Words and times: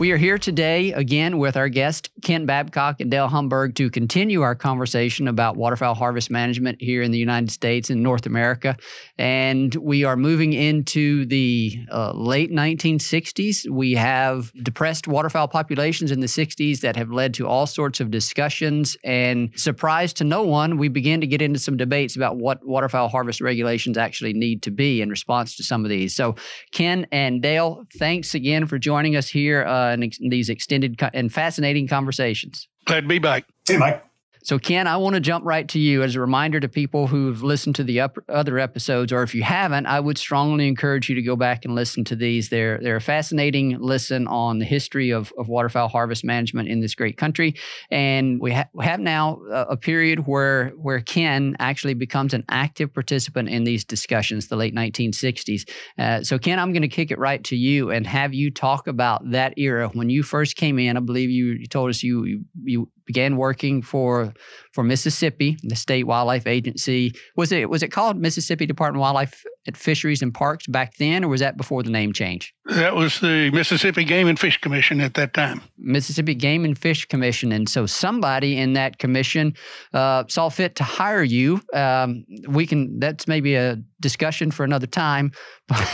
We 0.00 0.10
are 0.10 0.16
here 0.16 0.38
today 0.38 0.90
again 0.90 1.38
with 1.38 1.56
our 1.56 1.68
guest, 1.68 2.10
Ken 2.20 2.46
Babcock 2.46 3.00
and 3.00 3.12
Dale 3.12 3.28
Humburg, 3.28 3.76
to 3.76 3.88
continue 3.88 4.42
our 4.42 4.56
conversation 4.56 5.28
about 5.28 5.56
waterfowl 5.56 5.94
harvest 5.94 6.32
management 6.32 6.82
here 6.82 7.00
in 7.00 7.12
the 7.12 7.18
United 7.18 7.52
States 7.52 7.90
and 7.90 8.02
North 8.02 8.26
America. 8.26 8.76
And 9.18 9.72
we 9.76 10.02
are 10.02 10.16
moving 10.16 10.52
into 10.52 11.26
the 11.26 11.78
uh, 11.92 12.10
late 12.10 12.50
1960s. 12.50 13.70
We 13.70 13.92
have 13.92 14.52
depressed 14.64 15.06
waterfowl 15.06 15.46
populations 15.46 16.10
in 16.10 16.18
the 16.18 16.26
60s 16.26 16.80
that 16.80 16.96
have 16.96 17.12
led 17.12 17.32
to 17.34 17.46
all 17.46 17.66
sorts 17.66 18.00
of 18.00 18.10
discussions. 18.10 18.96
And 19.04 19.52
surprise 19.54 20.12
to 20.14 20.24
no 20.24 20.42
one, 20.42 20.76
we 20.76 20.88
begin 20.88 21.20
to 21.20 21.26
get 21.28 21.40
into 21.40 21.60
some 21.60 21.76
debates 21.76 22.16
about 22.16 22.36
what 22.36 22.66
waterfowl 22.66 23.10
harvest 23.10 23.40
regulations 23.40 23.96
actually 23.96 24.32
need 24.32 24.60
to 24.62 24.72
be 24.72 25.00
in 25.00 25.08
response 25.08 25.54
to 25.56 25.62
some 25.62 25.84
of 25.84 25.88
these. 25.88 26.16
So, 26.16 26.34
Ken 26.72 27.06
and 27.12 27.40
Dale, 27.40 27.86
thanks 27.96 28.34
again 28.34 28.66
for 28.66 28.76
joining 28.76 29.14
us 29.14 29.28
here. 29.28 29.64
Uh, 29.64 29.83
Uh, 29.84 29.92
in, 29.94 30.02
ex- 30.04 30.18
these 30.20 30.48
extended 30.48 30.98
co- 30.98 31.10
and 31.12 31.32
fascinating 31.32 31.86
conversations. 31.88 32.68
Glad 32.86 33.02
to 33.02 33.06
be 33.08 33.18
back. 33.18 33.44
Hey, 33.66 33.76
Mike. 33.76 34.04
So, 34.44 34.58
Ken, 34.58 34.86
I 34.86 34.98
want 34.98 35.14
to 35.14 35.20
jump 35.20 35.42
right 35.46 35.66
to 35.68 35.78
you 35.78 36.02
as 36.02 36.16
a 36.16 36.20
reminder 36.20 36.60
to 36.60 36.68
people 36.68 37.06
who've 37.06 37.42
listened 37.42 37.76
to 37.76 37.82
the 37.82 38.00
up- 38.00 38.18
other 38.28 38.58
episodes, 38.58 39.10
or 39.10 39.22
if 39.22 39.34
you 39.34 39.42
haven't, 39.42 39.86
I 39.86 39.98
would 39.98 40.18
strongly 40.18 40.68
encourage 40.68 41.08
you 41.08 41.14
to 41.14 41.22
go 41.22 41.34
back 41.34 41.64
and 41.64 41.74
listen 41.74 42.04
to 42.04 42.14
these. 42.14 42.50
They're, 42.50 42.78
they're 42.78 42.96
a 42.96 43.00
fascinating 43.00 43.78
listen 43.80 44.28
on 44.28 44.58
the 44.58 44.66
history 44.66 45.12
of, 45.12 45.32
of 45.38 45.48
waterfowl 45.48 45.88
harvest 45.88 46.24
management 46.24 46.68
in 46.68 46.80
this 46.80 46.94
great 46.94 47.16
country. 47.16 47.54
And 47.90 48.38
we, 48.38 48.52
ha- 48.52 48.68
we 48.74 48.84
have 48.84 49.00
now 49.00 49.40
a, 49.50 49.62
a, 49.70 49.76
period 49.78 50.26
where, 50.26 50.74
where 50.76 51.00
Ken 51.00 51.56
actually 51.58 51.94
becomes 51.94 52.34
an 52.34 52.44
active 52.50 52.92
participant 52.92 53.48
in 53.48 53.64
these 53.64 53.82
discussions, 53.82 54.48
the 54.48 54.56
late 54.56 54.74
1960s. 54.74 55.66
Uh, 55.96 56.22
so, 56.22 56.38
Ken, 56.38 56.58
I'm 56.58 56.74
going 56.74 56.82
to 56.82 56.88
kick 56.88 57.10
it 57.10 57.18
right 57.18 57.42
to 57.44 57.56
you 57.56 57.90
and 57.90 58.06
have 58.06 58.34
you 58.34 58.50
talk 58.50 58.88
about 58.88 59.30
that 59.30 59.54
era 59.56 59.88
when 59.94 60.10
you 60.10 60.22
first 60.22 60.56
came 60.56 60.78
in. 60.78 60.98
I 60.98 61.00
believe 61.00 61.30
you, 61.30 61.46
you 61.46 61.66
told 61.66 61.88
us 61.88 62.02
you, 62.02 62.24
you, 62.24 62.44
you 62.62 62.90
began 63.06 63.36
working 63.36 63.82
for 63.82 64.32
for 64.72 64.84
Mississippi, 64.84 65.56
the 65.62 65.76
state 65.76 66.04
wildlife 66.04 66.46
agency. 66.46 67.14
Was 67.36 67.52
it 67.52 67.68
was 67.70 67.82
it 67.82 67.88
called 67.88 68.16
Mississippi 68.16 68.66
Department 68.66 68.98
of 68.98 69.02
Wildlife 69.02 69.44
and 69.66 69.76
Fisheries 69.76 70.22
and 70.22 70.32
Parks 70.32 70.66
back 70.66 70.96
then, 70.96 71.24
or 71.24 71.28
was 71.28 71.40
that 71.40 71.56
before 71.56 71.82
the 71.82 71.90
name 71.90 72.12
change? 72.12 72.54
That 72.66 72.94
was 72.94 73.20
the 73.20 73.50
Mississippi 73.50 74.04
Game 74.04 74.28
and 74.28 74.38
Fish 74.38 74.60
Commission 74.60 75.00
at 75.00 75.14
that 75.14 75.34
time. 75.34 75.60
Mississippi 75.78 76.34
Game 76.34 76.64
and 76.64 76.76
Fish 76.76 77.04
Commission, 77.06 77.52
and 77.52 77.68
so 77.68 77.86
somebody 77.86 78.58
in 78.58 78.74
that 78.74 78.98
commission 78.98 79.54
uh, 79.92 80.24
saw 80.28 80.48
fit 80.48 80.76
to 80.76 80.84
hire 80.84 81.22
you. 81.22 81.60
Um, 81.72 82.24
we 82.48 82.66
can 82.66 82.98
that's 82.98 83.26
maybe 83.26 83.54
a 83.54 83.78
discussion 84.00 84.50
for 84.50 84.64
another 84.64 84.86
time, 84.86 85.32
but. 85.68 85.88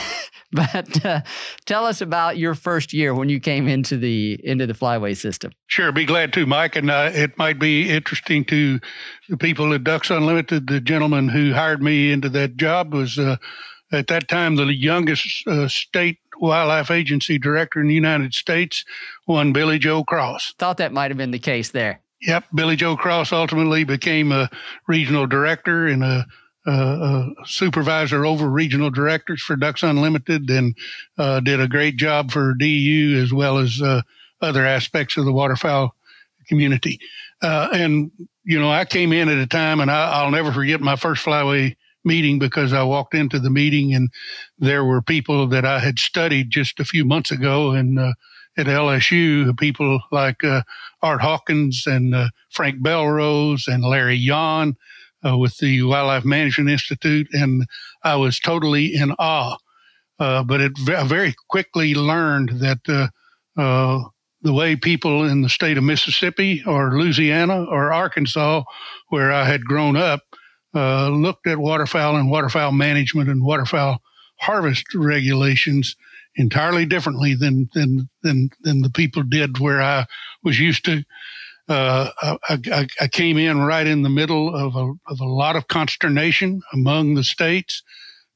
but 0.52 1.04
uh, 1.04 1.20
tell 1.64 1.87
us 1.87 2.00
about 2.00 2.37
your 2.37 2.54
first 2.54 2.92
year 2.92 3.14
when 3.14 3.28
you 3.28 3.38
came 3.38 3.69
into 3.69 3.97
the 3.97 4.38
into 4.42 4.66
the 4.66 4.72
flyway 4.72 5.16
system. 5.16 5.52
Sure, 5.69 5.92
be 5.92 6.04
glad 6.04 6.32
to, 6.32 6.44
Mike. 6.47 6.75
And 6.75 6.91
uh, 6.91 7.10
it 7.14 7.38
might 7.38 7.58
be 7.60 7.88
interesting 7.88 8.44
to 8.47 8.81
people 9.38 9.72
at 9.74 9.84
Ducks 9.84 10.10
Unlimited. 10.10 10.66
The 10.66 10.80
gentleman 10.80 11.28
who 11.28 11.52
hired 11.52 11.82
me 11.82 12.12
into 12.12 12.28
that 12.30 12.56
job 12.56 12.92
was 12.92 13.18
uh, 13.18 13.36
at 13.92 14.06
that 14.08 14.28
time 14.28 14.56
the 14.56 14.66
youngest 14.66 15.46
uh, 15.46 15.68
state 15.68 16.18
wildlife 16.41 16.91
agency 16.91 17.38
director 17.38 17.80
in 17.80 17.88
the 17.88 17.94
United 17.94 18.34
States, 18.34 18.84
one 19.26 19.52
Billy 19.52 19.78
Joe 19.78 20.04
Cross. 20.04 20.54
Thought 20.58 20.78
that 20.78 20.92
might 20.92 21.10
have 21.10 21.19
been 21.19 21.30
the 21.30 21.38
case 21.38 21.70
there. 21.70 22.00
Yep, 22.22 22.44
Billy 22.54 22.76
Joe 22.76 22.96
Cross 22.96 23.32
ultimately 23.32 23.84
became 23.84 24.32
a 24.32 24.50
regional 24.86 25.26
director 25.26 25.86
and 25.86 26.04
a 26.04 26.26
uh, 26.66 27.26
supervisor 27.46 28.26
over 28.26 28.48
regional 28.48 28.90
directors 28.90 29.42
for 29.42 29.56
Ducks 29.56 29.82
Unlimited 29.82 30.48
and 30.50 30.76
uh, 31.19 31.40
did 31.40 31.60
a 31.60 31.69
great 31.69 31.96
job 31.96 32.31
for 32.31 32.55
DU 32.55 33.20
as 33.22 33.32
well 33.32 33.58
as 33.58 33.81
uh, 33.82 34.02
other 34.43 34.66
aspects 34.66 35.16
of 35.16 35.25
the 35.25 35.32
waterfowl 35.32 35.94
community. 36.49 37.00
Uh, 37.43 37.69
and, 37.72 38.10
you 38.50 38.58
know, 38.58 38.70
I 38.70 38.85
came 38.85 39.12
in 39.12 39.29
at 39.29 39.38
a 39.38 39.47
time 39.47 39.81
and 39.81 39.91
I, 39.91 40.25
will 40.25 40.31
never 40.31 40.52
forget 40.52 40.81
my 40.81 40.97
first 40.97 41.25
flyway 41.25 41.76
meeting 42.05 42.38
because 42.38 42.73
I 42.73 42.82
walked 42.82 43.14
into 43.14 43.38
the 43.38 43.50
meeting 43.50 43.94
and 43.94 44.08
there 44.58 44.85
were 44.85 45.02
people 45.02 45.47
that 45.49 45.64
I 45.64 45.79
had 45.79 45.99
studied 45.99 46.50
just 46.50 46.81
a 46.81 46.85
few 46.85 47.05
months 47.05 47.31
ago 47.31 47.73
and 47.73 47.99
uh, 47.99 48.12
at 48.56 48.67
LSU, 48.67 49.56
people 49.58 50.00
like 50.11 50.43
uh, 50.43 50.62
Art 51.02 51.20
Hawkins 51.20 51.85
and 51.87 52.14
Frank 52.50 52.82
Bellrose 52.82 53.69
and 53.69 53.85
Larry 53.85 54.19
Jahn 54.19 54.76
uh, 55.25 55.37
with 55.37 55.56
the 55.58 55.82
Wildlife 55.82 56.25
Management 56.25 56.70
Institute, 56.70 57.29
and 57.32 57.67
I 58.03 58.17
was 58.17 58.38
totally 58.38 58.94
in 58.94 59.12
awe. 59.19 59.56
Uh, 60.19 60.43
but 60.43 60.61
it 60.61 60.73
I 60.88 61.05
very 61.05 61.35
quickly 61.49 61.94
learned 61.94 62.61
that 62.61 62.81
uh, 62.88 63.08
uh, 63.61 64.08
the 64.42 64.52
way 64.52 64.76
people 64.76 65.25
in 65.25 65.42
the 65.42 65.48
state 65.48 65.76
of 65.76 65.84
Mississippi 65.84 66.62
or 66.66 66.98
Louisiana 66.98 67.64
or 67.64 67.92
Arkansas, 67.92 68.62
where 69.08 69.32
I 69.32 69.44
had 69.44 69.64
grown 69.64 69.96
up, 69.96 70.22
uh, 70.75 71.08
looked 71.08 71.46
at 71.46 71.58
waterfowl 71.58 72.16
and 72.16 72.31
waterfowl 72.31 72.72
management 72.72 73.28
and 73.28 73.44
waterfowl 73.44 74.00
harvest 74.37 74.94
regulations 74.94 75.96
entirely 76.37 76.87
differently 76.87 77.34
than 77.34 77.69
than 77.75 78.08
than 78.22 78.50
than 78.62 78.82
the 78.82 78.90
people 78.90 79.22
did 79.22 79.58
where 79.58 79.82
I 79.82 80.06
was 80.43 80.58
used 80.58 80.84
to. 80.86 81.04
Uh, 81.69 82.10
I, 82.20 82.36
I, 82.48 82.86
I, 83.00 83.06
came 83.06 83.38
in 83.38 83.60
right 83.60 83.86
in 83.86 84.02
the 84.02 84.08
middle 84.08 84.52
of 84.52 84.75
a, 84.75 84.93
of 85.06 85.20
a 85.20 85.25
lot 85.25 85.54
of 85.54 85.69
consternation 85.69 86.60
among 86.72 87.14
the 87.14 87.22
states, 87.22 87.84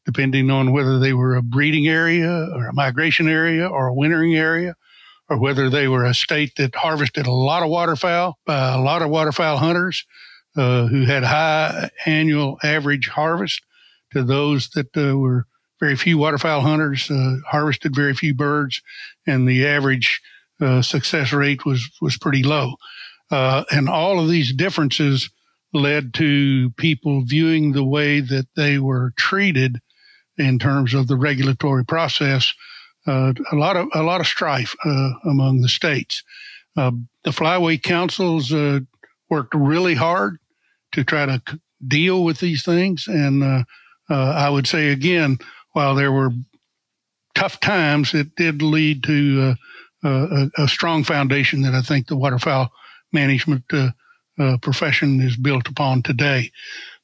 depending 0.07 0.51
on 0.51 0.71
whether 0.71 1.01
they 1.01 1.15
were 1.15 1.35
a 1.35 1.43
breeding 1.43 1.89
area 1.89 2.31
or 2.55 2.69
a 2.69 2.73
migration 2.73 3.27
area 3.27 3.67
or 3.67 3.89
a 3.89 3.95
wintering 3.95 4.37
area, 4.37 4.77
or 5.35 5.41
whether 5.41 5.69
they 5.69 5.89
were 5.89 6.05
a 6.05 6.15
state 6.15 6.53
that 6.57 6.77
harvested 6.77 7.27
a 7.27 7.33
lot 7.33 7.65
of 7.65 7.69
waterfowl 7.69 8.39
by 8.47 8.73
a 8.73 8.81
lot 8.81 9.03
of 9.03 9.11
waterfowl 9.11 9.57
hunters 9.57 10.07
uh, 10.57 10.87
who 10.87 11.05
had 11.05 11.25
high 11.25 11.91
annual 12.07 12.57
average 12.63 13.09
harvest 13.09 13.61
to 14.13 14.23
those 14.23 14.69
that 14.71 14.97
uh, 14.97 15.17
were 15.19 15.47
very 15.81 15.97
few 15.97 16.17
waterfowl 16.19 16.61
hunters 16.61 17.11
uh, 17.11 17.37
harvested 17.49 17.97
very 17.97 18.15
few 18.15 18.33
birds, 18.33 18.81
and 19.27 19.49
the 19.49 19.67
average 19.67 20.21
uh, 20.61 20.81
success 20.81 21.33
rate 21.33 21.67
was 21.67 21.91
was 22.01 22.17
pretty 22.17 22.45
low. 22.45 22.75
Uh, 23.33 23.65
and 23.73 23.89
all 23.89 24.21
of 24.21 24.29
these 24.29 24.55
differences 24.55 25.31
led 25.73 26.15
to 26.15 26.71
people 26.77 27.25
viewing 27.25 27.73
the 27.73 27.85
way 27.85 28.21
that 28.21 28.47
they 28.55 28.79
were 28.79 29.13
treated 29.17 29.81
in 30.39 30.61
terms 30.61 30.95
of 30.95 31.09
the 31.09 31.17
regulatory 31.17 31.85
process. 31.85 32.55
Uh, 33.07 33.33
a 33.53 33.57
lot 33.57 33.77
of 33.77 33.89
a 33.95 34.03
lot 34.03 34.21
of 34.21 34.27
strife 34.27 34.75
uh, 34.85 35.11
among 35.25 35.61
the 35.61 35.69
states. 35.69 36.23
Uh, 36.77 36.91
the 37.25 37.31
flyway 37.31 37.81
councils 37.81 38.53
worked 39.31 39.55
really 39.55 39.95
hard 39.95 40.39
to 40.93 41.05
try 41.05 41.27
to 41.27 41.41
deal 41.87 42.25
with 42.25 42.41
these 42.41 42.65
things, 42.65 43.07
and 43.07 43.65
I 44.09 44.49
would 44.49 44.67
say 44.67 44.89
again, 44.89 45.39
while 45.73 45.95
there 45.95 46.13
were 46.13 46.31
tough 47.35 47.61
times, 47.61 48.15
it 48.15 48.35
did 48.37 48.63
lead 48.63 49.03
to 49.05 49.55
a, 50.05 50.51
a, 50.59 50.69
strong 50.69 51.05
foundation 51.05 51.63
that 51.63 51.75
I 51.75 51.83
think 51.83 52.07
the 52.07 52.17
waterfowl 52.17 52.71
management 53.15 53.65
uh, 53.73 53.91
uh, 54.39 54.59
profession 54.59 55.21
is 55.21 55.37
built 55.37 55.69
upon 55.69 56.03
today. 56.03 56.51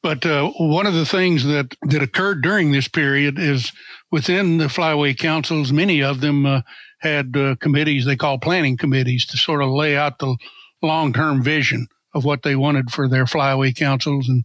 But 0.02 0.25
uh, 0.25 0.50
one 0.58 0.87
of 0.87 0.94
the 0.94 1.05
things 1.05 1.44
that, 1.44 1.76
that 1.82 2.02
occurred 2.02 2.43
during 2.43 2.73
this 2.73 2.88
period 2.88 3.38
is 3.38 3.70
within 4.11 4.58
the 4.58 4.67
flyway 4.67 5.17
councils, 5.17 5.73
many 5.73 6.02
of 6.02 6.20
them 6.20 6.47
uh, 6.47 6.62
had 7.00 7.37
uh, 7.37 7.56
committees 7.56 8.05
they 8.05 8.17
call 8.17 8.38
planning 8.38 8.76
committees 8.76 9.26
to 9.26 9.37
sort 9.37 9.62
of 9.62 9.69
lay 9.70 9.97
out 9.97 10.19
the 10.19 10.37
long 10.82 11.12
term 11.12 11.43
vision 11.43 11.87
of 12.14 12.25
what 12.25 12.43
they 12.43 12.56
wanted 12.56 12.91
for 12.91 13.08
their 13.08 13.25
flyway 13.25 13.76
councils. 13.76 14.29
And 14.29 14.44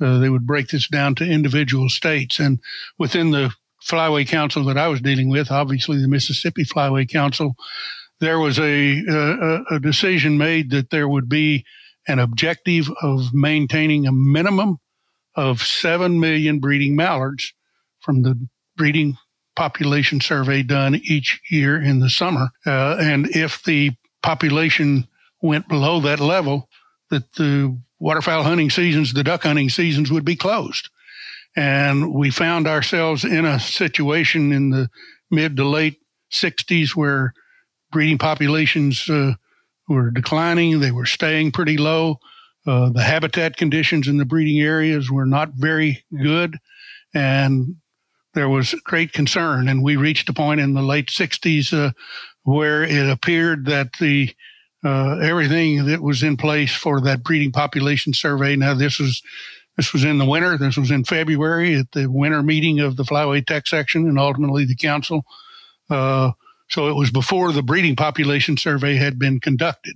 uh, 0.00 0.18
they 0.18 0.30
would 0.30 0.46
break 0.46 0.68
this 0.68 0.88
down 0.88 1.14
to 1.16 1.30
individual 1.30 1.88
states. 1.88 2.38
And 2.38 2.58
within 2.98 3.30
the 3.30 3.52
Flyway 3.86 4.26
Council 4.26 4.64
that 4.64 4.78
I 4.78 4.88
was 4.88 5.00
dealing 5.00 5.28
with, 5.28 5.50
obviously 5.50 6.00
the 6.00 6.08
Mississippi 6.08 6.64
Flyway 6.64 7.08
Council, 7.08 7.54
there 8.20 8.38
was 8.38 8.58
a, 8.58 9.04
a, 9.06 9.64
a 9.72 9.80
decision 9.80 10.38
made 10.38 10.70
that 10.70 10.90
there 10.90 11.08
would 11.08 11.28
be 11.28 11.64
an 12.08 12.18
objective 12.18 12.90
of 13.02 13.32
maintaining 13.32 14.06
a 14.06 14.12
minimum 14.12 14.78
of 15.36 15.62
7 15.62 16.18
million 16.20 16.58
breeding 16.58 16.96
mallards 16.96 17.52
from 18.00 18.22
the 18.22 18.48
breeding 18.76 19.16
population 19.56 20.20
survey 20.20 20.62
done 20.62 20.96
each 21.04 21.40
year 21.50 21.80
in 21.80 22.00
the 22.00 22.10
summer. 22.10 22.48
Uh, 22.66 22.96
and 23.00 23.28
if 23.30 23.62
the 23.64 23.92
population 24.22 25.06
went 25.42 25.68
below 25.68 26.00
that 26.00 26.20
level, 26.20 26.68
that 27.10 27.32
the 27.34 27.76
waterfowl 28.00 28.42
hunting 28.42 28.70
seasons, 28.70 29.12
the 29.12 29.24
duck 29.24 29.44
hunting 29.44 29.68
seasons 29.68 30.10
would 30.10 30.24
be 30.24 30.36
closed. 30.36 30.88
And 31.56 32.12
we 32.12 32.30
found 32.30 32.66
ourselves 32.66 33.24
in 33.24 33.44
a 33.44 33.60
situation 33.60 34.52
in 34.52 34.70
the 34.70 34.88
mid 35.30 35.56
to 35.56 35.64
late 35.64 36.00
60s 36.32 36.96
where 36.96 37.32
breeding 37.92 38.18
populations 38.18 39.08
uh, 39.08 39.34
were 39.88 40.10
declining. 40.10 40.80
They 40.80 40.90
were 40.90 41.06
staying 41.06 41.52
pretty 41.52 41.76
low. 41.76 42.18
Uh, 42.66 42.90
the 42.90 43.02
habitat 43.02 43.56
conditions 43.56 44.08
in 44.08 44.16
the 44.16 44.24
breeding 44.24 44.60
areas 44.60 45.10
were 45.10 45.26
not 45.26 45.50
very 45.54 46.04
good. 46.22 46.58
And 47.12 47.76
there 48.34 48.48
was 48.48 48.74
great 48.84 49.12
concern. 49.12 49.68
And 49.68 49.82
we 49.82 49.96
reached 49.96 50.28
a 50.28 50.32
point 50.32 50.60
in 50.60 50.74
the 50.74 50.82
late 50.82 51.08
60s 51.08 51.72
uh, 51.72 51.92
where 52.42 52.82
it 52.82 53.08
appeared 53.08 53.66
that 53.66 53.94
the 54.00 54.34
uh, 54.84 55.18
everything 55.22 55.86
that 55.86 56.02
was 56.02 56.22
in 56.22 56.36
place 56.36 56.74
for 56.74 57.00
that 57.00 57.22
breeding 57.22 57.52
population 57.52 58.12
survey. 58.12 58.54
Now, 58.54 58.74
this 58.74 58.98
was 58.98 59.22
this 59.76 59.92
was 59.92 60.04
in 60.04 60.18
the 60.18 60.26
winter. 60.26 60.58
This 60.58 60.76
was 60.76 60.90
in 60.90 61.04
February 61.04 61.74
at 61.74 61.90
the 61.92 62.06
winter 62.06 62.42
meeting 62.42 62.80
of 62.80 62.96
the 62.96 63.02
Flyway 63.02 63.44
Tech 63.44 63.66
section 63.66 64.06
and 64.06 64.18
ultimately 64.18 64.64
the 64.64 64.76
council. 64.76 65.24
Uh, 65.90 66.32
so 66.68 66.88
it 66.88 66.94
was 66.94 67.10
before 67.10 67.50
the 67.50 67.62
breeding 67.62 67.96
population 67.96 68.56
survey 68.56 68.96
had 68.96 69.18
been 69.18 69.40
conducted. 69.40 69.94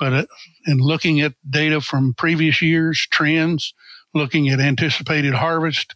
But 0.00 0.12
uh, 0.12 0.26
in 0.66 0.78
looking 0.78 1.20
at 1.20 1.34
data 1.48 1.80
from 1.80 2.14
previous 2.14 2.60
years, 2.60 3.06
trends, 3.12 3.72
looking 4.14 4.48
at 4.48 4.58
anticipated 4.58 5.34
harvest, 5.34 5.94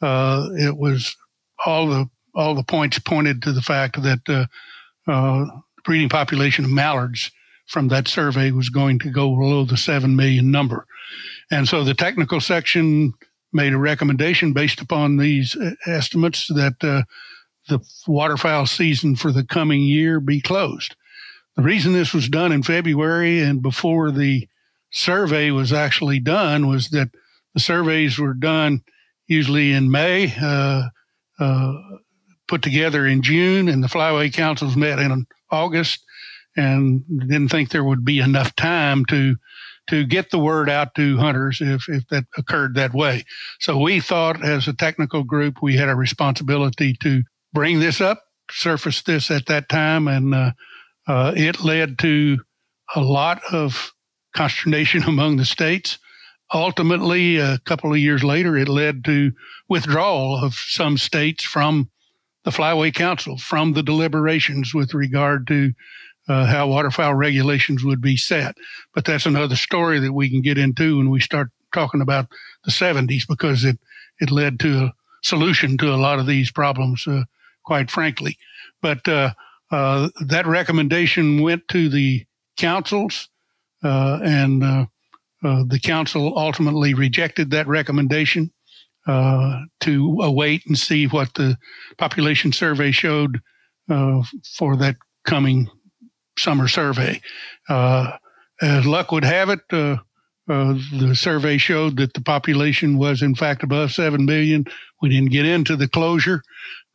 uh, 0.00 0.46
it 0.56 0.76
was 0.76 1.16
all 1.64 1.88
the 1.88 2.08
all 2.34 2.54
the 2.54 2.62
points 2.62 2.98
pointed 2.98 3.42
to 3.42 3.52
the 3.52 3.62
fact 3.62 4.02
that 4.02 4.20
uh, 4.28 4.46
uh, 5.10 5.46
breeding 5.84 6.10
population 6.10 6.66
of 6.66 6.70
mallards 6.70 7.30
from 7.66 7.88
that 7.88 8.06
survey 8.06 8.50
was 8.50 8.68
going 8.68 8.98
to 8.98 9.10
go 9.10 9.34
below 9.34 9.64
the 9.64 9.78
seven 9.78 10.14
million 10.14 10.50
number. 10.50 10.86
And 11.50 11.66
so 11.66 11.82
the 11.82 11.94
technical 11.94 12.40
section 12.40 13.14
made 13.54 13.72
a 13.72 13.78
recommendation 13.78 14.52
based 14.52 14.82
upon 14.82 15.16
these 15.16 15.56
uh, 15.56 15.70
estimates 15.86 16.48
that 16.48 16.74
uh, 16.82 17.02
the 17.68 17.80
waterfowl 18.06 18.66
season 18.66 19.16
for 19.16 19.32
the 19.32 19.44
coming 19.44 19.82
year 19.82 20.20
be 20.20 20.40
closed. 20.42 20.94
The 21.56 21.62
reason 21.62 21.92
this 21.92 22.12
was 22.12 22.28
done 22.28 22.52
in 22.52 22.62
February 22.62 23.40
and 23.40 23.62
before 23.62 24.10
the 24.10 24.48
survey 24.90 25.50
was 25.50 25.72
actually 25.72 26.20
done 26.20 26.68
was 26.68 26.90
that 26.90 27.10
the 27.54 27.60
surveys 27.60 28.18
were 28.18 28.34
done 28.34 28.82
usually 29.26 29.72
in 29.72 29.90
May, 29.90 30.34
uh, 30.40 30.88
uh, 31.38 31.72
put 32.46 32.62
together 32.62 33.06
in 33.06 33.22
June, 33.22 33.68
and 33.68 33.82
the 33.82 33.88
flyway 33.88 34.32
councils 34.32 34.76
met 34.76 34.98
in 34.98 35.26
August 35.50 36.04
and 36.56 37.04
didn't 37.08 37.48
think 37.48 37.70
there 37.70 37.84
would 37.84 38.04
be 38.04 38.20
enough 38.20 38.54
time 38.56 39.04
to 39.06 39.36
to 39.88 40.04
get 40.04 40.30
the 40.30 40.38
word 40.38 40.68
out 40.68 40.96
to 40.96 41.16
hunters 41.16 41.60
if, 41.60 41.88
if 41.88 42.08
that 42.08 42.24
occurred 42.36 42.74
that 42.74 42.92
way. 42.92 43.24
So 43.60 43.78
we 43.78 44.00
thought 44.00 44.44
as 44.44 44.66
a 44.66 44.72
technical 44.72 45.22
group, 45.22 45.62
we 45.62 45.76
had 45.76 45.88
a 45.88 45.94
responsibility 45.94 46.94
to 47.02 47.22
bring 47.52 47.78
this 47.78 48.00
up, 48.00 48.20
surface 48.50 49.02
this 49.02 49.30
at 49.30 49.46
that 49.46 49.68
time. 49.68 50.08
And 50.08 50.34
uh, 50.34 50.50
uh, 51.06 51.32
it 51.36 51.62
led 51.62 51.98
to 52.00 52.38
a 52.94 53.00
lot 53.00 53.40
of 53.52 53.92
consternation 54.34 55.02
among 55.06 55.36
the 55.36 55.44
states. 55.44 55.98
Ultimately, 56.54 57.38
a 57.38 57.58
couple 57.64 57.92
of 57.92 57.98
years 57.98 58.22
later, 58.22 58.56
it 58.56 58.68
led 58.68 59.04
to 59.06 59.32
withdrawal 59.68 60.36
of 60.36 60.54
some 60.54 60.96
states 60.96 61.42
from 61.42 61.90
the 62.44 62.52
Flyway 62.52 62.94
Council, 62.94 63.36
from 63.38 63.72
the 63.72 63.82
deliberations 63.82 64.72
with 64.72 64.94
regard 64.94 65.48
to 65.48 65.72
uh, 66.28 66.46
how 66.46 66.68
waterfowl 66.68 67.14
regulations 67.14 67.84
would 67.84 68.00
be 68.00 68.16
set. 68.16 68.56
But 68.94 69.04
that's 69.04 69.26
another 69.26 69.56
story 69.56 69.98
that 70.00 70.12
we 70.12 70.30
can 70.30 70.42
get 70.42 70.58
into 70.58 70.98
when 70.98 71.10
we 71.10 71.20
start 71.20 71.50
talking 71.74 72.00
about 72.00 72.28
the 72.64 72.70
70s 72.70 73.26
because 73.28 73.64
it, 73.64 73.78
it 74.20 74.30
led 74.30 74.60
to 74.60 74.84
a 74.84 74.94
solution 75.22 75.76
to 75.78 75.92
a 75.92 75.96
lot 75.96 76.20
of 76.20 76.26
these 76.26 76.50
problems, 76.52 77.06
uh, 77.06 77.24
quite 77.64 77.90
frankly. 77.90 78.38
But 78.80 79.06
uh, 79.08 79.34
uh 79.70 80.08
that 80.26 80.46
recommendation 80.46 81.42
went 81.42 81.66
to 81.68 81.88
the 81.88 82.24
councils, 82.56 83.28
uh, 83.84 84.18
and 84.22 84.62
uh, 84.62 84.86
the 85.42 85.80
council 85.82 86.38
ultimately 86.38 86.94
rejected 86.94 87.50
that 87.50 87.66
recommendation. 87.66 88.52
to 89.06 90.18
await 90.22 90.62
and 90.66 90.78
see 90.78 91.06
what 91.06 91.32
the 91.34 91.56
population 91.96 92.52
survey 92.52 92.90
showed 92.90 93.40
for 93.88 94.76
that 94.76 94.96
coming 95.24 95.68
summer 96.38 96.68
survey. 96.68 97.20
Uh, 97.68 98.12
as 98.62 98.86
luck 98.86 99.12
would 99.12 99.24
have 99.24 99.50
it, 99.50 99.60
uh, 99.72 99.96
uh, 100.48 100.74
the 100.98 101.14
survey 101.14 101.58
showed 101.58 101.96
that 101.96 102.14
the 102.14 102.20
population 102.20 102.98
was 102.98 103.20
in 103.20 103.34
fact 103.34 103.62
above 103.62 103.92
7 103.92 104.24
million. 104.24 104.64
We 105.02 105.08
didn't 105.08 105.32
get 105.32 105.44
into 105.44 105.76
the 105.76 105.88
closure, 105.88 106.42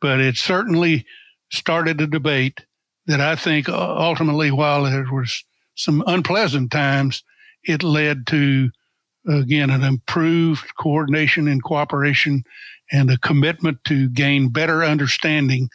but 0.00 0.20
it 0.20 0.36
certainly 0.36 1.04
started 1.52 2.00
a 2.00 2.06
debate 2.06 2.60
that 3.06 3.20
I 3.20 3.36
think 3.36 3.68
uh, 3.68 3.96
ultimately, 3.96 4.50
while 4.50 4.84
there 4.84 5.06
was 5.12 5.44
some 5.74 6.02
unpleasant 6.06 6.70
times, 6.70 7.22
it 7.64 7.82
led 7.82 8.26
to, 8.28 8.70
again, 9.28 9.70
an 9.70 9.84
improved 9.84 10.74
coordination 10.76 11.46
and 11.48 11.62
cooperation 11.62 12.44
and 12.90 13.10
a 13.10 13.18
commitment 13.18 13.82
to 13.84 14.08
gain 14.08 14.48
better 14.48 14.84
understanding 14.84 15.68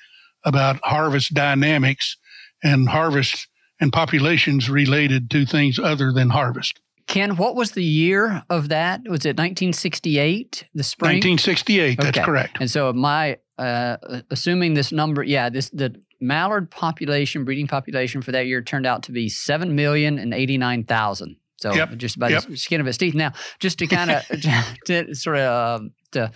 about 0.43 0.79
harvest 0.83 1.33
dynamics 1.33 2.17
and 2.63 2.89
harvest 2.89 3.47
and 3.79 3.93
populations 3.93 4.69
related 4.69 5.29
to 5.31 5.45
things 5.45 5.79
other 5.79 6.11
than 6.11 6.29
harvest. 6.29 6.79
Ken, 7.07 7.37
what 7.37 7.55
was 7.55 7.71
the 7.71 7.83
year 7.83 8.43
of 8.49 8.69
that? 8.69 9.01
Was 9.03 9.25
it 9.25 9.37
1968? 9.37 10.65
The 10.73 10.83
spring? 10.83 11.17
1968. 11.17 11.99
That's 11.99 12.17
okay. 12.17 12.25
correct. 12.25 12.57
And 12.59 12.69
so 12.69 12.91
my 12.91 13.37
uh, 13.57 13.97
assuming 14.29 14.73
this 14.73 14.91
number, 14.91 15.23
yeah, 15.23 15.49
this 15.49 15.69
the 15.69 15.95
mallard 16.19 16.69
population, 16.69 17.45
breeding 17.45 17.67
population 17.67 18.21
for 18.21 18.31
that 18.31 18.47
year 18.47 18.61
turned 18.61 18.85
out 18.85 19.03
to 19.03 19.11
be 19.11 19.29
seven 19.29 19.75
million 19.75 20.19
and 20.19 20.33
eighty 20.33 20.57
nine 20.57 20.83
thousand. 20.83 21.37
So 21.57 21.73
yep. 21.73 21.95
just 21.97 22.15
about 22.15 22.31
yep. 22.31 22.43
the 22.43 22.55
skin 22.55 22.81
of 22.81 22.87
its 22.87 22.99
teeth. 22.99 23.15
Now, 23.15 23.33
just 23.59 23.79
to 23.79 23.87
kind 23.87 24.11
of 24.11 24.23
to 24.85 25.15
sort 25.15 25.37
of 25.37 25.81
uh, 25.81 25.83
to 26.11 26.31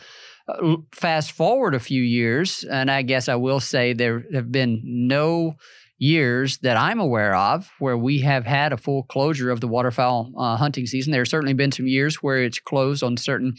fast 0.93 1.31
forward 1.31 1.75
a 1.75 1.79
few 1.79 2.01
years, 2.01 2.63
and 2.63 2.89
I 2.89 3.03
guess 3.03 3.29
I 3.29 3.35
will 3.35 3.59
say 3.59 3.93
there 3.93 4.25
have 4.33 4.51
been 4.51 4.81
no 4.83 5.55
years 6.01 6.57
that 6.59 6.77
I'm 6.77 6.99
aware 6.99 7.35
of 7.35 7.69
where 7.77 7.95
we 7.95 8.21
have 8.21 8.43
had 8.43 8.73
a 8.73 8.77
full 8.77 9.03
closure 9.03 9.51
of 9.51 9.61
the 9.61 9.67
waterfowl 9.67 10.33
uh, 10.35 10.57
hunting 10.57 10.87
season. 10.87 11.11
There 11.11 11.21
have 11.21 11.27
certainly 11.27 11.53
been 11.53 11.71
some 11.71 11.85
years 11.85 12.15
where 12.15 12.43
it's 12.43 12.59
closed 12.59 13.03
on 13.03 13.17
certain 13.17 13.53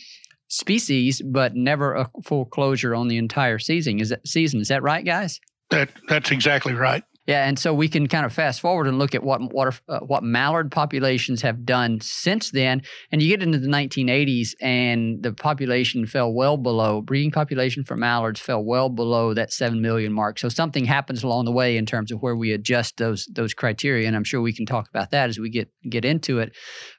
species, 0.52 1.22
but 1.24 1.54
never 1.56 1.94
a 1.94 2.10
full 2.24 2.44
closure 2.44 2.94
on 2.94 3.08
the 3.08 3.16
entire 3.16 3.58
season. 3.58 4.00
Is 4.00 4.10
that 4.10 4.26
season? 4.28 4.60
Is 4.60 4.68
that 4.68 4.82
right, 4.82 5.04
guys? 5.04 5.40
That 5.70 5.88
that's 6.08 6.30
exactly 6.30 6.74
right. 6.74 7.02
Yeah, 7.26 7.46
and 7.46 7.56
so 7.56 7.72
we 7.72 7.86
can 7.86 8.08
kind 8.08 8.26
of 8.26 8.32
fast 8.32 8.60
forward 8.60 8.88
and 8.88 8.98
look 8.98 9.14
at 9.14 9.22
what 9.22 9.40
water, 9.52 9.72
uh, 9.88 10.00
what 10.00 10.24
mallard 10.24 10.72
populations 10.72 11.40
have 11.42 11.64
done 11.64 12.00
since 12.00 12.50
then, 12.50 12.82
and 13.12 13.22
you 13.22 13.28
get 13.28 13.44
into 13.44 13.58
the 13.58 13.68
1980s, 13.68 14.54
and 14.60 15.22
the 15.22 15.32
population 15.32 16.04
fell 16.04 16.32
well 16.34 16.56
below 16.56 17.00
breeding 17.00 17.30
population 17.30 17.84
for 17.84 17.96
mallards 17.96 18.40
fell 18.40 18.64
well 18.64 18.88
below 18.88 19.34
that 19.34 19.52
seven 19.52 19.80
million 19.80 20.12
mark. 20.12 20.36
So 20.36 20.48
something 20.48 20.84
happens 20.84 21.22
along 21.22 21.44
the 21.44 21.52
way 21.52 21.76
in 21.76 21.86
terms 21.86 22.10
of 22.10 22.20
where 22.20 22.34
we 22.34 22.52
adjust 22.52 22.96
those 22.96 23.28
those 23.32 23.54
criteria, 23.54 24.08
and 24.08 24.16
I'm 24.16 24.24
sure 24.24 24.40
we 24.40 24.52
can 24.52 24.66
talk 24.66 24.88
about 24.88 25.12
that 25.12 25.28
as 25.28 25.38
we 25.38 25.48
get 25.48 25.70
get 25.88 26.04
into 26.04 26.40
it. 26.40 26.52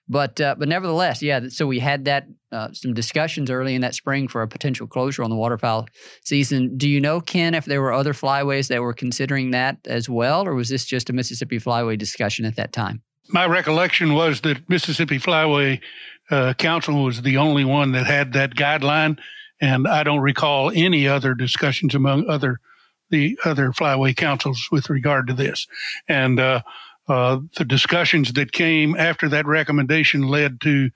But 0.10 0.42
uh, 0.42 0.56
but 0.58 0.68
nevertheless, 0.68 1.22
yeah. 1.22 1.48
So 1.48 1.66
we 1.66 1.80
had 1.80 2.06
that 2.06 2.28
uh, 2.52 2.70
some 2.74 2.94
discussions 2.94 3.50
early 3.50 3.74
in 3.74 3.82
that 3.82 3.96
spring 3.96 4.28
for 4.28 4.42
a 4.42 4.48
potential 4.48 4.86
closure 4.86 5.24
on 5.24 5.30
the 5.30 5.36
waterfowl 5.36 5.88
season. 6.24 6.78
Do 6.78 6.90
you 6.90 7.00
know, 7.00 7.22
Ken, 7.22 7.54
if 7.54 7.66
there 7.66 7.82
were 7.82 7.94
other 7.94 8.14
flyways 8.14 8.68
that 8.68 8.82
were 8.82 8.94
considering 8.94 9.52
that 9.52 9.78
as 9.86 10.10
well, 10.10 10.46
or 10.46 10.56
was 10.56 10.68
this 10.68 10.86
just 10.86 11.10
a 11.10 11.14
Mississippi 11.14 11.58
Flyway 11.58 11.98
discussion 11.98 12.46
at 12.46 12.58
that 12.58 12.74
time? 12.74 13.02
My 13.30 13.46
recollection 13.46 14.14
was 14.14 14.42
that 14.42 14.70
Mississippi 14.70 15.20
Flyway 15.20 15.80
uh, 16.30 16.54
Council 16.56 17.04
was 17.04 17.22
the 17.22 17.38
only 17.38 17.64
one 17.64 17.94
that 17.94 18.06
had 18.06 18.34
that 18.34 18.56
guideline, 18.56 19.18
and 19.62 19.88
I 19.88 20.04
don't 20.04 20.20
recall 20.20 20.70
any 20.76 21.08
other 21.08 21.34
discussions 21.34 21.96
among 21.96 22.30
other 22.30 22.60
the 23.10 23.38
other 23.46 23.72
flyway 23.72 24.16
councils 24.16 24.68
with 24.72 24.90
regard 24.90 25.28
to 25.28 25.34
this. 25.34 25.68
And 26.08 26.40
uh, 27.08 27.40
the 27.58 27.66
discussions 27.66 28.34
that 28.34 28.52
came 28.52 28.96
after 28.96 29.28
that 29.30 29.46
recommendation 29.46 30.28
led 30.28 30.62
to 30.62 30.90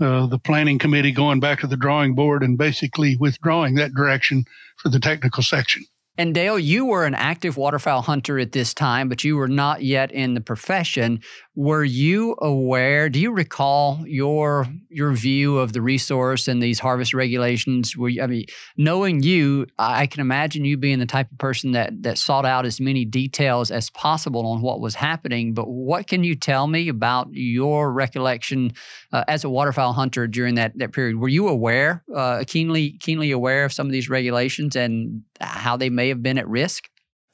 uh, 0.00 0.26
the 0.26 0.38
planning 0.38 0.78
committee 0.78 1.12
going 1.12 1.40
back 1.40 1.60
to 1.60 1.66
the 1.66 1.76
drawing 1.76 2.14
board 2.14 2.42
and 2.42 2.56
basically 2.56 3.16
withdrawing 3.16 3.74
that 3.74 3.94
direction 3.94 4.44
for 4.78 4.88
the 4.88 4.98
technical 4.98 5.42
section. 5.42 5.84
And 6.16 6.34
Dale, 6.34 6.58
you 6.58 6.84
were 6.84 7.06
an 7.06 7.14
active 7.14 7.56
waterfowl 7.56 8.02
hunter 8.02 8.38
at 8.38 8.52
this 8.52 8.74
time, 8.74 9.08
but 9.08 9.24
you 9.24 9.36
were 9.36 9.48
not 9.48 9.82
yet 9.82 10.10
in 10.12 10.34
the 10.34 10.40
profession. 10.40 11.20
Were 11.56 11.82
you 11.82 12.36
aware? 12.40 13.08
Do 13.08 13.18
you 13.18 13.32
recall 13.32 14.04
your 14.06 14.68
your 14.88 15.12
view 15.12 15.58
of 15.58 15.72
the 15.72 15.82
resource 15.82 16.46
and 16.46 16.62
these 16.62 16.78
harvest 16.78 17.12
regulations? 17.12 17.96
Were 17.96 18.08
you, 18.08 18.22
I 18.22 18.28
mean, 18.28 18.46
knowing 18.76 19.22
you, 19.22 19.66
I 19.76 20.06
can 20.06 20.20
imagine 20.20 20.64
you 20.64 20.76
being 20.76 21.00
the 21.00 21.06
type 21.06 21.30
of 21.30 21.38
person 21.38 21.72
that 21.72 22.04
that 22.04 22.18
sought 22.18 22.46
out 22.46 22.66
as 22.66 22.80
many 22.80 23.04
details 23.04 23.72
as 23.72 23.90
possible 23.90 24.46
on 24.46 24.62
what 24.62 24.80
was 24.80 24.94
happening. 24.94 25.52
But 25.52 25.64
what 25.68 26.06
can 26.06 26.22
you 26.22 26.36
tell 26.36 26.68
me 26.68 26.88
about 26.88 27.28
your 27.32 27.92
recollection 27.92 28.72
uh, 29.12 29.24
as 29.26 29.42
a 29.42 29.50
waterfowl 29.50 29.92
hunter 29.92 30.28
during 30.28 30.54
that 30.54 30.78
that 30.78 30.92
period? 30.92 31.16
Were 31.16 31.28
you 31.28 31.48
aware, 31.48 32.04
uh, 32.14 32.44
keenly 32.46 32.92
keenly 33.00 33.32
aware 33.32 33.64
of 33.64 33.72
some 33.72 33.86
of 33.86 33.92
these 33.92 34.08
regulations 34.08 34.76
and 34.76 35.22
how 35.40 35.76
they 35.76 35.90
may 35.90 36.10
have 36.10 36.22
been 36.22 36.38
at 36.38 36.48
risk? 36.48 36.88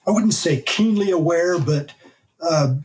I 0.06 0.10
wouldn't 0.10 0.34
say 0.34 0.62
keenly 0.62 1.10
aware, 1.10 1.58
but 1.58 1.92
uh, 2.40 2.76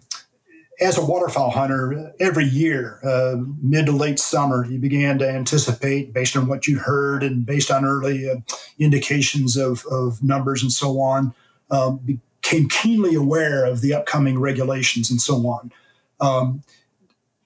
as 0.81 0.97
a 0.97 1.05
waterfowl 1.05 1.51
hunter, 1.51 2.11
every 2.19 2.45
year, 2.45 2.99
uh, 3.03 3.35
mid 3.61 3.85
to 3.85 3.91
late 3.91 4.17
summer, 4.17 4.65
you 4.65 4.79
began 4.79 5.19
to 5.19 5.29
anticipate 5.29 6.11
based 6.11 6.35
on 6.35 6.47
what 6.47 6.67
you 6.67 6.79
heard 6.79 7.21
and 7.21 7.45
based 7.45 7.69
on 7.69 7.85
early 7.85 8.29
uh, 8.29 8.37
indications 8.79 9.55
of, 9.55 9.85
of 9.91 10.23
numbers 10.23 10.63
and 10.63 10.71
so 10.71 10.99
on, 10.99 11.33
um, 11.69 11.99
became 11.99 12.67
keenly 12.67 13.13
aware 13.13 13.63
of 13.63 13.81
the 13.81 13.93
upcoming 13.93 14.39
regulations 14.39 15.11
and 15.11 15.21
so 15.21 15.35
on. 15.47 15.71
Um, 16.19 16.63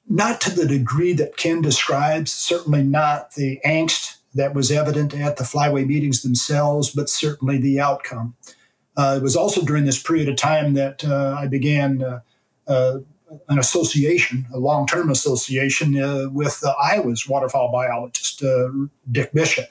not 0.07 0.39
to 0.41 0.49
the 0.49 0.65
degree 0.65 1.13
that 1.13 1.35
Ken 1.35 1.61
describes, 1.61 2.31
certainly 2.31 2.83
not 2.83 3.33
the 3.33 3.59
angst 3.65 4.17
that 4.33 4.53
was 4.53 4.71
evident 4.71 5.13
at 5.13 5.35
the 5.35 5.43
flyway 5.43 5.85
meetings 5.85 6.21
themselves, 6.21 6.89
but 6.91 7.09
certainly 7.09 7.57
the 7.57 7.81
outcome. 7.81 8.35
Uh, 8.95 9.15
it 9.17 9.23
was 9.23 9.35
also 9.35 9.61
during 9.63 9.83
this 9.83 10.01
period 10.01 10.29
of 10.29 10.37
time 10.37 10.73
that 10.75 11.03
uh, 11.03 11.35
I 11.37 11.47
began 11.47 12.01
uh, 12.01 12.19
uh 12.67 12.99
an 13.49 13.59
association, 13.59 14.45
a 14.53 14.59
long 14.59 14.87
term 14.87 15.09
association 15.09 16.01
uh, 16.01 16.29
with 16.31 16.63
Iowa's 16.81 17.27
waterfowl 17.27 17.71
biologist, 17.71 18.43
uh, 18.43 18.69
Dick 19.11 19.31
Bishop. 19.33 19.69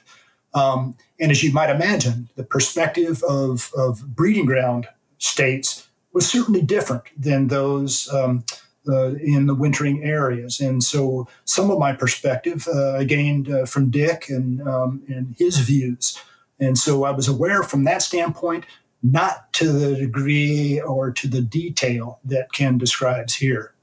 Um, 0.55 0.97
and 1.21 1.31
as 1.31 1.43
you 1.43 1.53
might 1.53 1.71
imagine, 1.71 2.29
the 2.37 2.45
perspective 2.45 3.23
of, 3.29 3.71
of 3.77 4.15
breeding 4.15 4.47
ground 4.47 4.87
states 5.19 5.89
was 6.13 6.29
certainly 6.29 6.63
different 6.63 7.05
than 7.17 7.49
those 7.49 8.09
um, 8.13 8.45
uh, 8.89 9.15
in 9.15 9.47
the 9.47 9.55
wintering 9.55 10.03
areas. 10.05 10.61
And 10.61 10.83
so 10.83 11.27
some 11.45 11.71
of 11.71 11.79
my 11.79 11.93
perspective 11.93 12.69
uh, 12.73 12.99
I 12.99 13.05
gained 13.05 13.51
uh, 13.51 13.67
from 13.67 13.91
Dick 13.91 14.27
and, 14.29 14.61
um, 14.67 15.03
and 15.09 15.35
his 15.39 15.59
views. 15.59 16.19
And 16.61 16.79
so 16.79 17.05
I 17.05 17.11
was 17.11 17.27
aware 17.27 17.63
from 17.63 17.85
that 17.85 18.03
standpoint, 18.03 18.65
not 19.05 19.53
to 19.53 19.71
the 19.71 19.95
degree 19.95 20.81
or 20.81 21.11
to 21.13 21.29
the 21.29 21.43
detail 21.43 22.19
that 22.25 22.53
Ken 22.53 22.79
describes 22.79 23.35
here. 23.35 23.75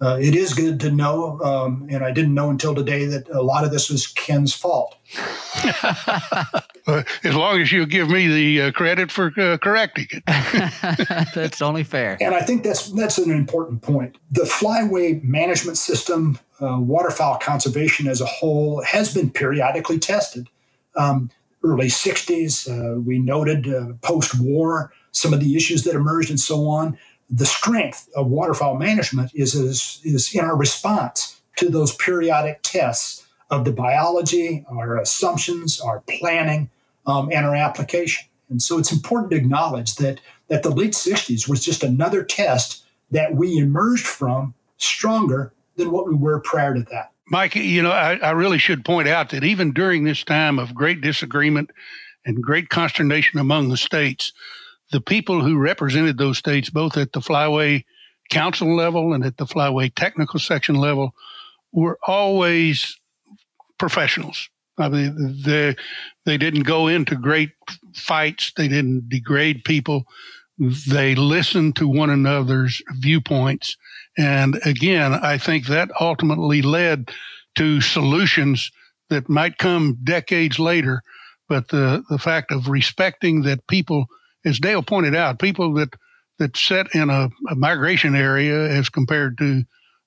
Uh, 0.00 0.18
it 0.20 0.34
is 0.34 0.52
good 0.52 0.80
to 0.80 0.90
know, 0.90 1.38
um, 1.42 1.86
and 1.88 2.04
I 2.04 2.10
didn't 2.10 2.34
know 2.34 2.50
until 2.50 2.74
today 2.74 3.04
that 3.06 3.28
a 3.28 3.40
lot 3.40 3.62
of 3.62 3.70
this 3.70 3.88
was 3.88 4.08
Ken's 4.08 4.52
fault. 4.52 4.96
uh, 5.62 7.04
as 7.22 7.34
long 7.36 7.60
as 7.60 7.70
you 7.70 7.86
give 7.86 8.10
me 8.10 8.26
the 8.26 8.62
uh, 8.62 8.72
credit 8.72 9.12
for 9.12 9.32
uh, 9.38 9.58
correcting 9.58 10.08
it, 10.10 10.24
that's 11.36 11.62
only 11.62 11.84
fair. 11.84 12.18
And 12.20 12.34
I 12.34 12.40
think 12.40 12.64
that's 12.64 12.90
that's 12.90 13.18
an 13.18 13.30
important 13.30 13.82
point. 13.82 14.18
The 14.32 14.42
flyway 14.42 15.22
management 15.22 15.78
system, 15.78 16.36
uh, 16.60 16.78
waterfowl 16.80 17.38
conservation 17.38 18.08
as 18.08 18.20
a 18.20 18.26
whole, 18.26 18.82
has 18.82 19.14
been 19.14 19.30
periodically 19.30 20.00
tested. 20.00 20.48
Um, 20.96 21.30
early 21.62 21.88
'60s, 21.88 22.68
uh, 22.68 23.00
we 23.00 23.18
noted 23.18 23.66
post-war 24.02 24.92
some 25.12 25.32
of 25.32 25.40
the 25.40 25.56
issues 25.56 25.84
that 25.84 25.94
emerged 25.94 26.30
and 26.30 26.40
so 26.40 26.66
on 26.66 26.98
the 27.32 27.46
strength 27.46 28.10
of 28.14 28.26
waterfowl 28.26 28.76
management 28.76 29.32
is, 29.34 29.54
is, 29.54 30.00
is 30.04 30.32
in 30.34 30.44
our 30.44 30.54
response 30.54 31.40
to 31.56 31.70
those 31.70 31.96
periodic 31.96 32.60
tests 32.62 33.26
of 33.50 33.64
the 33.64 33.72
biology, 33.72 34.64
our 34.70 34.98
assumptions, 34.98 35.80
our 35.80 36.00
planning, 36.00 36.68
um, 37.06 37.30
and 37.32 37.46
our 37.46 37.56
application. 37.56 38.28
And 38.50 38.60
so 38.62 38.78
it's 38.78 38.92
important 38.92 39.30
to 39.30 39.38
acknowledge 39.38 39.96
that, 39.96 40.20
that 40.48 40.62
the 40.62 40.70
late 40.70 40.92
60s 40.92 41.48
was 41.48 41.64
just 41.64 41.82
another 41.82 42.22
test 42.22 42.84
that 43.10 43.34
we 43.34 43.56
emerged 43.56 44.06
from 44.06 44.54
stronger 44.76 45.52
than 45.76 45.90
what 45.90 46.06
we 46.06 46.14
were 46.14 46.40
prior 46.40 46.74
to 46.74 46.82
that. 46.90 47.11
Mike, 47.28 47.54
you 47.54 47.82
know, 47.82 47.90
I, 47.90 48.16
I 48.16 48.30
really 48.32 48.58
should 48.58 48.84
point 48.84 49.08
out 49.08 49.30
that 49.30 49.44
even 49.44 49.72
during 49.72 50.04
this 50.04 50.24
time 50.24 50.58
of 50.58 50.74
great 50.74 51.00
disagreement 51.00 51.70
and 52.24 52.42
great 52.42 52.68
consternation 52.68 53.38
among 53.38 53.68
the 53.68 53.76
states, 53.76 54.32
the 54.90 55.00
people 55.00 55.42
who 55.42 55.58
represented 55.58 56.18
those 56.18 56.38
states, 56.38 56.70
both 56.70 56.96
at 56.96 57.12
the 57.12 57.20
Flyway 57.20 57.84
Council 58.30 58.74
level 58.74 59.12
and 59.12 59.24
at 59.24 59.36
the 59.36 59.46
Flyway 59.46 59.92
Technical 59.94 60.38
Section 60.38 60.74
level, 60.74 61.14
were 61.72 61.98
always 62.06 62.98
professionals. 63.78 64.48
I 64.78 64.88
mean, 64.88 65.42
they 65.44 65.76
they 66.24 66.38
didn't 66.38 66.62
go 66.62 66.88
into 66.88 67.14
great 67.16 67.50
fights. 67.94 68.52
They 68.56 68.68
didn't 68.68 69.08
degrade 69.08 69.64
people. 69.64 70.04
They 70.58 71.14
listened 71.14 71.76
to 71.76 71.88
one 71.88 72.10
another's 72.10 72.82
viewpoints, 72.94 73.76
and 74.16 74.60
again, 74.64 75.12
I 75.14 75.38
think 75.38 75.66
that 75.66 75.90
ultimately 76.00 76.62
led 76.62 77.10
to 77.56 77.80
solutions 77.80 78.70
that 79.10 79.28
might 79.28 79.58
come 79.58 79.98
decades 80.02 80.58
later. 80.58 81.02
But 81.48 81.68
the 81.68 82.02
the 82.08 82.18
fact 82.18 82.50
of 82.52 82.68
respecting 82.68 83.42
that 83.42 83.66
people 83.66 84.06
as 84.44 84.58
Dale 84.58 84.82
pointed 84.82 85.14
out, 85.14 85.38
people 85.38 85.74
that 85.74 85.94
that 86.38 86.56
sit 86.56 86.88
in 86.94 87.10
a, 87.10 87.28
a 87.50 87.54
migration 87.54 88.16
area 88.16 88.68
as 88.68 88.88
compared 88.88 89.38
to 89.38 89.62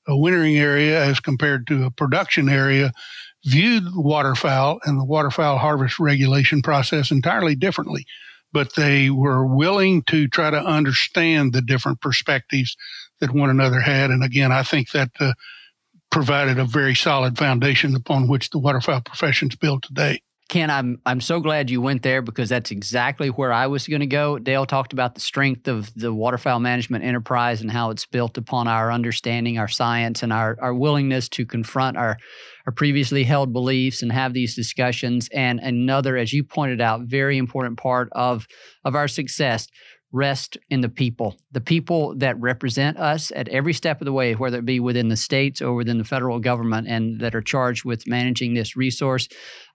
a 0.07 0.17
wintering 0.17 0.57
area 0.57 1.03
as 1.03 1.19
compared 1.19 1.67
to 1.67 1.85
a 1.85 1.91
production 1.91 2.49
area 2.49 2.91
viewed 3.45 3.83
waterfowl 3.95 4.79
and 4.85 4.99
the 4.99 5.05
waterfowl 5.05 5.57
harvest 5.57 5.99
regulation 5.99 6.61
process 6.61 7.11
entirely 7.11 7.55
differently. 7.55 8.05
But 8.55 8.75
they 8.75 9.09
were 9.09 9.45
willing 9.45 10.03
to 10.03 10.29
try 10.29 10.49
to 10.49 10.57
understand 10.57 11.51
the 11.51 11.61
different 11.61 11.99
perspectives 11.99 12.77
that 13.19 13.31
one 13.31 13.49
another 13.49 13.81
had. 13.81 14.11
And 14.11 14.23
again, 14.23 14.53
I 14.53 14.63
think 14.63 14.91
that 14.91 15.09
uh, 15.19 15.33
provided 16.09 16.57
a 16.57 16.63
very 16.63 16.95
solid 16.95 17.37
foundation 17.37 17.93
upon 17.97 18.29
which 18.29 18.51
the 18.51 18.57
waterfowl 18.57 19.01
profession 19.01 19.49
is 19.49 19.57
built 19.57 19.83
today. 19.83 20.21
Ken, 20.47 20.69
I'm 20.69 21.01
I'm 21.05 21.19
so 21.19 21.41
glad 21.41 21.69
you 21.69 21.81
went 21.81 22.01
there 22.01 22.21
because 22.21 22.47
that's 22.47 22.71
exactly 22.71 23.27
where 23.27 23.51
I 23.51 23.67
was 23.67 23.87
going 23.89 23.99
to 23.99 24.07
go. 24.07 24.39
Dale 24.39 24.65
talked 24.65 24.93
about 24.93 25.15
the 25.15 25.21
strength 25.21 25.67
of 25.67 25.93
the 25.95 26.13
waterfowl 26.13 26.61
management 26.61 27.03
enterprise 27.03 27.59
and 27.59 27.69
how 27.69 27.89
it's 27.89 28.05
built 28.05 28.37
upon 28.37 28.69
our 28.69 28.89
understanding, 28.89 29.57
our 29.57 29.67
science, 29.67 30.23
and 30.23 30.31
our 30.31 30.55
our 30.61 30.73
willingness 30.73 31.27
to 31.29 31.45
confront 31.45 31.97
our 31.97 32.17
our 32.65 32.73
previously 32.73 33.23
held 33.23 33.53
beliefs 33.53 34.01
and 34.01 34.11
have 34.11 34.33
these 34.33 34.55
discussions. 34.55 35.29
And 35.33 35.59
another, 35.59 36.17
as 36.17 36.33
you 36.33 36.43
pointed 36.43 36.81
out, 36.81 37.01
very 37.01 37.37
important 37.37 37.77
part 37.77 38.09
of 38.13 38.47
of 38.83 38.95
our 38.95 39.07
success 39.07 39.67
rest 40.15 40.57
in 40.69 40.79
the 40.79 40.89
people, 40.89 41.35
the 41.51 41.59
people 41.59 42.15
that 42.15 42.39
represent 42.39 42.97
us 42.97 43.31
at 43.35 43.49
every 43.49 43.73
step 43.73 43.99
of 43.99 44.05
the 44.05 44.13
way, 44.13 44.33
whether 44.33 44.59
it 44.59 44.65
be 44.65 44.79
within 44.79 45.09
the 45.09 45.17
states 45.17 45.61
or 45.61 45.75
within 45.75 45.97
the 45.97 46.05
federal 46.05 46.39
government, 46.39 46.87
and 46.87 47.19
that 47.19 47.35
are 47.35 47.41
charged 47.41 47.83
with 47.83 48.07
managing 48.07 48.53
this 48.53 48.77
resource. 48.77 49.27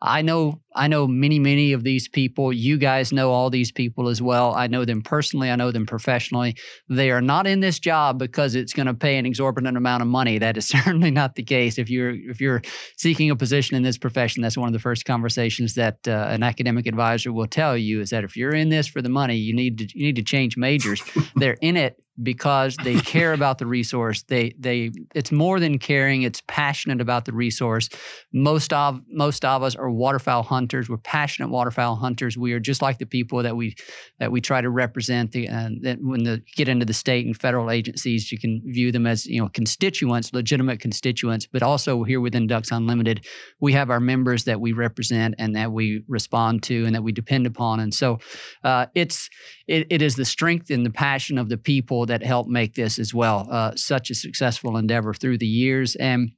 I 0.03 0.23
know 0.23 0.61
I 0.75 0.87
know 0.87 1.07
many 1.07 1.39
many 1.39 1.73
of 1.73 1.85
these 1.85 2.09
people. 2.09 2.53
You 2.53 2.79
guys 2.79 3.13
know 3.13 3.33
all 3.33 3.51
these 3.51 3.71
people 3.71 4.09
as 4.09 4.23
well. 4.23 4.55
I 4.55 4.67
know 4.67 4.85
them 4.85 5.03
personally. 5.03 5.51
I 5.51 5.57
know 5.57 5.73
them 5.73 5.85
professionally. 5.85 6.57
They 6.89 7.11
are 7.11 7.21
not 7.21 7.47
in 7.47 7.61
this 7.61 7.79
job 7.79 8.19
because 8.19 8.55
it's 8.55 8.73
going 8.73 8.87
to 8.87 8.95
pay 8.95 9.19
an 9.19 9.27
exorbitant 9.27 9.77
amount 9.77 10.03
of 10.03 10.09
money. 10.09 10.39
That 10.39 10.57
is 10.57 10.69
certainly 10.69 11.11
not 11.11 11.35
the 11.35 11.43
case. 11.43 11.79
If 11.79 11.91
you're 11.91 12.13
if 12.13 12.41
you're 12.41 12.63
seeking 12.97 13.31
a 13.31 13.37
position 13.37 13.77
in 13.77 13.83
this 13.83 13.99
profession, 13.99 14.43
that's 14.43 14.57
one 14.57 14.69
of 14.69 14.73
the 14.73 14.79
first 14.79 15.05
conversations 15.05 15.75
that 15.75 15.99
uh, 16.09 16.29
an 16.31 16.43
academic 16.43 16.87
advisor 16.87 17.33
will 17.33 17.49
tell 17.49 17.77
you 17.77 18.01
is 18.01 18.11
that 18.11 18.25
if 18.25 18.37
you're 18.37 18.55
in 18.55 18.71
this 18.71 18.87
for 18.87 19.03
the 19.03 19.09
money, 19.09 19.37
you 19.37 19.55
need 19.55 19.79
to 19.79 19.99
you 19.99 20.05
need 20.05 20.17
to 20.17 20.25
change 20.25 20.57
majors. 20.57 21.03
They're 21.37 21.59
in 21.61 21.77
it 21.77 21.97
because 22.23 22.77
they 22.85 22.95
care 23.01 23.33
about 23.33 23.59
the 23.59 23.67
resource. 23.67 24.23
They 24.23 24.55
they 24.59 24.91
it's 25.15 25.33
more 25.33 25.61
than 25.61 25.79
caring, 25.79 26.23
it's 26.23 26.43
passionate 26.47 27.01
about 27.01 27.25
the 27.25 27.33
resource. 27.33 27.89
Most 28.33 28.73
of 28.73 29.01
most 29.11 29.45
of 29.45 29.63
us 29.63 29.75
are 29.75 29.91
waterfowl 29.91 30.43
hunters. 30.43 30.89
We're 30.89 30.99
passionate 30.99 31.49
waterfowl 31.49 31.97
hunters. 31.97 32.37
We 32.37 32.53
are 32.53 32.61
just 32.61 32.83
like 32.83 32.99
the 32.99 33.07
people 33.07 33.43
that 33.43 33.57
we 33.57 33.75
that 34.19 34.33
we 34.33 34.41
try 34.41 34.61
to 34.61 34.71
represent 34.71 35.33
the 35.33 35.49
uh, 35.49 35.71
that 35.83 35.99
when 36.01 36.25
the 36.25 36.43
get 36.57 36.69
into 36.69 36.85
the 36.85 36.93
state 36.93 37.27
and 37.27 37.37
federal 37.37 37.71
agencies, 37.71 38.31
you 38.31 38.39
can 38.39 38.63
view 38.67 38.93
them 38.93 39.07
as, 39.07 39.27
you 39.27 39.41
know, 39.41 39.49
constituents, 39.49 40.33
legitimate 40.33 40.81
constituents, 40.81 41.47
but 41.47 41.63
also 41.63 42.05
here 42.05 42.21
within 42.21 42.47
Ducks 42.47 42.71
Unlimited, 42.71 43.25
we 43.61 43.73
have 43.73 43.91
our 43.91 44.01
members 44.01 44.45
that 44.45 44.61
we 44.61 44.73
represent 44.73 45.35
and 45.39 45.57
that 45.57 45.73
we 45.73 46.03
respond 46.09 46.63
to 46.65 46.85
and 46.87 46.95
that 46.95 47.03
we 47.03 47.13
depend 47.13 47.47
upon. 47.47 47.81
And 47.81 47.95
so 47.95 48.19
uh, 48.65 48.87
it's 48.95 49.29
it, 49.67 49.87
it 49.91 50.03
is 50.03 50.17
the 50.17 50.25
strength 50.25 50.71
and 50.71 50.85
the 50.85 50.91
passion 50.91 51.39
of 51.39 51.49
the 51.49 51.57
people 51.57 52.07
that 52.11 52.23
help 52.23 52.47
make 52.47 52.75
this 52.75 52.99
as 52.99 53.15
well 53.15 53.49
uh, 53.51 53.73
such 53.77 54.11
a 54.11 54.15
successful 54.15 54.77
endeavor 54.77 55.15
through 55.15 55.39
the 55.39 55.47
years. 55.47 55.97
And 55.97 56.31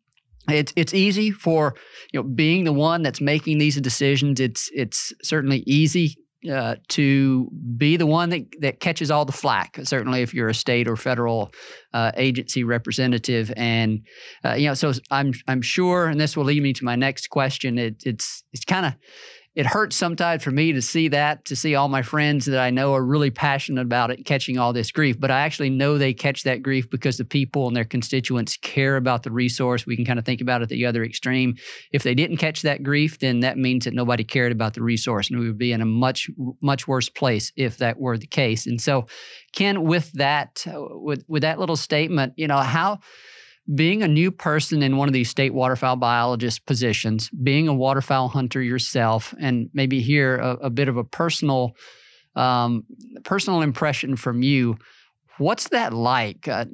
it's 0.48 0.72
it's 0.76 0.94
easy 0.94 1.30
for 1.30 1.74
you 2.12 2.20
know 2.20 2.28
being 2.28 2.64
the 2.64 2.72
one 2.72 3.02
that's 3.02 3.20
making 3.20 3.58
these 3.58 3.80
decisions. 3.80 4.40
It's 4.40 4.70
it's 4.74 5.12
certainly 5.22 5.62
easy 5.66 6.16
uh, 6.50 6.74
to 6.88 7.48
be 7.76 7.96
the 7.96 8.06
one 8.06 8.30
that, 8.30 8.42
that 8.60 8.80
catches 8.80 9.10
all 9.10 9.24
the 9.24 9.32
flack. 9.32 9.78
Certainly, 9.84 10.22
if 10.22 10.34
you're 10.34 10.48
a 10.48 10.54
state 10.54 10.88
or 10.88 10.96
federal 10.96 11.52
uh, 11.92 12.10
agency 12.16 12.64
representative, 12.64 13.52
and 13.56 14.00
uh, 14.44 14.54
you 14.54 14.66
know, 14.66 14.74
so 14.74 14.92
I'm 15.10 15.32
I'm 15.46 15.62
sure, 15.62 16.06
and 16.06 16.20
this 16.20 16.36
will 16.36 16.44
lead 16.44 16.62
me 16.62 16.72
to 16.72 16.84
my 16.84 16.96
next 16.96 17.28
question. 17.30 17.78
It, 17.78 18.02
it's 18.04 18.42
it's 18.52 18.64
kind 18.64 18.86
of 18.86 18.94
it 19.54 19.66
hurts 19.66 19.96
sometimes 19.96 20.42
for 20.42 20.50
me 20.50 20.72
to 20.72 20.80
see 20.80 21.08
that, 21.08 21.44
to 21.44 21.54
see 21.54 21.74
all 21.74 21.88
my 21.88 22.00
friends 22.00 22.46
that 22.46 22.58
I 22.58 22.70
know 22.70 22.94
are 22.94 23.04
really 23.04 23.30
passionate 23.30 23.82
about 23.82 24.10
it 24.10 24.24
catching 24.24 24.58
all 24.58 24.72
this 24.72 24.90
grief. 24.90 25.20
But 25.20 25.30
I 25.30 25.40
actually 25.40 25.68
know 25.68 25.98
they 25.98 26.14
catch 26.14 26.44
that 26.44 26.62
grief 26.62 26.88
because 26.88 27.18
the 27.18 27.24
people 27.24 27.66
and 27.66 27.76
their 27.76 27.84
constituents 27.84 28.56
care 28.56 28.96
about 28.96 29.24
the 29.24 29.30
resource. 29.30 29.84
We 29.84 29.94
can 29.94 30.06
kind 30.06 30.18
of 30.18 30.24
think 30.24 30.40
about 30.40 30.62
it 30.62 30.70
the 30.70 30.86
other 30.86 31.04
extreme. 31.04 31.56
If 31.92 32.02
they 32.02 32.14
didn't 32.14 32.38
catch 32.38 32.62
that 32.62 32.82
grief, 32.82 33.18
then 33.18 33.40
that 33.40 33.58
means 33.58 33.84
that 33.84 33.92
nobody 33.92 34.24
cared 34.24 34.52
about 34.52 34.72
the 34.72 34.82
resource, 34.82 35.28
and 35.28 35.38
we 35.38 35.46
would 35.48 35.58
be 35.58 35.72
in 35.72 35.82
a 35.82 35.86
much, 35.86 36.30
much 36.62 36.88
worse 36.88 37.10
place 37.10 37.52
if 37.54 37.76
that 37.76 38.00
were 38.00 38.16
the 38.16 38.26
case. 38.26 38.66
And 38.66 38.80
so, 38.80 39.06
Ken, 39.52 39.84
with 39.84 40.10
that, 40.12 40.64
uh, 40.66 40.80
with 40.98 41.24
with 41.28 41.42
that 41.42 41.58
little 41.58 41.76
statement, 41.76 42.32
you 42.36 42.48
know 42.48 42.56
how 42.56 43.00
being 43.74 44.02
a 44.02 44.08
new 44.08 44.30
person 44.30 44.82
in 44.82 44.96
one 44.96 45.08
of 45.08 45.12
these 45.12 45.30
state 45.30 45.54
waterfowl 45.54 45.96
biologist 45.96 46.66
positions, 46.66 47.30
being 47.30 47.68
a 47.68 47.74
waterfowl 47.74 48.28
hunter 48.28 48.60
yourself, 48.60 49.34
and 49.40 49.70
maybe 49.72 50.00
hear 50.00 50.36
a, 50.36 50.50
a 50.62 50.70
bit 50.70 50.88
of 50.88 50.96
a 50.96 51.04
personal 51.04 51.76
um, 52.34 52.84
personal 53.24 53.60
impression 53.60 54.16
from 54.16 54.42
you. 54.42 54.76
What's 55.38 55.68
that 55.68 55.92
like? 55.92 56.48
Uh, 56.48 56.64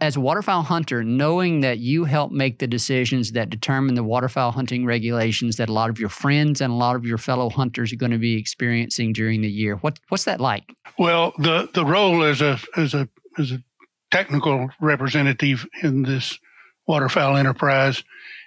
as 0.00 0.16
a 0.16 0.20
waterfowl 0.20 0.62
hunter, 0.62 1.02
knowing 1.02 1.60
that 1.60 1.78
you 1.78 2.04
help 2.04 2.30
make 2.30 2.58
the 2.58 2.66
decisions 2.66 3.32
that 3.32 3.48
determine 3.48 3.94
the 3.94 4.04
waterfowl 4.04 4.52
hunting 4.52 4.84
regulations 4.84 5.56
that 5.56 5.70
a 5.70 5.72
lot 5.72 5.88
of 5.88 5.98
your 5.98 6.10
friends 6.10 6.60
and 6.60 6.70
a 6.70 6.76
lot 6.76 6.96
of 6.96 7.06
your 7.06 7.16
fellow 7.18 7.48
hunters 7.48 7.92
are 7.92 7.96
going 7.96 8.12
to 8.12 8.18
be 8.18 8.36
experiencing 8.36 9.12
during 9.12 9.40
the 9.40 9.50
year, 9.50 9.76
what 9.76 9.98
what's 10.08 10.24
that 10.24 10.40
like? 10.40 10.64
Well, 10.98 11.32
the 11.38 11.68
the 11.72 11.84
role 11.84 12.22
as 12.22 12.42
a 12.42 12.58
as 12.76 12.92
a 12.92 13.08
as 13.38 13.52
a 13.52 13.62
technical 14.10 14.70
representative 14.80 15.66
in 15.82 16.02
this 16.02 16.38
waterfowl 16.86 17.36
enterprise 17.36 18.02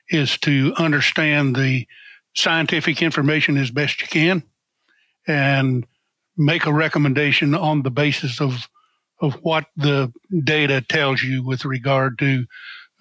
is 0.09 0.37
to 0.39 0.73
understand 0.77 1.55
the 1.55 1.87
scientific 2.35 3.01
information 3.01 3.57
as 3.57 3.71
best 3.71 4.01
you 4.01 4.07
can 4.07 4.43
and 5.27 5.85
make 6.37 6.65
a 6.65 6.73
recommendation 6.73 7.53
on 7.53 7.83
the 7.83 7.91
basis 7.91 8.39
of 8.39 8.67
of 9.21 9.33
what 9.41 9.65
the 9.75 10.11
data 10.45 10.79
tells 10.79 11.21
you 11.21 11.43
with 11.43 11.65
regard 11.65 12.17
to 12.17 12.45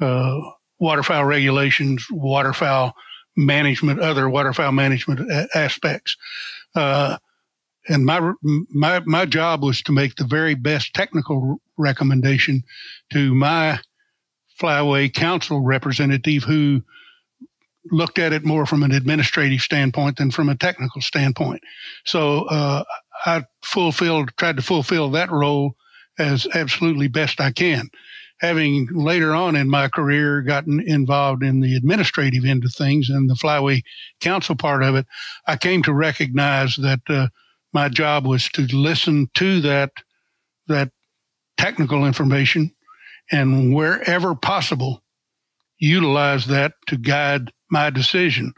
uh, 0.00 0.40
waterfowl 0.80 1.24
regulations, 1.24 2.06
waterfowl 2.10 2.92
management, 3.36 4.00
other 4.00 4.28
waterfowl 4.28 4.72
management 4.72 5.20
a- 5.30 5.48
aspects. 5.54 6.16
Uh, 6.74 7.18
and 7.88 8.04
my 8.04 8.32
my 8.42 9.00
my 9.06 9.24
job 9.24 9.62
was 9.62 9.80
to 9.82 9.92
make 9.92 10.16
the 10.16 10.24
very 10.24 10.54
best 10.54 10.92
technical 10.92 11.60
recommendation 11.78 12.62
to 13.12 13.34
my 13.34 13.78
flyway 14.60 15.12
council 15.12 15.60
representative 15.60 16.44
who 16.44 16.82
looked 17.90 18.18
at 18.18 18.32
it 18.32 18.44
more 18.44 18.66
from 18.66 18.82
an 18.82 18.92
administrative 18.92 19.60
standpoint 19.60 20.16
than 20.16 20.30
from 20.30 20.48
a 20.48 20.56
technical 20.56 21.00
standpoint. 21.00 21.62
So 22.04 22.44
uh, 22.46 22.84
I 23.24 23.44
fulfilled, 23.64 24.30
tried 24.36 24.56
to 24.56 24.62
fulfill 24.62 25.10
that 25.12 25.30
role 25.30 25.74
as 26.18 26.46
absolutely 26.54 27.08
best 27.08 27.40
I 27.40 27.52
can. 27.52 27.88
Having 28.40 28.88
later 28.92 29.34
on 29.34 29.56
in 29.56 29.68
my 29.68 29.88
career 29.88 30.42
gotten 30.42 30.80
involved 30.80 31.42
in 31.42 31.60
the 31.60 31.74
administrative 31.76 32.44
end 32.44 32.64
of 32.64 32.72
things 32.72 33.08
and 33.08 33.28
the 33.28 33.34
flyway 33.34 33.82
council 34.20 34.54
part 34.54 34.82
of 34.82 34.94
it, 34.94 35.06
I 35.46 35.56
came 35.56 35.82
to 35.84 35.92
recognize 35.92 36.76
that 36.76 37.00
uh, 37.08 37.28
my 37.72 37.88
job 37.88 38.26
was 38.26 38.48
to 38.50 38.62
listen 38.62 39.28
to 39.34 39.60
that 39.62 39.90
that 40.68 40.90
technical 41.58 42.06
information 42.06 42.72
and 43.30 43.74
wherever 43.74 44.34
possible, 44.34 45.02
utilize 45.78 46.46
that 46.46 46.72
to 46.86 46.96
guide 46.96 47.52
my 47.70 47.90
decision. 47.90 48.52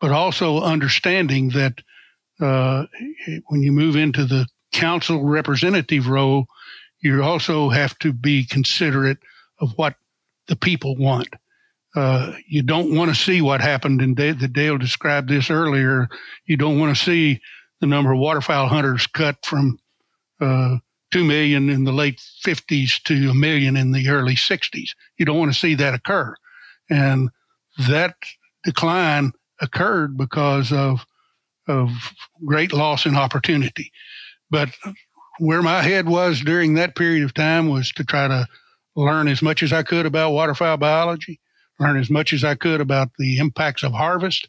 But 0.00 0.12
also 0.12 0.60
understanding 0.60 1.50
that 1.50 1.80
uh, 2.40 2.86
when 3.48 3.62
you 3.62 3.72
move 3.72 3.96
into 3.96 4.24
the 4.24 4.46
council 4.72 5.24
representative 5.24 6.08
role, 6.08 6.46
you 7.00 7.22
also 7.22 7.68
have 7.68 7.98
to 8.00 8.12
be 8.12 8.44
considerate 8.44 9.18
of 9.60 9.72
what 9.76 9.96
the 10.48 10.56
people 10.56 10.96
want. 10.96 11.28
Uh, 11.94 12.32
you 12.48 12.62
don't 12.62 12.96
want 12.96 13.10
to 13.10 13.20
see 13.20 13.42
what 13.42 13.60
happened, 13.60 14.00
and 14.00 14.16
Dale, 14.16 14.34
Dale 14.34 14.78
described 14.78 15.28
this 15.28 15.50
earlier. 15.50 16.08
You 16.46 16.56
don't 16.56 16.78
want 16.78 16.96
to 16.96 17.02
see 17.04 17.40
the 17.80 17.86
number 17.86 18.12
of 18.12 18.18
waterfowl 18.18 18.68
hunters 18.68 19.06
cut 19.06 19.36
from 19.44 19.78
uh, 20.40 20.76
2 21.12 21.24
million 21.24 21.68
in 21.68 21.84
the 21.84 21.92
late 21.92 22.20
50s 22.44 23.02
to 23.04 23.30
a 23.30 23.34
million 23.34 23.76
in 23.76 23.92
the 23.92 24.08
early 24.08 24.34
60s. 24.34 24.90
You 25.18 25.26
don't 25.26 25.38
want 25.38 25.52
to 25.52 25.58
see 25.58 25.74
that 25.76 25.94
occur. 25.94 26.34
And 26.90 27.30
that 27.88 28.16
decline 28.64 29.32
occurred 29.60 30.16
because 30.16 30.72
of, 30.72 31.04
of 31.68 31.90
great 32.44 32.72
loss 32.72 33.06
in 33.06 33.16
opportunity. 33.16 33.92
But 34.50 34.70
where 35.38 35.62
my 35.62 35.82
head 35.82 36.08
was 36.08 36.40
during 36.40 36.74
that 36.74 36.96
period 36.96 37.24
of 37.24 37.34
time 37.34 37.68
was 37.68 37.90
to 37.92 38.04
try 38.04 38.28
to 38.28 38.46
learn 38.96 39.28
as 39.28 39.42
much 39.42 39.62
as 39.62 39.72
I 39.72 39.82
could 39.82 40.06
about 40.06 40.32
waterfowl 40.32 40.76
biology, 40.76 41.40
learn 41.78 41.98
as 41.98 42.10
much 42.10 42.32
as 42.32 42.44
I 42.44 42.54
could 42.54 42.80
about 42.80 43.08
the 43.18 43.38
impacts 43.38 43.82
of 43.82 43.92
harvest, 43.92 44.48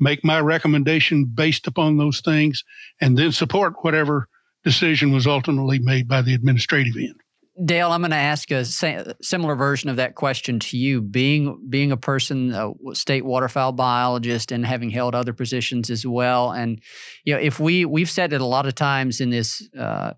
make 0.00 0.24
my 0.24 0.40
recommendation 0.40 1.24
based 1.24 1.66
upon 1.66 1.96
those 1.96 2.20
things, 2.20 2.64
and 3.00 3.16
then 3.16 3.32
support 3.32 3.74
whatever 3.82 4.28
decision 4.64 5.12
was 5.12 5.26
ultimately 5.26 5.78
made 5.78 6.08
by 6.08 6.22
the 6.22 6.34
administrative 6.34 6.96
end. 6.96 7.20
Dale, 7.64 7.92
I'm 7.92 8.00
going 8.00 8.10
to 8.10 8.16
ask 8.16 8.50
a 8.50 8.64
similar 8.64 9.54
version 9.54 9.88
of 9.88 9.94
that 9.96 10.16
question 10.16 10.58
to 10.58 10.76
you. 10.76 11.00
Being 11.00 11.64
being 11.68 11.92
a 11.92 11.96
person, 11.96 12.52
a 12.52 12.72
state 12.94 13.24
waterfowl 13.24 13.70
biologist, 13.70 14.50
and 14.50 14.66
having 14.66 14.90
held 14.90 15.14
other 15.14 15.32
positions 15.32 15.88
as 15.88 16.04
well, 16.04 16.50
and 16.50 16.80
you 17.22 17.32
know, 17.32 17.38
if 17.38 17.60
we 17.60 17.84
we've 17.84 18.10
said 18.10 18.32
it 18.32 18.40
a 18.40 18.44
lot 18.44 18.66
of 18.66 18.74
times 18.74 19.20
in 19.20 19.30
this, 19.30 19.68
uh, 19.78 20.14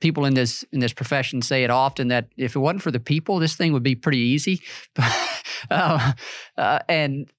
people 0.00 0.24
in 0.24 0.34
this 0.34 0.64
in 0.72 0.80
this 0.80 0.92
profession 0.92 1.40
say 1.40 1.62
it 1.62 1.70
often 1.70 2.08
that 2.08 2.30
if 2.36 2.56
it 2.56 2.58
wasn't 2.58 2.82
for 2.82 2.90
the 2.90 2.98
people, 2.98 3.38
this 3.38 3.54
thing 3.54 3.72
would 3.72 3.84
be 3.84 3.94
pretty 3.94 4.18
easy. 4.18 4.60
uh, 5.70 6.12
uh, 6.56 6.78
and 6.88 7.30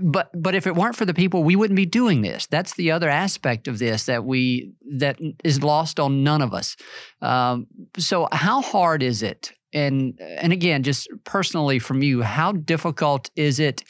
but 0.00 0.30
but 0.34 0.54
if 0.54 0.66
it 0.66 0.74
weren't 0.74 0.96
for 0.96 1.04
the 1.04 1.14
people, 1.14 1.44
we 1.44 1.56
wouldn't 1.56 1.76
be 1.76 1.86
doing 1.86 2.22
this. 2.22 2.46
That's 2.46 2.74
the 2.74 2.90
other 2.90 3.08
aspect 3.08 3.68
of 3.68 3.78
this 3.78 4.06
that 4.06 4.24
we 4.24 4.72
that 4.96 5.18
is 5.42 5.62
lost 5.62 6.00
on 6.00 6.22
none 6.22 6.42
of 6.42 6.54
us. 6.54 6.76
Um, 7.22 7.66
so 7.98 8.28
how 8.32 8.62
hard 8.62 9.02
is 9.02 9.22
it? 9.22 9.52
And 9.72 10.18
and 10.20 10.52
again, 10.52 10.82
just 10.82 11.08
personally 11.24 11.78
from 11.78 12.02
you, 12.02 12.22
how 12.22 12.52
difficult 12.52 13.30
is 13.36 13.60
it? 13.60 13.84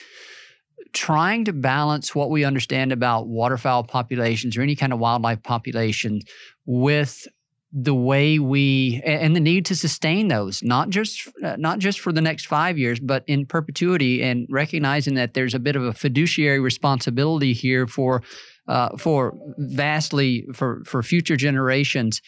trying 0.93 1.45
to 1.45 1.53
balance 1.53 2.15
what 2.15 2.31
we 2.31 2.45
understand 2.45 2.93
about 2.93 3.27
waterfowl 3.27 3.83
populations 3.83 4.57
or 4.57 4.63
any 4.63 4.77
kind 4.77 4.93
of 4.93 5.01
wildlife 5.01 5.43
population 5.43 6.21
with 6.67 7.27
the 7.77 7.95
way 7.95 8.39
we 8.39 9.03
and 9.05 9.35
the 9.35 9.41
need 9.41 9.67
to 9.67 9.75
sustain 9.75 10.29
those 10.29 10.63
not 10.63 10.91
just 10.91 11.29
uh, 11.43 11.57
not 11.59 11.81
just 11.81 11.99
for 11.99 12.13
the 12.13 12.21
next 12.21 12.47
5 12.47 12.79
years 12.79 13.01
but 13.01 13.25
in 13.27 13.45
perpetuity 13.47 14.23
and 14.23 14.47
recognizing 14.49 15.15
that 15.15 15.35
there's 15.35 15.55
a 15.55 15.59
bit 15.59 15.75
of 15.75 15.83
a 15.83 15.93
fiduciary 15.93 16.61
responsibility 16.61 17.53
here 17.53 17.89
for 17.89 18.23
uh, 18.67 18.97
for 18.97 19.35
vastly 19.59 20.47
for 20.55 20.83
for 20.85 21.03
future 21.03 21.37
generations. 21.37 22.21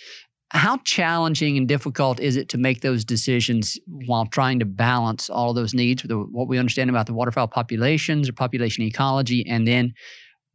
How 0.51 0.77
challenging 0.85 1.57
and 1.57 1.67
difficult 1.67 2.21
is 2.21 2.37
it 2.37 2.49
to 2.51 2.59
make 2.59 2.81
those 2.81 3.05
decisions 3.05 3.79
while 4.07 4.27
trying 4.27 4.61
to 4.61 4.65
balance 4.65 5.29
all 5.29 5.53
those 5.53 5.75
needs 5.75 6.05
with 6.05 6.13
what 6.13 6.47
we 6.47 6.59
understand 6.59 6.89
about 6.89 7.07
the 7.07 7.15
waterfowl 7.15 7.49
populations 7.49 8.29
or 8.29 8.33
population 8.33 8.85
ecology 8.85 9.45
and 9.49 9.67
then 9.67 9.93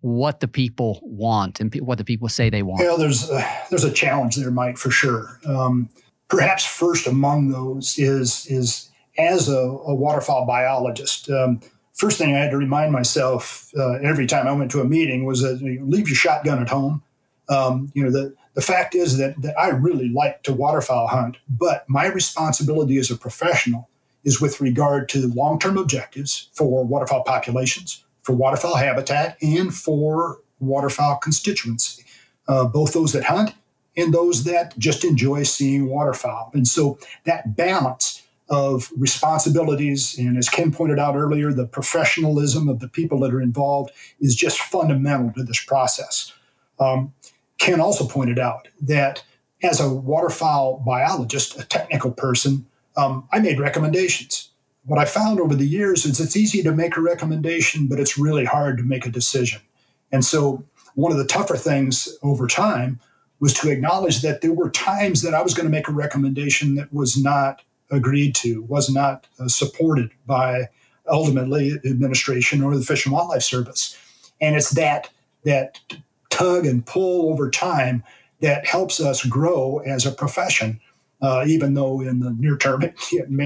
what 0.02 0.40
the 0.40 0.48
people 0.48 1.00
want 1.04 1.60
and 1.60 1.74
what 1.76 1.98
the 1.98 2.04
people 2.04 2.28
say 2.28 2.50
they 2.50 2.64
want? 2.64 2.82
Well, 2.82 2.98
there's 2.98 3.30
a, 3.30 3.64
there's 3.70 3.84
a 3.84 3.92
challenge 3.92 4.36
there, 4.36 4.52
Mike, 4.52 4.78
for 4.78 4.92
sure. 4.92 5.40
Um, 5.46 5.90
perhaps 6.28 6.66
first 6.66 7.08
among 7.08 7.50
those 7.50 7.98
is 7.98 8.46
is 8.48 8.90
as 9.18 9.50
a, 9.50 9.60
a 9.60 9.94
waterfowl 9.94 10.46
biologist. 10.46 11.30
Um, 11.30 11.62
first 11.94 12.18
thing 12.18 12.36
I 12.36 12.40
had 12.40 12.52
to 12.52 12.58
remind 12.58 12.92
myself 12.92 13.70
uh, 13.78 13.94
every 14.04 14.26
time 14.26 14.48
I 14.48 14.54
went 14.54 14.72
to 14.72 14.82
a 14.82 14.86
meeting 14.86 15.26
was 15.26 15.42
that 15.42 15.62
you 15.62 15.80
know, 15.80 15.86
leave 15.86 16.08
your 16.08 16.16
shotgun 16.16 16.62
at 16.62 16.70
home. 16.70 17.04
Um, 17.50 17.92
you 17.94 18.04
know 18.04 18.12
the 18.12 18.34
the 18.54 18.62
fact 18.62 18.96
is 18.96 19.18
that, 19.18 19.42
that 19.42 19.58
I 19.58 19.70
really 19.70 20.10
like 20.10 20.44
to 20.44 20.54
waterfowl 20.54 21.08
hunt, 21.08 21.38
but 21.48 21.86
my 21.88 22.08
responsibility 22.08 22.98
as 22.98 23.10
a 23.10 23.16
professional 23.16 23.90
is 24.24 24.42
with 24.42 24.60
regard 24.60 25.10
to 25.10 25.28
long 25.28 25.60
term 25.60 25.78
objectives 25.78 26.50
for 26.54 26.84
waterfowl 26.84 27.24
populations, 27.24 28.04
for 28.24 28.34
waterfowl 28.34 28.76
habitat 28.76 29.38
and 29.42 29.74
for 29.74 30.40
waterfowl 30.60 31.18
constituency, 31.18 32.04
uh, 32.48 32.66
both 32.66 32.94
those 32.94 33.14
that 33.14 33.26
hunt 33.26 33.54
and 33.98 34.14
those 34.14 34.44
that 34.46 34.78
just 34.78 35.04
enjoy 35.04 35.44
seeing 35.44 35.88
waterfowl. 35.88 36.52
And 36.54 36.68
so 36.68 36.98
that 37.26 37.56
balance 37.56 38.24
of 38.50 38.92
responsibilities, 38.98 40.18
and 40.18 40.38
as 40.38 40.50
Ken 40.50 40.72
pointed 40.72 41.00
out 41.00 41.16
earlier, 41.16 41.54
the 41.54 41.66
professionalism 41.66 42.68
of 42.68 42.80
the 42.80 42.88
people 42.88 43.20
that 43.22 43.34
are 43.34 43.42
involved 43.42 43.92
is 44.20 44.36
just 44.36 44.60
fundamental 44.60 45.32
to 45.34 45.44
this 45.44 45.64
process. 45.64 46.34
Um, 46.80 47.14
Ken 47.58 47.80
also 47.80 48.06
pointed 48.08 48.40
out 48.40 48.68
that 48.82 49.24
as 49.64 49.80
a 49.80 49.90
waterfowl 49.90 50.84
biologist, 50.86 51.60
a 51.60 51.64
technical 51.64 52.12
person, 52.12 52.66
um, 52.98 53.28
I 53.32 53.40
made 53.40 53.60
recommendations 53.60 54.51
what 54.86 55.00
I 55.00 55.06
found 55.06 55.40
over 55.40 55.56
the 55.56 55.68
years 55.68 56.06
is 56.06 56.20
it's 56.20 56.36
easy 56.36 56.64
to 56.64 56.74
make 56.74 56.98
a 56.98 57.02
recommendation, 57.02 57.88
but 57.88 58.00
it's 58.00 58.18
really 58.18 58.46
hard 58.46 58.78
to 58.78 58.84
make 58.84 59.06
a 59.06 59.12
decision. 59.12 59.62
And 60.12 60.26
so, 60.26 60.64
one 60.96 61.12
of 61.12 61.18
the 61.18 61.26
tougher 61.26 61.56
things 61.56 62.10
over 62.22 62.48
time 62.48 63.00
was 63.40 63.54
to 63.54 63.70
acknowledge 63.70 64.22
that 64.22 64.42
there 64.42 64.52
were 64.52 64.70
times 64.70 65.22
that 65.22 65.34
I 65.34 65.42
was 65.42 65.54
going 65.54 65.66
to 65.66 65.72
make 65.72 65.88
a 65.88 65.94
recommendation 65.94 66.76
that 66.76 66.94
was 66.94 67.22
not 67.22 67.62
agreed 67.90 68.36
to, 68.36 68.62
was 68.64 68.90
not 68.90 69.28
uh, 69.40 69.48
supported 69.48 70.12
by 70.26 70.70
ultimately 71.08 71.80
administration 71.86 72.62
or 72.62 72.76
the 72.76 72.84
Fish 72.84 73.06
and 73.06 73.14
Wildlife 73.14 73.44
Service. 73.44 73.98
And 74.40 74.56
it's 74.56 74.72
that 74.72 75.10
that 75.44 75.80
tug 76.30 76.66
and 76.66 76.86
pull 76.86 77.32
over 77.32 77.50
time 77.50 78.04
that 78.42 78.66
helps 78.66 79.00
us 79.00 79.26
grow 79.26 79.80
as 79.80 80.06
a 80.06 80.12
profession, 80.12 80.80
uh, 81.22 81.44
even 81.48 81.74
though 81.74 82.02
in 82.02 82.20
the 82.20 82.32
near 82.32 82.58
term 82.58 82.84
it, 82.84 82.96
it 83.12 83.30
may 83.30 83.46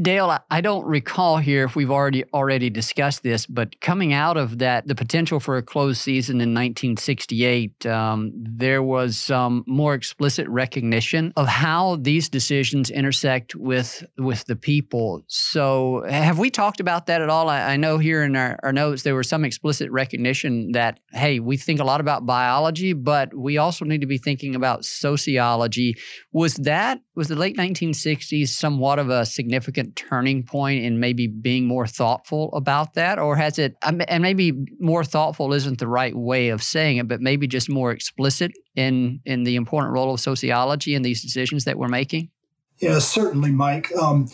Dale, 0.00 0.38
I 0.48 0.60
don't 0.60 0.86
recall 0.86 1.38
here 1.38 1.64
if 1.64 1.74
we've 1.74 1.90
already 1.90 2.22
already 2.32 2.70
discussed 2.70 3.24
this, 3.24 3.46
but 3.46 3.80
coming 3.80 4.12
out 4.12 4.36
of 4.36 4.58
that, 4.58 4.86
the 4.86 4.94
potential 4.94 5.40
for 5.40 5.56
a 5.56 5.62
closed 5.62 6.00
season 6.00 6.36
in 6.36 6.54
1968, 6.54 7.84
um, 7.86 8.32
there 8.36 8.80
was 8.80 9.18
some 9.18 9.64
more 9.66 9.94
explicit 9.94 10.46
recognition 10.48 11.32
of 11.36 11.48
how 11.48 11.96
these 11.96 12.28
decisions 12.28 12.90
intersect 12.90 13.56
with 13.56 14.04
with 14.18 14.44
the 14.44 14.54
people. 14.54 15.24
So, 15.26 16.04
have 16.08 16.38
we 16.38 16.50
talked 16.50 16.78
about 16.78 17.06
that 17.06 17.20
at 17.20 17.28
all? 17.28 17.48
I, 17.48 17.72
I 17.72 17.76
know 17.76 17.98
here 17.98 18.22
in 18.22 18.36
our, 18.36 18.56
our 18.62 18.72
notes 18.72 19.02
there 19.02 19.16
was 19.16 19.28
some 19.28 19.44
explicit 19.44 19.90
recognition 19.90 20.72
that 20.72 21.00
hey, 21.10 21.40
we 21.40 21.56
think 21.56 21.80
a 21.80 21.84
lot 21.84 22.00
about 22.00 22.24
biology, 22.24 22.92
but 22.92 23.34
we 23.34 23.58
also 23.58 23.84
need 23.84 24.02
to 24.02 24.06
be 24.06 24.18
thinking 24.18 24.54
about 24.54 24.84
sociology. 24.84 25.96
Was 26.30 26.54
that 26.54 27.00
was 27.16 27.26
the 27.26 27.34
late 27.34 27.56
1960s 27.56 28.46
somewhat 28.46 29.00
of 29.00 29.10
a 29.10 29.26
significant 29.26 29.87
turning 29.96 30.42
point 30.42 30.84
in 30.84 31.00
maybe 31.00 31.26
being 31.26 31.66
more 31.66 31.86
thoughtful 31.86 32.50
about 32.52 32.94
that? 32.94 33.18
Or 33.18 33.36
has 33.36 33.58
it, 33.58 33.76
and 33.82 34.22
maybe 34.22 34.52
more 34.78 35.04
thoughtful 35.04 35.52
isn't 35.52 35.78
the 35.78 35.88
right 35.88 36.14
way 36.14 36.48
of 36.48 36.62
saying 36.62 36.98
it, 36.98 37.08
but 37.08 37.20
maybe 37.20 37.46
just 37.46 37.68
more 37.68 37.90
explicit 37.90 38.52
in, 38.74 39.20
in 39.24 39.44
the 39.44 39.56
important 39.56 39.92
role 39.92 40.14
of 40.14 40.20
sociology 40.20 40.94
in 40.94 41.02
these 41.02 41.22
decisions 41.22 41.64
that 41.64 41.78
we're 41.78 41.88
making? 41.88 42.30
Yeah, 42.78 42.98
certainly, 43.00 43.50
Mike. 43.50 43.90
Um, 43.96 44.28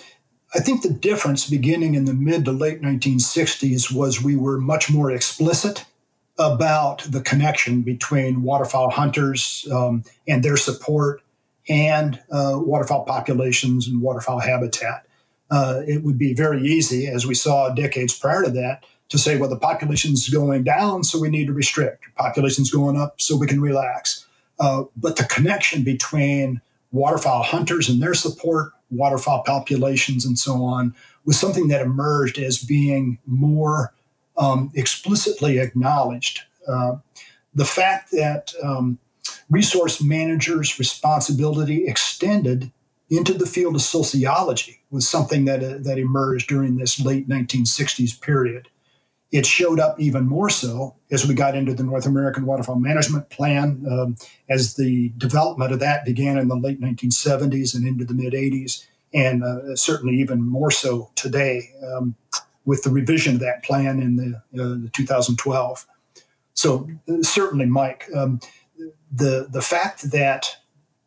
I 0.54 0.60
think 0.60 0.82
the 0.82 0.90
difference 0.90 1.48
beginning 1.48 1.94
in 1.94 2.04
the 2.04 2.14
mid 2.14 2.44
to 2.44 2.52
late 2.52 2.80
1960s 2.80 3.92
was 3.92 4.22
we 4.22 4.36
were 4.36 4.60
much 4.60 4.90
more 4.90 5.10
explicit 5.10 5.84
about 6.38 7.02
the 7.08 7.20
connection 7.20 7.82
between 7.82 8.42
waterfowl 8.42 8.90
hunters 8.90 9.66
um, 9.72 10.04
and 10.28 10.42
their 10.42 10.56
support 10.56 11.22
and 11.68 12.20
uh, 12.30 12.54
waterfowl 12.56 13.04
populations 13.04 13.88
and 13.88 14.00
waterfowl 14.00 14.40
habitat. 14.40 15.03
Uh, 15.54 15.82
it 15.86 16.02
would 16.02 16.18
be 16.18 16.34
very 16.34 16.66
easy, 16.66 17.06
as 17.06 17.24
we 17.24 17.34
saw 17.34 17.68
decades 17.68 18.12
prior 18.18 18.42
to 18.42 18.50
that, 18.50 18.84
to 19.08 19.16
say, 19.16 19.36
well, 19.36 19.48
the 19.48 19.56
population's 19.56 20.28
going 20.28 20.64
down, 20.64 21.04
so 21.04 21.16
we 21.16 21.28
need 21.28 21.46
to 21.46 21.52
restrict. 21.52 22.06
Population's 22.16 22.72
going 22.72 23.00
up, 23.00 23.20
so 23.20 23.36
we 23.36 23.46
can 23.46 23.60
relax. 23.60 24.26
Uh, 24.58 24.82
but 24.96 25.14
the 25.14 25.22
connection 25.22 25.84
between 25.84 26.60
waterfowl 26.90 27.44
hunters 27.44 27.88
and 27.88 28.02
their 28.02 28.14
support, 28.14 28.72
waterfowl 28.90 29.44
populations, 29.44 30.26
and 30.26 30.36
so 30.36 30.64
on, 30.64 30.92
was 31.24 31.38
something 31.38 31.68
that 31.68 31.82
emerged 31.82 32.36
as 32.36 32.58
being 32.58 33.18
more 33.24 33.94
um, 34.36 34.72
explicitly 34.74 35.60
acknowledged. 35.60 36.40
Uh, 36.66 36.96
the 37.54 37.64
fact 37.64 38.10
that 38.10 38.52
um, 38.60 38.98
resource 39.48 40.02
managers' 40.02 40.80
responsibility 40.80 41.86
extended 41.86 42.72
into 43.08 43.34
the 43.34 43.46
field 43.46 43.76
of 43.76 43.82
sociology 43.82 44.80
was 44.94 45.08
something 45.08 45.44
that, 45.44 45.62
uh, 45.62 45.78
that 45.80 45.98
emerged 45.98 46.48
during 46.48 46.76
this 46.76 47.00
late 47.00 47.28
1960s 47.28 48.18
period. 48.20 48.68
It 49.32 49.44
showed 49.44 49.80
up 49.80 49.98
even 49.98 50.26
more 50.28 50.48
so 50.48 50.94
as 51.10 51.26
we 51.26 51.34
got 51.34 51.56
into 51.56 51.74
the 51.74 51.82
North 51.82 52.06
American 52.06 52.46
Waterfowl 52.46 52.76
Management 52.76 53.28
Plan, 53.28 53.84
um, 53.90 54.16
as 54.48 54.74
the 54.74 55.08
development 55.18 55.72
of 55.72 55.80
that 55.80 56.04
began 56.04 56.38
in 56.38 56.46
the 56.46 56.54
late 56.54 56.80
1970s 56.80 57.74
and 57.74 57.84
into 57.84 58.04
the 58.04 58.14
mid 58.14 58.32
80s, 58.32 58.86
and 59.12 59.42
uh, 59.42 59.74
certainly 59.74 60.14
even 60.20 60.40
more 60.40 60.70
so 60.70 61.10
today 61.16 61.72
um, 61.84 62.14
with 62.64 62.84
the 62.84 62.90
revision 62.90 63.34
of 63.34 63.40
that 63.40 63.64
plan 63.64 64.00
in 64.00 64.14
the, 64.14 64.36
uh, 64.62 64.78
the 64.80 64.90
2012. 64.92 65.84
So 66.54 66.88
uh, 67.08 67.22
certainly, 67.22 67.66
Mike, 67.66 68.06
um, 68.14 68.38
the 69.10 69.48
the 69.50 69.62
fact 69.62 70.12
that 70.12 70.56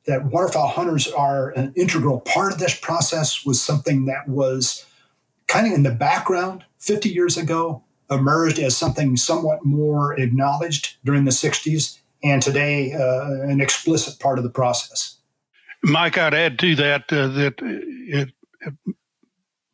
that 0.07 0.25
waterfowl 0.25 0.69
hunters 0.69 1.07
are 1.07 1.51
an 1.51 1.73
integral 1.75 2.21
part 2.21 2.53
of 2.53 2.59
this 2.59 2.77
process 2.79 3.45
was 3.45 3.61
something 3.61 4.05
that 4.05 4.27
was 4.27 4.85
kind 5.47 5.67
of 5.67 5.73
in 5.73 5.83
the 5.83 5.91
background 5.91 6.63
50 6.79 7.09
years 7.09 7.37
ago, 7.37 7.83
emerged 8.09 8.57
as 8.57 8.75
something 8.75 9.17
somewhat 9.17 9.65
more 9.65 10.17
acknowledged 10.17 10.95
during 11.03 11.25
the 11.25 11.31
60s, 11.31 11.99
and 12.23 12.41
today 12.41 12.93
uh, 12.93 13.49
an 13.49 13.59
explicit 13.61 14.19
part 14.19 14.37
of 14.37 14.43
the 14.43 14.49
process. 14.49 15.17
Mike, 15.83 16.17
I'd 16.17 16.33
add 16.33 16.57
to 16.59 16.75
that 16.75 17.11
uh, 17.11 17.27
that 17.27 17.55
it, 17.61 18.31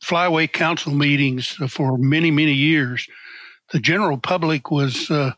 flyway 0.03 0.51
council 0.51 0.93
meetings 0.93 1.47
for 1.69 1.97
many, 1.97 2.29
many 2.29 2.53
years, 2.53 3.07
the 3.71 3.79
general 3.79 4.17
public 4.17 4.69
was 4.69 5.09
uh, 5.09 5.31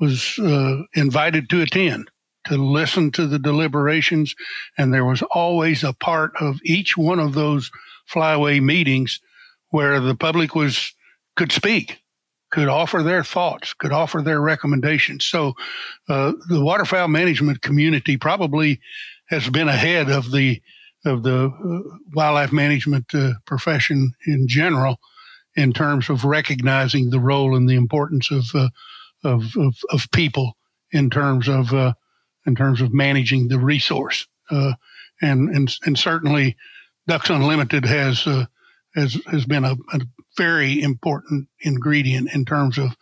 was 0.00 0.38
uh, 0.40 0.82
invited 0.94 1.48
to 1.50 1.62
attend 1.62 2.10
to 2.46 2.56
listen 2.56 3.10
to 3.12 3.26
the 3.26 3.38
deliberations. 3.38 4.34
And 4.76 4.92
there 4.92 5.04
was 5.04 5.22
always 5.22 5.84
a 5.84 5.92
part 5.92 6.32
of 6.40 6.60
each 6.64 6.96
one 6.96 7.18
of 7.18 7.34
those 7.34 7.70
flyway 8.12 8.62
meetings 8.62 9.20
where 9.70 10.00
the 10.00 10.14
public 10.14 10.54
was, 10.54 10.94
could 11.36 11.52
speak, 11.52 12.02
could 12.50 12.68
offer 12.68 13.02
their 13.02 13.24
thoughts, 13.24 13.72
could 13.74 13.92
offer 13.92 14.20
their 14.20 14.40
recommendations. 14.40 15.24
So, 15.24 15.54
uh, 16.08 16.32
the 16.48 16.62
waterfowl 16.62 17.08
management 17.08 17.62
community 17.62 18.16
probably 18.16 18.80
has 19.30 19.48
been 19.48 19.68
ahead 19.68 20.10
of 20.10 20.30
the, 20.30 20.60
of 21.06 21.22
the 21.22 21.46
uh, 21.46 21.96
wildlife 22.14 22.52
management 22.52 23.06
uh, 23.14 23.32
profession 23.46 24.12
in 24.26 24.46
general 24.46 24.98
in 25.56 25.72
terms 25.72 26.08
of 26.08 26.24
recognizing 26.24 27.10
the 27.10 27.20
role 27.20 27.56
and 27.56 27.68
the 27.68 27.74
importance 27.74 28.30
of, 28.30 28.44
uh, 28.54 28.68
of, 29.24 29.56
of, 29.56 29.76
of, 29.90 30.10
people 30.10 30.56
in 30.92 31.10
terms 31.10 31.48
of 31.48 31.72
uh, 31.72 31.92
in 32.46 32.54
terms 32.54 32.80
of 32.80 32.92
managing 32.92 33.48
the 33.48 33.58
resource. 33.58 34.26
Uh, 34.50 34.72
and, 35.20 35.48
and, 35.50 35.74
and 35.84 35.98
certainly 35.98 36.56
Ducks 37.06 37.30
Unlimited 37.30 37.84
has, 37.84 38.26
uh, 38.26 38.46
has, 38.94 39.18
has 39.26 39.44
been 39.44 39.64
a, 39.64 39.76
a, 39.92 40.00
very 40.38 40.80
important 40.80 41.46
ingredient 41.60 42.32
in 42.32 42.46
terms 42.46 42.78
of 42.78 42.96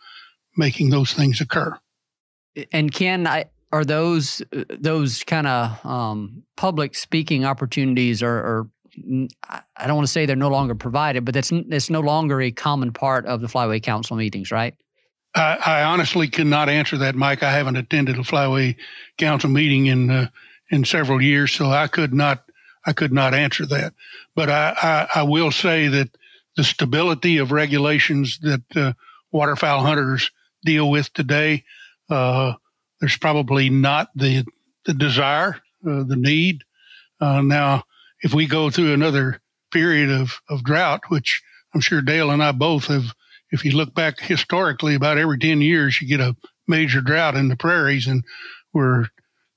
making 0.57 0.89
those 0.89 1.13
things 1.13 1.39
occur. 1.39 1.73
And 2.73 2.91
Ken, 2.91 3.25
I, 3.25 3.45
are 3.71 3.85
those 3.85 4.41
those 4.51 5.23
kind 5.23 5.47
of 5.47 5.85
um, 5.85 6.43
public 6.57 6.95
speaking 6.95 7.45
opportunities 7.45 8.21
are, 8.21 8.37
are, 8.37 8.67
I 9.77 9.87
don't 9.87 9.95
want 9.95 10.07
to 10.07 10.11
say 10.11 10.25
they're 10.25 10.35
no 10.35 10.49
longer 10.49 10.75
provided, 10.75 11.23
but 11.23 11.33
that's 11.33 11.51
it's 11.51 11.89
no 11.89 12.01
longer 12.01 12.41
a 12.41 12.51
common 12.51 12.91
part 12.91 13.25
of 13.25 13.39
the 13.39 13.47
Flyway 13.47 13.81
Council 13.81 14.17
meetings, 14.17 14.51
right? 14.51 14.75
I, 15.33 15.57
I, 15.65 15.83
honestly 15.83 16.27
cannot 16.27 16.67
answer 16.67 16.97
that, 16.97 17.15
Mike. 17.15 17.41
I 17.41 17.51
haven't 17.51 17.77
attended 17.77 18.17
a 18.17 18.21
Flyway 18.21 18.75
Council 19.17 19.49
meeting 19.49 19.85
in 19.85 20.09
uh, 20.09 20.27
in 20.69 20.83
several 20.85 21.21
years, 21.21 21.51
so 21.51 21.67
I 21.67 21.87
could 21.87 22.13
not 22.13 22.43
I 22.85 22.93
could 22.93 23.13
not 23.13 23.33
answer 23.33 23.65
that. 23.67 23.93
But 24.35 24.49
I, 24.49 24.75
I, 24.81 25.19
I 25.21 25.23
will 25.23 25.51
say 25.51 25.87
that 25.87 26.09
the 26.57 26.63
stability 26.63 27.37
of 27.37 27.51
regulations 27.51 28.39
that 28.39 28.63
uh, 28.75 28.93
waterfowl 29.31 29.81
hunters 29.81 30.31
deal 30.65 30.89
with 30.89 31.13
today, 31.13 31.63
uh, 32.09 32.53
there's 32.99 33.17
probably 33.17 33.69
not 33.69 34.09
the 34.15 34.45
the 34.85 34.93
desire, 34.93 35.61
uh, 35.87 36.03
the 36.03 36.17
need. 36.17 36.63
Uh, 37.19 37.41
now, 37.41 37.83
if 38.21 38.33
we 38.33 38.47
go 38.47 38.69
through 38.69 38.93
another 38.93 39.39
period 39.71 40.09
of, 40.09 40.41
of 40.49 40.63
drought, 40.63 41.01
which 41.09 41.41
I'm 41.73 41.81
sure 41.81 42.01
Dale 42.01 42.31
and 42.31 42.43
I 42.43 42.51
both 42.51 42.87
have 42.87 43.13
if 43.51 43.65
you 43.65 43.71
look 43.71 43.93
back 43.93 44.19
historically, 44.19 44.95
about 44.95 45.17
every 45.17 45.37
10 45.37 45.61
years, 45.61 46.01
you 46.01 46.07
get 46.07 46.19
a 46.19 46.35
major 46.67 47.01
drought 47.01 47.35
in 47.35 47.49
the 47.49 47.55
prairies, 47.55 48.07
and 48.07 48.23
we're 48.73 49.07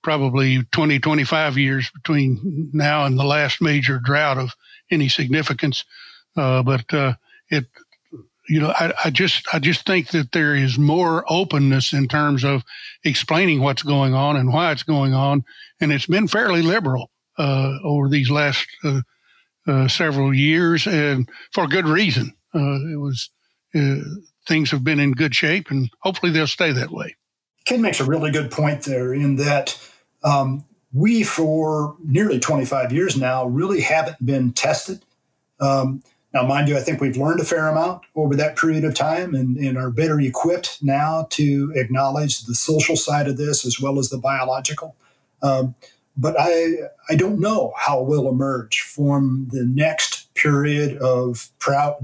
probably 0.02 0.62
20, 0.72 0.98
25 0.98 1.56
years 1.58 1.90
between 1.90 2.70
now 2.72 3.04
and 3.04 3.18
the 3.18 3.24
last 3.24 3.62
major 3.62 3.98
drought 3.98 4.38
of 4.38 4.50
any 4.90 5.08
significance. 5.08 5.84
Uh, 6.36 6.62
but 6.62 6.92
uh, 6.92 7.14
it, 7.48 7.66
you 8.48 8.60
know, 8.60 8.72
I, 8.78 8.92
I, 9.04 9.10
just 9.10 9.46
I 9.52 9.58
just 9.58 9.86
think 9.86 10.08
that 10.08 10.32
there 10.32 10.54
is 10.54 10.76
more 10.76 11.24
openness 11.28 11.92
in 11.92 12.08
terms 12.08 12.44
of 12.44 12.62
explaining 13.04 13.60
what's 13.60 13.82
going 13.82 14.12
on 14.14 14.36
and 14.36 14.52
why 14.52 14.72
it's 14.72 14.82
going 14.82 15.14
on, 15.14 15.44
and 15.80 15.92
it's 15.92 16.06
been 16.06 16.28
fairly 16.28 16.60
liberal 16.60 17.10
uh, 17.38 17.78
over 17.82 18.08
these 18.08 18.30
last 18.30 18.66
uh, 18.84 19.00
uh, 19.66 19.88
several 19.88 20.34
years, 20.34 20.86
and 20.86 21.28
for 21.52 21.66
good 21.66 21.88
reason. 21.88 22.34
Uh, 22.54 22.92
it 22.92 23.00
was 23.00 23.30
uh, 23.74 23.96
things 24.46 24.70
have 24.70 24.84
been 24.84 25.00
in 25.00 25.12
good 25.12 25.34
shape, 25.34 25.70
and 25.70 25.90
hopefully 26.00 26.32
they'll 26.32 26.46
stay 26.46 26.72
that 26.72 26.90
way. 26.90 27.16
Ken 27.66 27.80
makes 27.80 28.00
a 28.00 28.04
really 28.04 28.30
good 28.30 28.50
point 28.50 28.82
there 28.82 29.14
in 29.14 29.36
that 29.36 29.78
um, 30.22 30.64
we, 30.92 31.22
for 31.22 31.96
nearly 32.04 32.38
25 32.38 32.92
years 32.92 33.16
now, 33.16 33.46
really 33.46 33.80
haven't 33.80 34.24
been 34.24 34.52
tested. 34.52 35.04
Um, 35.60 36.02
now, 36.34 36.42
mind 36.42 36.68
you, 36.68 36.76
I 36.76 36.80
think 36.80 37.00
we've 37.00 37.16
learned 37.16 37.40
a 37.40 37.44
fair 37.44 37.68
amount 37.68 38.02
over 38.16 38.34
that 38.34 38.56
period 38.56 38.84
of 38.84 38.94
time 38.94 39.34
and, 39.34 39.56
and, 39.56 39.78
are 39.78 39.90
better 39.90 40.20
equipped 40.20 40.82
now 40.82 41.28
to 41.30 41.72
acknowledge 41.76 42.42
the 42.42 42.56
social 42.56 42.96
side 42.96 43.28
of 43.28 43.36
this 43.36 43.64
as 43.64 43.80
well 43.80 44.00
as 44.00 44.10
the 44.10 44.18
biological. 44.18 44.96
Um, 45.42 45.76
but 46.16 46.34
I, 46.38 46.74
I 47.08 47.14
don't 47.14 47.40
know 47.40 47.72
how 47.76 48.00
it 48.00 48.06
will 48.06 48.28
emerge 48.28 48.80
from 48.80 49.48
the 49.52 49.64
next 49.64 50.32
period 50.34 50.98
of 50.98 51.50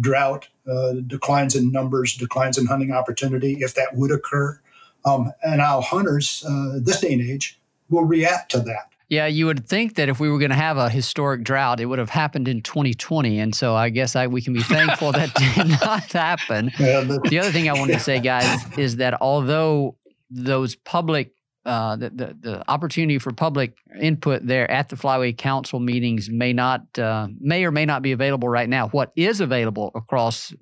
drought 0.01 0.49
uh, 0.71 0.95
declines 1.07 1.55
in 1.55 1.73
numbers, 1.73 2.15
declines 2.15 2.59
in 2.59 2.67
hunting 2.67 2.93
opportunity, 2.93 3.59
if 3.61 3.75
that 3.75 3.95
would 3.95 4.11
occur. 4.11 4.61
Um, 5.05 5.33
and 5.43 5.61
our 5.61 5.83
hunters, 5.83 6.45
uh, 6.47 6.79
this 6.81 7.01
day 7.01 7.13
and 7.13 7.23
age, 7.23 7.59
will 7.89 8.05
react 8.05 8.51
to 8.53 8.61
that. 8.61 8.91
Yeah, 9.09 9.27
you 9.27 9.47
would 9.47 9.67
think 9.67 9.97
that 9.97 10.09
if 10.09 10.21
we 10.21 10.31
were 10.31 10.39
going 10.39 10.53
to 10.53 10.57
have 10.57 10.77
a 10.77 10.89
historic 10.89 11.43
drought, 11.43 11.81
it 11.81 11.87
would 11.87 11.99
have 11.99 12.11
happened 12.11 12.47
in 12.47 12.63
2020. 12.63 13.41
And 13.41 13.53
so 13.53 13.75
I 13.75 13.89
guess 13.89 14.15
I, 14.15 14.29
we 14.29 14.41
can 14.41 14.53
be 14.53 14.63
thankful 14.63 15.11
that 15.11 15.35
did 15.35 15.69
not 15.81 16.13
happen. 16.13 16.71
Yeah, 16.79 17.01
the 17.01 17.41
other 17.41 17.51
thing 17.51 17.69
I 17.69 17.73
wanted 17.73 17.95
to 17.95 18.01
say, 18.11 18.21
guys, 18.21 18.65
is 18.79 18.97
that 18.97 19.21
although 19.21 19.97
those 20.31 20.77
public 20.77 21.33
uh, 21.71 21.95
the, 21.95 22.11
the, 22.11 22.37
the 22.41 22.71
opportunity 22.71 23.17
for 23.21 23.33
public 23.33 23.77
input 24.01 24.45
there 24.45 24.69
at 24.69 24.89
the 24.89 24.97
Flyway 24.97 25.37
Council 25.37 25.79
meetings 25.79 26.29
may 26.29 26.53
not 26.53 26.99
uh, 26.99 27.29
may 27.39 27.65
or 27.65 27.71
may 27.71 27.87
not 27.87 28.03
be 28.03 28.11
available 28.11 28.49
right 28.49 28.69
now. 28.69 28.89
What 28.89 29.13
is 29.15 29.41
available 29.41 29.93
across 29.95 30.53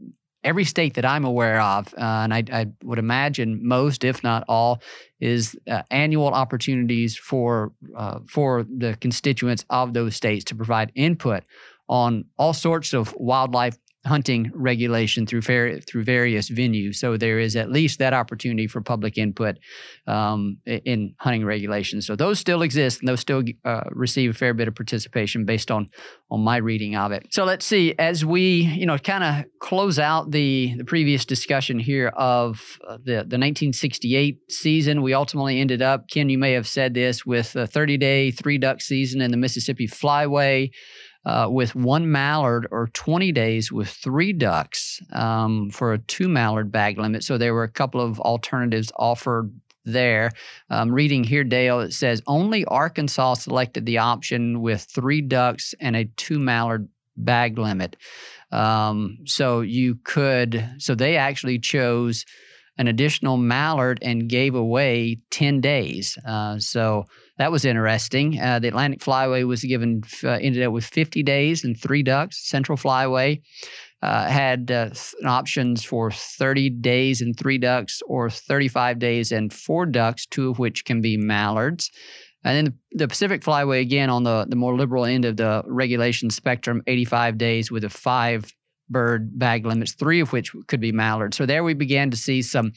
every 0.44 0.64
state 0.64 0.94
that 0.94 1.06
I'm 1.06 1.24
aware 1.24 1.62
of, 1.62 1.94
uh, 1.94 2.00
and 2.24 2.34
I, 2.34 2.44
I, 2.52 2.66
would 2.84 2.98
imagine 2.98 3.66
most, 3.66 4.04
if 4.04 4.22
not 4.22 4.44
all, 4.48 4.82
is 5.18 5.56
uh, 5.66 5.82
annual 5.90 6.28
opportunities 6.28 7.16
for 7.16 7.72
uh, 7.96 8.18
for 8.28 8.64
the 8.64 8.94
constituents 9.00 9.64
of 9.70 9.94
those 9.94 10.14
states 10.14 10.44
to 10.44 10.54
provide 10.54 10.92
input 10.94 11.42
on 11.88 12.26
all 12.36 12.52
sorts 12.52 12.92
of 12.92 13.14
wildlife 13.16 13.78
hunting 14.08 14.50
regulation 14.54 15.26
through 15.26 15.42
through 15.42 16.04
various 16.04 16.50
venues. 16.50 16.96
So 16.96 17.16
there 17.16 17.38
is 17.38 17.54
at 17.54 17.70
least 17.70 17.98
that 17.98 18.12
opportunity 18.12 18.66
for 18.66 18.80
public 18.80 19.18
input 19.18 19.58
um, 20.06 20.58
in 20.66 21.14
hunting 21.18 21.44
regulations. 21.44 22.06
So 22.06 22.16
those 22.16 22.38
still 22.38 22.62
exist, 22.62 23.00
and 23.00 23.08
those 23.08 23.20
still 23.20 23.42
uh, 23.64 23.84
receive 23.90 24.30
a 24.30 24.34
fair 24.34 24.54
bit 24.54 24.68
of 24.68 24.74
participation 24.74 25.44
based 25.44 25.70
on 25.70 25.86
on 26.30 26.40
my 26.40 26.56
reading 26.56 26.96
of 26.96 27.12
it. 27.12 27.26
So 27.30 27.44
let's 27.44 27.64
see 27.64 27.94
as 27.98 28.24
we 28.24 28.62
you 28.62 28.86
know 28.86 28.98
kind 28.98 29.24
of 29.24 29.44
close 29.60 29.98
out 29.98 30.30
the 30.30 30.74
the 30.76 30.84
previous 30.84 31.24
discussion 31.24 31.78
here 31.78 32.08
of 32.08 32.78
uh, 32.88 32.96
the 32.96 33.24
the 33.28 33.38
1968 33.38 34.38
season. 34.50 35.02
We 35.02 35.14
ultimately 35.14 35.60
ended 35.60 35.82
up, 35.82 36.08
Ken, 36.08 36.28
you 36.28 36.38
may 36.38 36.52
have 36.52 36.66
said 36.66 36.94
this, 36.94 37.24
with 37.24 37.54
a 37.54 37.66
30 37.66 37.98
day 37.98 38.30
three 38.30 38.58
duck 38.58 38.80
season 38.80 39.20
in 39.20 39.30
the 39.30 39.36
Mississippi 39.36 39.86
Flyway 39.86 40.70
uh, 41.28 41.46
with 41.50 41.74
one 41.74 42.10
mallard 42.10 42.66
or 42.70 42.88
20 42.94 43.32
days 43.32 43.70
with 43.70 43.88
three 43.90 44.32
ducks 44.32 45.02
um, 45.12 45.68
for 45.68 45.92
a 45.92 45.98
two 45.98 46.26
mallard 46.26 46.72
bag 46.72 46.98
limit. 46.98 47.22
So 47.22 47.36
there 47.36 47.52
were 47.52 47.64
a 47.64 47.70
couple 47.70 48.00
of 48.00 48.18
alternatives 48.20 48.90
offered 48.96 49.52
there. 49.84 50.30
Um, 50.70 50.90
reading 50.90 51.24
here, 51.24 51.44
Dale, 51.44 51.80
it 51.80 51.92
says 51.92 52.22
only 52.26 52.64
Arkansas 52.64 53.34
selected 53.34 53.84
the 53.84 53.98
option 53.98 54.62
with 54.62 54.82
three 54.84 55.20
ducks 55.20 55.74
and 55.80 55.96
a 55.96 56.06
two 56.16 56.38
mallard 56.38 56.88
bag 57.18 57.58
limit. 57.58 57.96
Um, 58.50 59.18
so 59.26 59.60
you 59.60 59.98
could, 60.04 60.66
so 60.78 60.94
they 60.94 61.18
actually 61.18 61.58
chose 61.58 62.24
an 62.78 62.88
additional 62.88 63.36
mallard 63.36 63.98
and 64.00 64.30
gave 64.30 64.54
away 64.54 65.18
10 65.30 65.60
days. 65.60 66.16
Uh, 66.26 66.58
so 66.58 67.04
that 67.38 67.52
was 67.52 67.64
interesting. 67.64 68.40
Uh, 68.40 68.58
the 68.58 68.68
Atlantic 68.68 69.00
Flyway 69.00 69.46
was 69.46 69.62
given, 69.62 70.02
uh, 70.24 70.30
ended 70.30 70.62
up 70.62 70.72
with 70.72 70.84
50 70.84 71.22
days 71.22 71.64
and 71.64 71.78
three 71.78 72.02
ducks. 72.02 72.48
Central 72.48 72.76
Flyway 72.76 73.40
uh, 74.02 74.26
had 74.26 74.70
uh, 74.70 74.90
options 75.24 75.84
for 75.84 76.10
30 76.10 76.70
days 76.70 77.20
and 77.20 77.36
three 77.36 77.58
ducks 77.58 78.02
or 78.06 78.28
35 78.28 78.98
days 78.98 79.32
and 79.32 79.52
four 79.52 79.86
ducks, 79.86 80.26
two 80.26 80.50
of 80.50 80.58
which 80.58 80.84
can 80.84 81.00
be 81.00 81.16
mallards. 81.16 81.90
And 82.44 82.56
then 82.56 82.64
the, 82.92 82.98
the 82.98 83.08
Pacific 83.08 83.42
Flyway, 83.42 83.80
again, 83.80 84.10
on 84.10 84.24
the, 84.24 84.46
the 84.48 84.56
more 84.56 84.76
liberal 84.76 85.04
end 85.04 85.24
of 85.24 85.36
the 85.36 85.62
regulation 85.66 86.30
spectrum, 86.30 86.82
85 86.86 87.38
days 87.38 87.70
with 87.70 87.84
a 87.84 87.90
five 87.90 88.52
bird 88.90 89.38
bag 89.38 89.66
limits, 89.66 89.92
three 89.92 90.20
of 90.20 90.32
which 90.32 90.52
could 90.66 90.80
be 90.80 90.92
mallard. 90.92 91.34
So 91.34 91.46
there 91.46 91.62
we 91.62 91.74
began 91.74 92.10
to 92.10 92.16
see 92.16 92.42
some 92.42 92.72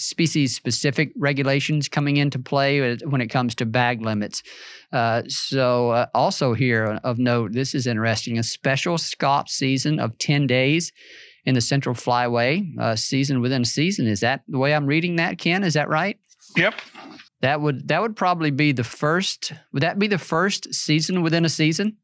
species 0.00 0.54
specific 0.54 1.12
regulations 1.16 1.88
coming 1.88 2.16
into 2.16 2.38
play 2.38 2.96
when 3.04 3.20
it 3.20 3.28
comes 3.28 3.54
to 3.56 3.66
bag 3.66 4.02
limits. 4.02 4.42
Uh, 4.92 5.22
so, 5.28 5.90
uh, 5.90 6.06
also 6.14 6.54
here 6.54 6.98
of 7.04 7.18
note, 7.18 7.52
this 7.52 7.74
is 7.74 7.86
interesting 7.86 8.38
a 8.38 8.42
special 8.42 8.96
scaup 8.96 9.48
season 9.48 10.00
of 10.00 10.16
10 10.18 10.46
days 10.46 10.92
in 11.44 11.54
the 11.54 11.60
Central 11.60 11.94
Flyway, 11.94 12.66
uh, 12.78 12.96
season 12.96 13.40
within 13.40 13.62
a 13.62 13.66
season. 13.66 14.06
Is 14.06 14.20
that 14.20 14.42
the 14.48 14.58
way 14.58 14.74
I'm 14.74 14.86
reading 14.86 15.16
that, 15.16 15.38
Ken? 15.38 15.64
Is 15.64 15.74
that 15.74 15.88
right? 15.88 16.18
Yep. 16.56 16.74
That 17.42 17.60
would 17.60 17.88
that 17.88 18.02
would 18.02 18.16
probably 18.16 18.50
be 18.50 18.72
the 18.72 18.84
first. 18.84 19.52
Would 19.72 19.82
that 19.82 19.98
be 19.98 20.08
the 20.08 20.18
first 20.18 20.74
season 20.74 21.22
within 21.22 21.44
a 21.44 21.48
season? 21.48 21.96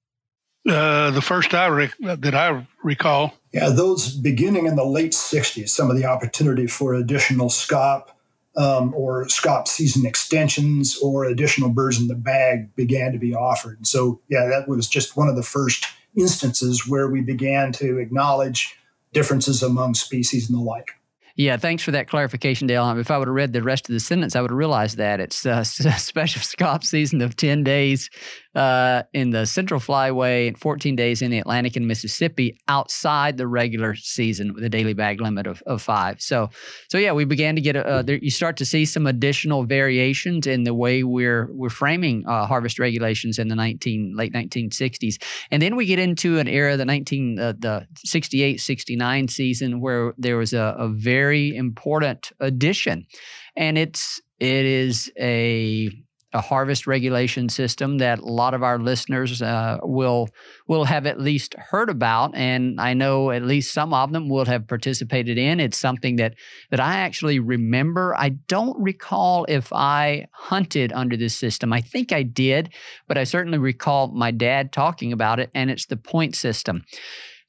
Uh, 0.69 1.11
the 1.11 1.21
first 1.21 1.55
I 1.55 1.69
rec- 1.69 1.99
that 2.01 2.35
I 2.35 2.67
recall. 2.83 3.35
Yeah, 3.57 3.71
those 3.71 4.14
beginning 4.14 4.66
in 4.66 4.77
the 4.77 4.85
late 4.85 5.12
60s, 5.12 5.71
some 5.71 5.90
of 5.90 5.97
the 5.97 6.05
opportunity 6.05 6.66
for 6.66 6.92
additional 6.92 7.49
scaup 7.49 8.09
um, 8.55 8.92
or 8.95 9.25
scaup 9.29 9.66
season 9.66 10.05
extensions 10.05 10.99
or 10.99 11.25
additional 11.25 11.71
birds 11.71 11.99
in 11.99 12.07
the 12.07 12.14
bag 12.14 12.77
began 12.77 13.12
to 13.12 13.19
be 13.19 13.35
offered. 13.35 13.87
So, 13.87 14.21
yeah, 14.29 14.45
that 14.45 14.69
was 14.69 14.87
just 14.87 15.16
one 15.16 15.29
of 15.29 15.37
the 15.37 15.42
first 15.42 15.87
instances 16.14 16.87
where 16.87 17.09
we 17.09 17.23
began 17.23 17.73
to 17.73 17.97
acknowledge 17.97 18.77
differences 19.14 19.62
among 19.62 19.95
species 19.95 20.51
and 20.51 20.59
the 20.59 20.62
like. 20.62 20.90
Yeah, 21.37 21.59
thanks 21.59 21.83
for 21.83 21.90
that 21.92 22.09
clarification, 22.09 22.66
Dale. 22.66 22.90
If 22.99 23.11
I 23.11 23.19
would 23.19 23.29
have 23.29 23.35
read 23.35 23.53
the 23.53 23.62
rest 23.62 23.88
of 23.90 23.92
the 23.92 24.01
sentence, 24.01 24.35
I 24.35 24.40
would 24.40 24.51
have 24.51 24.57
realized 24.59 24.97
that 24.97 25.21
it's 25.21 25.45
a 25.45 25.64
special 25.99 26.42
scaup 26.42 26.85
season 26.85 27.23
of 27.23 27.37
10 27.37 27.62
days 27.62 28.11
uh, 28.57 29.03
in 29.12 29.31
the 29.31 29.45
Central 29.45 29.79
Flyway 29.79 30.49
and 30.49 30.59
14 30.59 30.97
days 30.97 31.21
in 31.21 31.31
the 31.31 31.38
Atlantic 31.38 31.77
and 31.77 31.87
Mississippi 31.87 32.59
outside 32.69 33.37
the 33.37 33.47
regular 33.47 33.95
season 33.95 34.55
with 34.55 34.64
a 34.64 34.71
daily 34.71 34.95
bag 34.95 35.21
limit 35.21 35.47
of, 35.47 35.62
of 35.66 35.83
five. 35.83 36.23
So, 36.23 36.49
so 36.88 36.97
yeah, 36.97 37.12
we 37.12 37.27
began 37.27 37.55
to 37.55 37.61
get 37.61 37.77
a, 37.77 37.87
uh, 37.87 38.03
there, 38.03 38.16
you 38.16 38.31
start 38.31 38.57
to 38.57 38.64
see 38.64 38.87
some 38.87 39.07
additional 39.07 39.64
variations 39.64 40.47
in 40.47 40.64
the 40.64 40.73
way 40.73 41.05
we're 41.05 41.53
we're 41.53 41.69
framing 41.69 42.27
uh, 42.27 42.47
harvest 42.47 42.79
regulations 42.79 43.38
in 43.38 43.49
the 43.49 43.55
19 43.55 44.14
late 44.16 44.33
1960s, 44.33 45.23
and 45.51 45.61
then 45.61 45.77
we 45.77 45.85
get 45.85 45.99
into 45.99 46.38
an 46.38 46.49
era, 46.49 46.79
the 46.79 46.87
19 46.87 47.38
uh, 47.38 47.53
the 47.59 47.87
68 47.99 48.59
69 48.59 49.29
season, 49.29 49.81
where 49.83 50.14
there 50.16 50.38
was 50.38 50.55
a, 50.55 50.75
a 50.79 50.88
very 50.88 51.55
important 51.55 52.33
addition, 52.40 53.07
and 53.55 53.77
it's 53.77 54.23
it 54.40 54.64
is 54.64 55.12
a 55.19 55.90
a 56.37 56.40
harvest 56.40 56.87
regulation 56.87 57.49
system 57.49 57.96
that 57.99 58.18
a 58.18 58.27
lot 58.27 58.53
of 58.53 58.62
our 58.62 58.79
listeners 58.79 59.40
uh, 59.40 59.79
will 59.83 60.29
will 60.68 60.85
have 60.85 61.07
at 61.07 61.18
least 61.18 61.55
heard 61.55 61.88
about, 61.88 62.35
and 62.35 62.79
I 62.79 62.92
know 62.92 63.31
at 63.31 63.42
least 63.42 63.72
some 63.72 63.94
of 63.94 64.12
them 64.12 64.29
will 64.29 64.44
have 64.44 64.68
participated 64.68 65.38
in. 65.38 65.61
It's 65.61 65.79
something 65.79 66.16
that 66.16 66.35
that 66.70 66.79
I 66.79 66.96
actually 66.96 67.38
remember. 67.38 68.14
I 68.14 68.29
don't 68.29 68.79
recall 68.79 69.46
if 69.49 69.72
I 69.72 70.27
hunted 70.33 70.92
under 70.92 71.16
this 71.16 71.35
system. 71.35 71.72
I 71.72 71.81
think 71.81 72.12
I 72.12 72.22
did, 72.22 72.72
but 73.09 73.16
I 73.16 73.25
certainly 73.25 73.59
recall 73.59 74.09
my 74.09 74.31
dad 74.31 74.72
talking 74.72 75.12
about 75.12 75.40
it, 75.40 75.51
and 75.55 75.70
it's 75.70 75.87
the 75.87 75.96
point 75.96 76.37
system. 76.37 76.85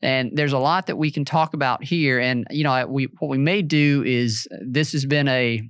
And 0.01 0.31
there's 0.33 0.53
a 0.53 0.59
lot 0.59 0.87
that 0.87 0.97
we 0.97 1.11
can 1.11 1.25
talk 1.25 1.53
about 1.53 1.83
here. 1.83 2.19
And 2.19 2.47
you 2.51 2.63
know, 2.63 2.87
we 2.87 3.09
what 3.19 3.27
we 3.27 3.37
may 3.37 3.61
do 3.61 4.03
is 4.05 4.47
this 4.65 4.93
has 4.93 5.05
been 5.05 5.27
a 5.27 5.67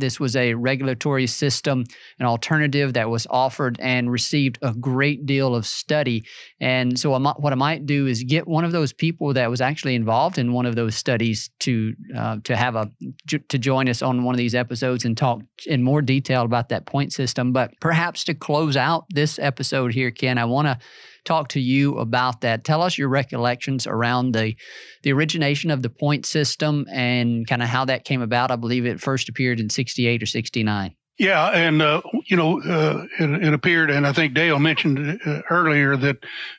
this 0.00 0.18
was 0.18 0.36
a 0.36 0.54
regulatory 0.54 1.26
system, 1.26 1.84
an 2.18 2.26
alternative 2.26 2.94
that 2.94 3.10
was 3.10 3.26
offered 3.30 3.78
and 3.80 4.10
received 4.10 4.58
a 4.62 4.74
great 4.74 5.26
deal 5.26 5.54
of 5.54 5.66
study. 5.66 6.24
And 6.60 6.98
so, 6.98 7.16
what 7.18 7.52
I 7.52 7.56
might 7.56 7.86
do 7.86 8.06
is 8.06 8.22
get 8.24 8.48
one 8.48 8.64
of 8.64 8.72
those 8.72 8.92
people 8.92 9.32
that 9.34 9.50
was 9.50 9.60
actually 9.60 9.94
involved 9.94 10.38
in 10.38 10.52
one 10.52 10.66
of 10.66 10.74
those 10.74 10.94
studies 10.94 11.50
to 11.60 11.94
uh, 12.16 12.36
to 12.44 12.56
have 12.56 12.76
a 12.76 12.90
to 13.28 13.58
join 13.58 13.88
us 13.88 14.02
on 14.02 14.24
one 14.24 14.34
of 14.34 14.38
these 14.38 14.54
episodes 14.54 15.04
and 15.04 15.16
talk 15.16 15.42
in 15.66 15.82
more 15.82 16.02
detail 16.02 16.42
about 16.42 16.68
that 16.70 16.86
point 16.86 17.12
system. 17.12 17.52
But 17.52 17.72
perhaps 17.80 18.24
to 18.24 18.34
close 18.34 18.76
out 18.76 19.04
this 19.10 19.38
episode 19.38 19.92
here, 19.92 20.10
Ken, 20.10 20.38
I 20.38 20.44
want 20.44 20.66
to 20.66 20.78
talk 21.24 21.48
to 21.48 21.60
you 21.60 21.98
about 21.98 22.40
that. 22.42 22.64
Tell 22.64 22.82
us 22.82 22.98
your 22.98 23.08
recollections 23.08 23.86
around 23.86 24.32
the 24.32 24.54
the 25.02 25.12
origination 25.12 25.70
of 25.70 25.82
the 25.82 25.90
point 25.90 26.26
system 26.26 26.86
and 26.90 27.46
kind 27.46 27.62
of 27.62 27.68
how 27.68 27.84
that 27.86 28.04
came 28.04 28.22
about. 28.22 28.50
I 28.50 28.56
believe 28.56 28.86
it 28.86 29.00
first 29.00 29.28
appeared 29.28 29.60
in 29.60 29.70
68 29.70 30.22
or 30.22 30.26
69. 30.26 30.94
Yeah, 31.20 31.48
and 31.48 31.82
uh, 31.82 32.00
you 32.28 32.34
know, 32.34 32.62
uh, 32.62 33.04
it, 33.18 33.44
it, 33.44 33.52
appeared, 33.52 33.90
and 33.90 34.06
I 34.06 34.12
think 34.14 34.32
Dale 34.32 34.58
mentioned 34.58 35.20
uh, 35.26 35.42
earlier 35.50 35.94
that 35.94 36.16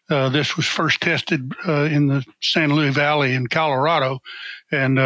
uh, 0.07 0.29
this 0.29 0.55
was 0.55 0.67
first 0.67 1.01
tested 1.01 1.51
uh, 1.67 1.85
in 1.85 2.09
the 2.09 2.23
San 2.43 2.71
Luis 2.71 2.93
Valley 2.93 3.33
in 3.33 3.47
Colorado, 3.47 4.19
and 4.71 4.99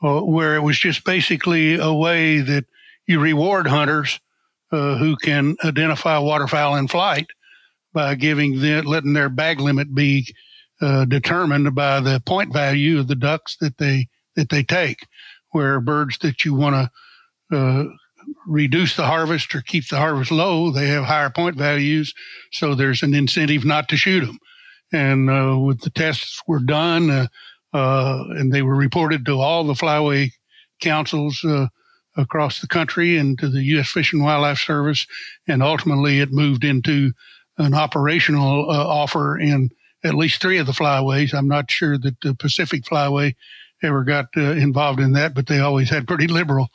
where 0.00 0.56
it 0.56 0.60
was 0.60 0.78
just 0.78 1.04
basically 1.04 1.76
a 1.76 1.90
way 1.90 2.40
that 2.40 2.66
you 3.06 3.18
reward 3.18 3.66
hunters 3.66 4.20
who 4.70 5.16
can 5.16 5.56
identify 5.64 6.18
waterfowl 6.18 6.76
in 6.76 6.86
flight 6.86 7.28
by 7.92 8.14
giving 8.14 8.60
the, 8.60 8.82
letting 8.82 9.12
their 9.12 9.28
bag 9.28 9.60
limit 9.60 9.94
be 9.94 10.26
uh, 10.80 11.04
determined 11.04 11.74
by 11.74 12.00
the 12.00 12.20
point 12.26 12.52
value 12.52 12.98
of 12.98 13.08
the 13.08 13.14
ducks 13.14 13.56
that 13.60 13.78
they 13.78 14.08
that 14.36 14.48
they 14.48 14.62
take. 14.62 15.06
Where 15.50 15.80
birds 15.80 16.18
that 16.18 16.44
you 16.44 16.54
want 16.54 16.90
to 17.50 17.56
uh, 17.56 17.84
reduce 18.46 18.96
the 18.96 19.04
harvest 19.04 19.54
or 19.54 19.60
keep 19.60 19.88
the 19.88 19.98
harvest 19.98 20.30
low, 20.30 20.70
they 20.70 20.88
have 20.88 21.04
higher 21.04 21.30
point 21.30 21.56
values, 21.56 22.14
so 22.52 22.74
there's 22.74 23.02
an 23.02 23.14
incentive 23.14 23.64
not 23.64 23.88
to 23.88 23.96
shoot 23.96 24.24
them. 24.24 24.38
And 24.92 25.30
uh, 25.30 25.58
with 25.58 25.80
the 25.80 25.90
tests 25.90 26.40
were 26.46 26.60
done, 26.60 27.10
uh, 27.10 27.26
uh, 27.72 28.24
and 28.30 28.52
they 28.52 28.62
were 28.62 28.74
reported 28.74 29.24
to 29.26 29.40
all 29.40 29.64
the 29.64 29.74
flyway 29.74 30.30
councils 30.80 31.42
uh, 31.44 31.66
across 32.16 32.60
the 32.60 32.66
country 32.66 33.16
and 33.16 33.38
to 33.38 33.48
the 33.48 33.62
U.S. 33.62 33.90
Fish 33.90 34.12
and 34.12 34.22
Wildlife 34.22 34.58
Service, 34.58 35.06
and 35.48 35.62
ultimately 35.62 36.20
it 36.20 36.32
moved 36.32 36.64
into 36.64 37.12
an 37.58 37.74
operational 37.74 38.70
uh, 38.70 38.86
offer 38.86 39.38
in 39.38 39.70
at 40.04 40.14
least 40.14 40.40
three 40.40 40.58
of 40.58 40.66
the 40.66 40.72
flyways. 40.72 41.34
I'm 41.34 41.48
not 41.48 41.70
sure 41.70 41.96
that 41.98 42.20
the 42.20 42.34
Pacific 42.34 42.84
Flyway 42.84 43.34
ever 43.82 44.04
got 44.04 44.26
uh, 44.36 44.52
involved 44.52 45.00
in 45.00 45.12
that, 45.12 45.34
but 45.34 45.46
they 45.46 45.60
always 45.60 45.90
had 45.90 46.08
pretty 46.08 46.26
liberal 46.26 46.68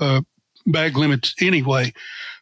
uh, 0.00 0.22
bag 0.66 0.96
limits 0.96 1.34
anyway. 1.40 1.92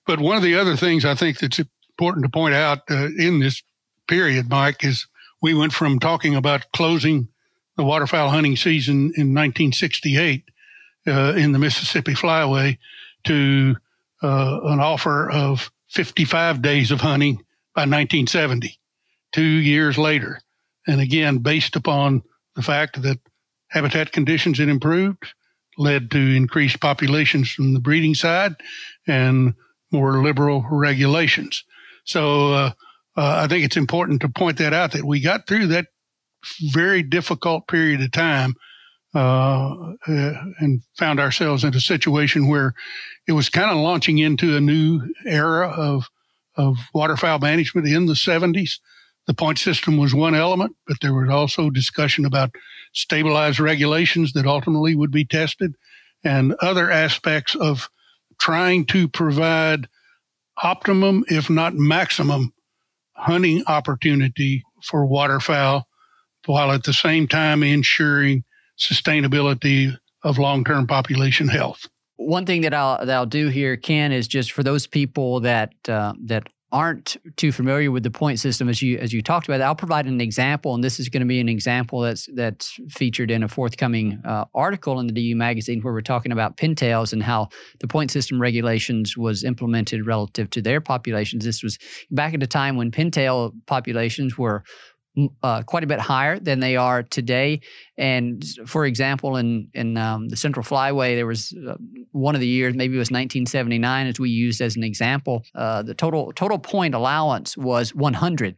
But 0.06 0.20
one 0.20 0.36
of 0.36 0.42
the 0.42 0.56
other 0.56 0.76
things 0.76 1.04
I 1.04 1.14
think 1.14 1.38
that's 1.38 1.58
important 1.58 2.24
to 2.24 2.30
point 2.30 2.54
out 2.54 2.80
uh, 2.90 3.08
in 3.16 3.40
this 3.40 3.62
period, 4.08 4.48
Mike, 4.48 4.84
is 4.84 5.06
we 5.40 5.54
went 5.54 5.72
from 5.72 5.98
talking 5.98 6.34
about 6.34 6.66
closing 6.72 7.28
the 7.76 7.84
waterfowl 7.84 8.30
hunting 8.30 8.56
season 8.56 9.12
in 9.16 9.34
1968 9.34 10.44
uh, 11.06 11.34
in 11.36 11.52
the 11.52 11.58
Mississippi 11.58 12.14
Flyway 12.14 12.78
to 13.24 13.76
uh, 14.22 14.60
an 14.64 14.80
offer 14.80 15.30
of 15.30 15.70
55 15.88 16.62
days 16.62 16.90
of 16.90 17.00
hunting 17.00 17.42
by 17.74 17.82
1970, 17.82 18.78
two 19.32 19.42
years 19.42 19.98
later. 19.98 20.40
And 20.86 21.00
again, 21.00 21.38
based 21.38 21.76
upon 21.76 22.22
the 22.56 22.62
fact 22.62 23.02
that 23.02 23.18
habitat 23.68 24.12
conditions 24.12 24.58
had 24.58 24.68
improved, 24.68 25.24
led 25.78 26.10
to 26.10 26.18
increased 26.18 26.80
populations 26.80 27.50
from 27.50 27.74
the 27.74 27.80
breeding 27.80 28.14
side, 28.14 28.54
and 29.06 29.54
more 29.92 30.22
liberal 30.22 30.64
regulations. 30.70 31.64
So 32.04 32.52
uh, 32.52 32.70
uh, 33.16 33.40
I 33.44 33.46
think 33.46 33.64
it's 33.64 33.76
important 33.76 34.20
to 34.22 34.28
point 34.28 34.58
that 34.58 34.72
out 34.72 34.92
that 34.92 35.04
we 35.04 35.20
got 35.20 35.46
through 35.46 35.68
that 35.68 35.86
very 36.70 37.02
difficult 37.02 37.68
period 37.68 38.00
of 38.00 38.12
time 38.12 38.54
uh, 39.14 39.74
uh, 40.08 40.32
and 40.58 40.82
found 40.96 41.20
ourselves 41.20 41.64
in 41.64 41.74
a 41.74 41.80
situation 41.80 42.48
where 42.48 42.74
it 43.26 43.32
was 43.32 43.48
kind 43.48 43.70
of 43.70 43.76
launching 43.76 44.18
into 44.18 44.56
a 44.56 44.60
new 44.60 45.02
era 45.26 45.68
of 45.68 46.08
of 46.56 46.76
waterfowl 46.94 47.38
management 47.38 47.86
in 47.86 48.06
the 48.06 48.14
70s. 48.14 48.78
The 49.26 49.34
point 49.34 49.58
system 49.58 49.96
was 49.96 50.14
one 50.14 50.34
element, 50.34 50.76
but 50.86 50.96
there 51.00 51.14
was 51.14 51.28
also 51.28 51.70
discussion 51.70 52.24
about 52.24 52.50
stabilized 52.92 53.60
regulations 53.60 54.32
that 54.32 54.46
ultimately 54.46 54.94
would 54.94 55.10
be 55.10 55.24
tested 55.24 55.74
and 56.24 56.54
other 56.60 56.90
aspects 56.90 57.54
of 57.54 57.88
trying 58.40 58.86
to 58.86 59.08
provide 59.08 59.88
optimum, 60.62 61.24
if 61.28 61.48
not 61.48 61.74
maximum, 61.74 62.52
hunting 63.12 63.62
opportunity 63.66 64.62
for 64.82 65.06
waterfowl 65.06 65.86
while 66.46 66.72
at 66.72 66.84
the 66.84 66.92
same 66.92 67.28
time 67.28 67.62
ensuring 67.62 68.44
sustainability 68.78 69.94
of 70.22 70.38
long-term 70.38 70.86
population 70.86 71.48
health. 71.48 71.86
One 72.22 72.44
thing 72.44 72.60
that 72.62 72.74
I'll 72.74 72.98
that 72.98 73.16
I'll 73.16 73.24
do 73.24 73.48
here, 73.48 73.78
Ken, 73.78 74.12
is 74.12 74.28
just 74.28 74.52
for 74.52 74.62
those 74.62 74.86
people 74.86 75.40
that 75.40 75.72
uh, 75.88 76.12
that 76.24 76.48
aren't 76.72 77.16
too 77.36 77.50
familiar 77.50 77.90
with 77.90 78.02
the 78.02 78.10
point 78.10 78.38
system 78.38 78.68
as 78.68 78.80
you 78.80 78.96
as 78.98 79.12
you 79.12 79.20
talked 79.20 79.48
about 79.48 79.60
i'll 79.60 79.74
provide 79.74 80.06
an 80.06 80.20
example 80.20 80.72
and 80.72 80.84
this 80.84 81.00
is 81.00 81.08
going 81.08 81.20
to 81.20 81.26
be 81.26 81.40
an 81.40 81.48
example 81.48 81.98
that's 81.98 82.28
that's 82.34 82.78
featured 82.88 83.28
in 83.28 83.42
a 83.42 83.48
forthcoming 83.48 84.20
uh, 84.24 84.44
article 84.54 85.00
in 85.00 85.08
the 85.08 85.12
du 85.12 85.34
magazine 85.34 85.80
where 85.80 85.92
we're 85.92 86.00
talking 86.00 86.30
about 86.30 86.56
pintails 86.56 87.12
and 87.12 87.24
how 87.24 87.48
the 87.80 87.88
point 87.88 88.10
system 88.10 88.40
regulations 88.40 89.16
was 89.16 89.42
implemented 89.42 90.06
relative 90.06 90.48
to 90.50 90.62
their 90.62 90.80
populations. 90.80 91.44
This 91.44 91.62
was 91.62 91.78
back 92.10 92.34
at 92.34 92.42
a 92.42 92.46
time 92.46 92.76
when 92.76 92.90
pintail 92.90 93.52
populations 93.66 94.38
were 94.38 94.62
uh, 95.42 95.62
quite 95.62 95.84
a 95.84 95.86
bit 95.86 96.00
higher 96.00 96.38
than 96.38 96.60
they 96.60 96.76
are 96.76 97.02
today. 97.02 97.60
And 97.98 98.44
for 98.66 98.86
example, 98.86 99.36
in 99.36 99.68
in 99.74 99.96
um, 99.96 100.28
the 100.28 100.36
Central 100.36 100.64
Flyway, 100.64 101.14
there 101.14 101.26
was 101.26 101.54
uh, 101.68 101.74
one 102.12 102.34
of 102.34 102.40
the 102.40 102.46
years, 102.46 102.74
maybe 102.74 102.94
it 102.94 102.98
was 102.98 103.10
1979, 103.10 104.06
as 104.06 104.18
we 104.18 104.30
used 104.30 104.60
as 104.60 104.76
an 104.76 104.84
example. 104.84 105.44
Uh, 105.54 105.82
the 105.82 105.94
total 105.94 106.32
total 106.34 106.58
point 106.58 106.94
allowance 106.94 107.56
was 107.56 107.94
100. 107.94 108.56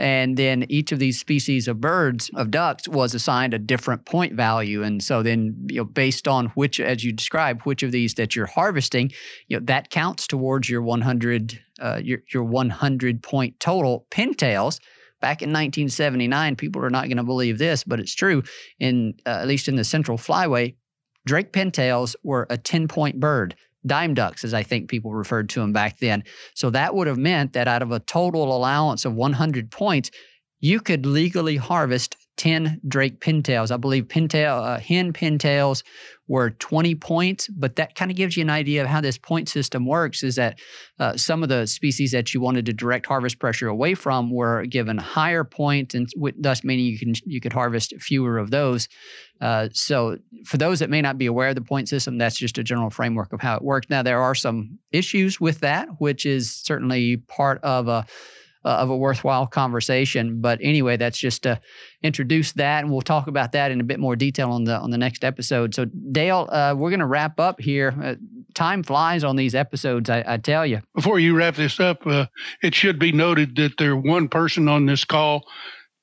And 0.00 0.38
then 0.38 0.64
each 0.70 0.92
of 0.92 0.98
these 0.98 1.20
species 1.20 1.68
of 1.68 1.78
birds, 1.78 2.30
of 2.34 2.50
ducks, 2.50 2.88
was 2.88 3.14
assigned 3.14 3.52
a 3.52 3.58
different 3.58 4.06
point 4.06 4.32
value. 4.32 4.82
And 4.82 5.02
so 5.02 5.22
then, 5.22 5.54
you 5.68 5.76
know, 5.76 5.84
based 5.84 6.26
on 6.26 6.46
which, 6.54 6.80
as 6.80 7.04
you 7.04 7.12
described, 7.12 7.66
which 7.66 7.82
of 7.82 7.92
these 7.92 8.14
that 8.14 8.34
you're 8.34 8.46
harvesting, 8.46 9.12
you 9.48 9.58
know, 9.58 9.64
that 9.66 9.90
counts 9.90 10.26
towards 10.26 10.70
your 10.70 10.80
100, 10.80 11.60
uh, 11.80 12.00
your 12.02 12.20
your 12.32 12.44
100 12.44 13.22
point 13.22 13.60
total 13.60 14.06
pintails 14.10 14.80
back 15.20 15.42
in 15.42 15.50
1979, 15.50 16.56
people 16.56 16.82
are 16.84 16.90
not 16.90 17.06
going 17.06 17.16
to 17.16 17.22
believe 17.22 17.58
this, 17.58 17.84
but 17.84 18.00
it's 18.00 18.14
true. 18.14 18.42
In 18.78 19.14
uh, 19.26 19.40
at 19.40 19.48
least 19.48 19.68
in 19.68 19.76
the 19.76 19.84
Central 19.84 20.18
Flyway, 20.18 20.74
Drake 21.26 21.52
pintails 21.52 22.16
were 22.22 22.46
a 22.50 22.56
10 22.56 22.88
point 22.88 23.20
bird. 23.20 23.54
Dime 23.86 24.12
ducks, 24.12 24.44
as 24.44 24.52
I 24.52 24.62
think 24.62 24.90
people 24.90 25.14
referred 25.14 25.48
to 25.50 25.60
them 25.60 25.72
back 25.72 25.98
then. 26.00 26.22
So 26.54 26.68
that 26.70 26.94
would 26.94 27.06
have 27.06 27.16
meant 27.16 27.54
that 27.54 27.66
out 27.66 27.80
of 27.80 27.92
a 27.92 28.00
total 28.00 28.54
allowance 28.54 29.06
of 29.06 29.14
100 29.14 29.70
points, 29.70 30.10
you 30.60 30.80
could 30.80 31.06
legally 31.06 31.56
harvest 31.56 32.16
10 32.40 32.80
Drake 32.88 33.20
pintails. 33.20 33.70
I 33.70 33.76
believe 33.76 34.08
pintail, 34.08 34.64
uh, 34.64 34.80
hen 34.80 35.12
pintails 35.12 35.82
were 36.26 36.50
20 36.50 36.94
points, 36.94 37.48
but 37.48 37.76
that 37.76 37.96
kind 37.96 38.10
of 38.10 38.16
gives 38.16 38.36
you 38.36 38.42
an 38.42 38.48
idea 38.50 38.80
of 38.80 38.88
how 38.88 39.00
this 39.00 39.18
point 39.18 39.48
system 39.48 39.84
works 39.84 40.22
is 40.22 40.36
that 40.36 40.58
uh, 40.98 41.16
some 41.16 41.42
of 41.42 41.50
the 41.50 41.66
species 41.66 42.12
that 42.12 42.32
you 42.32 42.40
wanted 42.40 42.64
to 42.64 42.72
direct 42.72 43.04
harvest 43.04 43.38
pressure 43.40 43.68
away 43.68 43.94
from 43.94 44.30
were 44.30 44.64
given 44.66 44.96
higher 44.96 45.44
points 45.44 45.60
point 45.60 45.94
and 45.94 46.08
thus 46.38 46.64
meaning 46.64 46.86
you 46.86 46.98
can 46.98 47.12
you 47.26 47.40
could 47.40 47.52
harvest 47.52 47.92
fewer 48.00 48.38
of 48.38 48.50
those. 48.50 48.88
Uh, 49.40 49.68
so 49.72 50.16
for 50.46 50.56
those 50.56 50.78
that 50.78 50.88
may 50.88 51.02
not 51.02 51.18
be 51.18 51.26
aware 51.26 51.50
of 51.50 51.54
the 51.54 51.60
point 51.60 51.88
system, 51.88 52.16
that's 52.16 52.38
just 52.38 52.56
a 52.56 52.64
general 52.64 52.90
framework 52.90 53.32
of 53.32 53.40
how 53.40 53.56
it 53.56 53.62
works. 53.62 53.88
Now 53.90 54.02
there 54.02 54.22
are 54.22 54.34
some 54.34 54.78
issues 54.90 55.38
with 55.38 55.60
that, 55.60 55.86
which 55.98 56.24
is 56.24 56.54
certainly 56.54 57.18
part 57.18 57.62
of 57.62 57.88
a 57.88 58.06
uh, 58.64 58.68
of 58.68 58.90
a 58.90 58.96
worthwhile 58.96 59.46
conversation. 59.46 60.40
But 60.40 60.58
anyway, 60.62 60.96
that's 60.96 61.18
just 61.18 61.42
to 61.44 61.60
introduce 62.02 62.52
that, 62.52 62.82
and 62.82 62.92
we'll 62.92 63.00
talk 63.02 63.26
about 63.26 63.52
that 63.52 63.70
in 63.70 63.80
a 63.80 63.84
bit 63.84 64.00
more 64.00 64.16
detail 64.16 64.50
on 64.50 64.64
the 64.64 64.76
on 64.76 64.90
the 64.90 64.98
next 64.98 65.24
episode. 65.24 65.74
So, 65.74 65.84
Dale, 65.84 66.48
uh, 66.50 66.74
we're 66.76 66.90
going 66.90 67.00
to 67.00 67.06
wrap 67.06 67.40
up 67.40 67.60
here. 67.60 67.94
Uh, 68.02 68.14
time 68.54 68.82
flies 68.82 69.24
on 69.24 69.36
these 69.36 69.54
episodes, 69.54 70.10
I, 70.10 70.24
I, 70.26 70.36
tell 70.36 70.66
you. 70.66 70.80
Before 70.94 71.20
you 71.20 71.36
wrap 71.36 71.54
this 71.54 71.78
up, 71.78 72.06
uh, 72.06 72.26
it 72.62 72.74
should 72.74 72.98
be 72.98 73.12
noted 73.12 73.56
that 73.56 73.78
there 73.78 73.96
one 73.96 74.28
person 74.28 74.68
on 74.68 74.86
this 74.86 75.04
call 75.04 75.46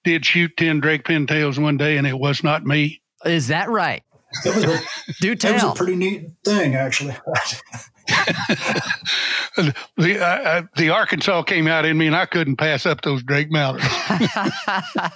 did 0.04 0.26
shoot 0.26 0.56
ten 0.58 0.80
Drake 0.80 1.04
pintails 1.04 1.62
one 1.62 1.78
day, 1.78 1.98
and 1.98 2.08
it 2.08 2.18
was 2.18 2.44
not 2.44 2.66
me. 2.66 3.02
Is 3.26 3.48
that 3.48 3.70
right? 3.70 4.04
A, 4.46 4.80
Do 5.22 5.36
tell. 5.36 5.54
That 5.54 5.64
was 5.64 5.74
a 5.74 5.76
pretty 5.76 5.96
neat 5.96 6.30
thing, 6.44 6.76
actually. 6.76 7.16
the 9.58 10.20
uh, 10.22 10.64
the 10.76 10.90
Arkansas 10.90 11.44
came 11.44 11.68
out 11.68 11.86
in 11.86 11.98
me, 11.98 12.08
and 12.08 12.16
I 12.16 12.26
couldn't 12.26 12.56
pass 12.56 12.86
up 12.86 13.02
those 13.02 13.22
Drake 13.24 13.52
mallards. 13.52 13.84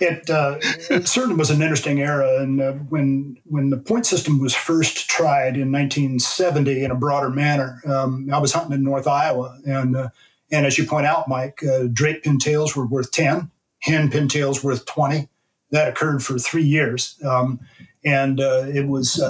it, 0.02 0.30
uh, 0.30 0.58
it 0.90 1.08
certainly 1.08 1.36
was 1.36 1.50
an 1.50 1.62
interesting 1.62 2.02
era, 2.02 2.42
and 2.42 2.62
uh, 2.62 2.74
when 2.74 3.38
when 3.46 3.70
the 3.70 3.78
point 3.78 4.06
system 4.06 4.40
was 4.40 4.54
first 4.54 5.10
tried 5.10 5.56
in 5.56 5.72
1970 5.72 6.84
in 6.84 6.92
a 6.92 6.96
broader 6.96 7.30
manner, 7.30 7.82
um, 7.86 8.30
I 8.32 8.40
was 8.40 8.54
hunting 8.54 8.74
in 8.74 8.84
North 8.84 9.08
Iowa, 9.08 9.58
and 9.66 9.96
uh, 9.96 10.10
and 10.52 10.66
as 10.66 10.78
you 10.78 10.86
point 10.86 11.06
out, 11.06 11.30
Mike, 11.30 11.64
uh, 11.64 11.84
Drake 11.92 12.24
pintails 12.24 12.76
were 12.76 12.86
worth 12.86 13.12
10, 13.12 13.50
hen 13.80 14.10
pintails 14.10 14.64
worth 14.64 14.86
20. 14.86 15.30
That 15.72 15.88
occurred 15.88 16.22
for 16.22 16.38
three 16.38 16.66
years, 16.66 17.18
um, 17.24 17.62
and 18.04 18.42
uh, 18.42 18.66
it 18.68 18.88
was 18.88 19.24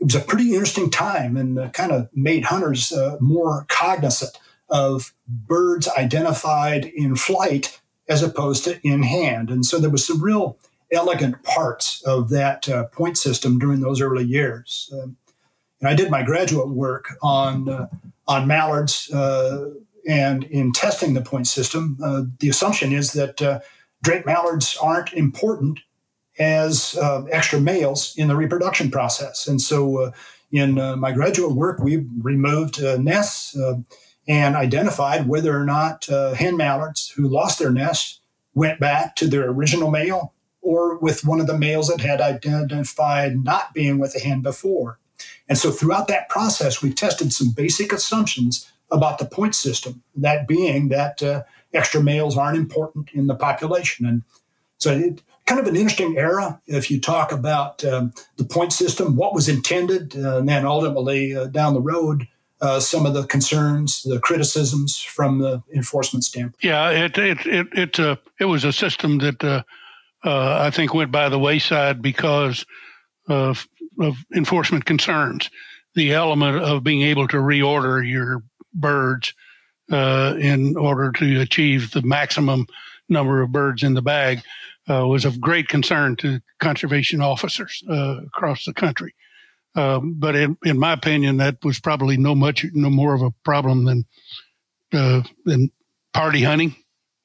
it 0.00 0.04
was 0.04 0.14
a 0.14 0.20
pretty 0.20 0.52
interesting 0.52 0.90
time 0.90 1.36
and 1.36 1.58
uh, 1.58 1.68
kind 1.70 1.92
of 1.92 2.08
made 2.14 2.44
hunters 2.44 2.92
uh, 2.92 3.16
more 3.20 3.66
cognizant 3.68 4.38
of 4.70 5.12
birds 5.26 5.88
identified 5.88 6.84
in 6.84 7.16
flight 7.16 7.80
as 8.08 8.22
opposed 8.22 8.64
to 8.64 8.78
in 8.86 9.02
hand. 9.02 9.50
And 9.50 9.66
so 9.66 9.78
there 9.78 9.90
was 9.90 10.06
some 10.06 10.22
real 10.22 10.56
elegant 10.92 11.42
parts 11.42 12.02
of 12.02 12.30
that 12.30 12.68
uh, 12.68 12.84
point 12.84 13.18
system 13.18 13.58
during 13.58 13.80
those 13.80 14.00
early 14.00 14.24
years. 14.24 14.90
Um, 14.92 15.16
and 15.80 15.88
I 15.88 15.94
did 15.94 16.10
my 16.10 16.22
graduate 16.22 16.68
work 16.68 17.16
on 17.22 17.68
uh, 17.68 17.88
on 18.26 18.46
mallards, 18.46 19.10
uh, 19.10 19.70
and 20.06 20.44
in 20.44 20.72
testing 20.72 21.14
the 21.14 21.22
point 21.22 21.46
system, 21.46 21.96
uh, 22.04 22.22
the 22.40 22.50
assumption 22.50 22.92
is 22.92 23.12
that 23.12 23.62
Drake 24.02 24.26
mallards 24.26 24.76
aren't 24.76 25.12
important 25.14 25.80
as 26.38 26.96
uh, 26.96 27.24
extra 27.30 27.60
males 27.60 28.14
in 28.16 28.28
the 28.28 28.36
reproduction 28.36 28.90
process. 28.90 29.46
And 29.46 29.60
so 29.60 29.98
uh, 29.98 30.10
in 30.52 30.78
uh, 30.78 30.96
my 30.96 31.12
graduate 31.12 31.54
work, 31.54 31.80
we 31.80 32.06
removed 32.20 32.82
uh, 32.82 32.96
nests 32.96 33.56
uh, 33.56 33.74
and 34.26 34.56
identified 34.56 35.26
whether 35.26 35.58
or 35.58 35.64
not 35.64 36.08
uh, 36.08 36.34
hen 36.34 36.56
mallards 36.56 37.10
who 37.10 37.28
lost 37.28 37.58
their 37.58 37.70
nest 37.70 38.20
went 38.54 38.78
back 38.80 39.16
to 39.16 39.26
their 39.26 39.48
original 39.50 39.90
male 39.90 40.34
or 40.60 40.98
with 40.98 41.24
one 41.24 41.40
of 41.40 41.46
the 41.46 41.56
males 41.56 41.88
that 41.88 42.00
had 42.00 42.20
identified 42.20 43.44
not 43.44 43.72
being 43.72 43.98
with 43.98 44.14
a 44.14 44.18
hen 44.18 44.42
before. 44.42 44.98
And 45.48 45.56
so 45.56 45.70
throughout 45.70 46.08
that 46.08 46.28
process, 46.28 46.82
we 46.82 46.92
tested 46.92 47.32
some 47.32 47.52
basic 47.52 47.92
assumptions 47.92 48.70
about 48.90 49.18
the 49.18 49.24
point 49.24 49.54
system, 49.54 50.02
that 50.16 50.46
being 50.48 50.88
that 50.88 51.22
extra 51.72 52.02
males 52.02 52.36
aren't 52.36 52.58
important 52.58 53.10
in 53.12 53.26
the 53.26 53.34
population. 53.34 54.06
And 54.06 54.22
so 54.78 54.92
it, 54.92 55.22
kind 55.48 55.60
of 55.60 55.66
an 55.66 55.76
interesting 55.76 56.18
era 56.18 56.60
if 56.66 56.90
you 56.90 57.00
talk 57.00 57.32
about 57.32 57.82
um, 57.82 58.12
the 58.36 58.44
point 58.44 58.70
system, 58.72 59.16
what 59.16 59.34
was 59.34 59.48
intended, 59.48 60.14
uh, 60.14 60.38
and 60.38 60.48
then 60.48 60.66
ultimately 60.66 61.34
uh, 61.34 61.46
down 61.46 61.72
the 61.72 61.80
road, 61.80 62.28
uh, 62.60 62.78
some 62.78 63.06
of 63.06 63.14
the 63.14 63.24
concerns, 63.24 64.02
the 64.02 64.20
criticisms 64.20 65.00
from 65.00 65.38
the 65.38 65.62
enforcement 65.74 66.24
standpoint. 66.24 66.62
Yeah, 66.62 66.90
it 66.90 67.16
it 67.16 67.46
it 67.46 67.66
it, 67.72 68.00
uh, 68.00 68.16
it 68.38 68.44
was 68.44 68.64
a 68.64 68.72
system 68.72 69.18
that 69.18 69.42
uh, 69.42 69.62
uh, 70.22 70.58
I 70.60 70.70
think 70.70 70.92
went 70.92 71.10
by 71.10 71.30
the 71.30 71.38
wayside 71.38 72.02
because 72.02 72.66
of, 73.26 73.66
of 73.98 74.16
enforcement 74.34 74.84
concerns. 74.84 75.50
The 75.94 76.12
element 76.12 76.62
of 76.62 76.84
being 76.84 77.02
able 77.02 77.26
to 77.28 77.38
reorder 77.38 78.06
your 78.08 78.42
birds 78.74 79.32
in 79.88 80.76
order 80.76 81.10
to 81.12 81.40
achieve 81.40 81.92
the 81.92 82.02
maximum 82.02 82.66
number 83.08 83.40
of 83.40 83.50
birds 83.50 83.82
in 83.82 83.94
the 83.94 84.02
bag 84.02 84.42
uh, 84.88 85.06
was 85.06 85.24
of 85.24 85.40
great 85.40 85.68
concern 85.68 86.16
to 86.16 86.40
conservation 86.60 87.20
officers 87.20 87.82
uh, 87.90 88.20
across 88.26 88.64
the 88.64 88.72
country. 88.72 89.14
Um, 89.74 90.14
but 90.18 90.34
in, 90.34 90.56
in, 90.64 90.78
my 90.78 90.92
opinion, 90.92 91.36
that 91.36 91.58
was 91.62 91.78
probably 91.78 92.16
no 92.16 92.34
much 92.34 92.64
no 92.72 92.90
more 92.90 93.14
of 93.14 93.22
a 93.22 93.30
problem 93.44 93.84
than 93.84 94.04
uh, 94.92 95.22
than 95.44 95.70
party 96.12 96.42
hunting, 96.42 96.74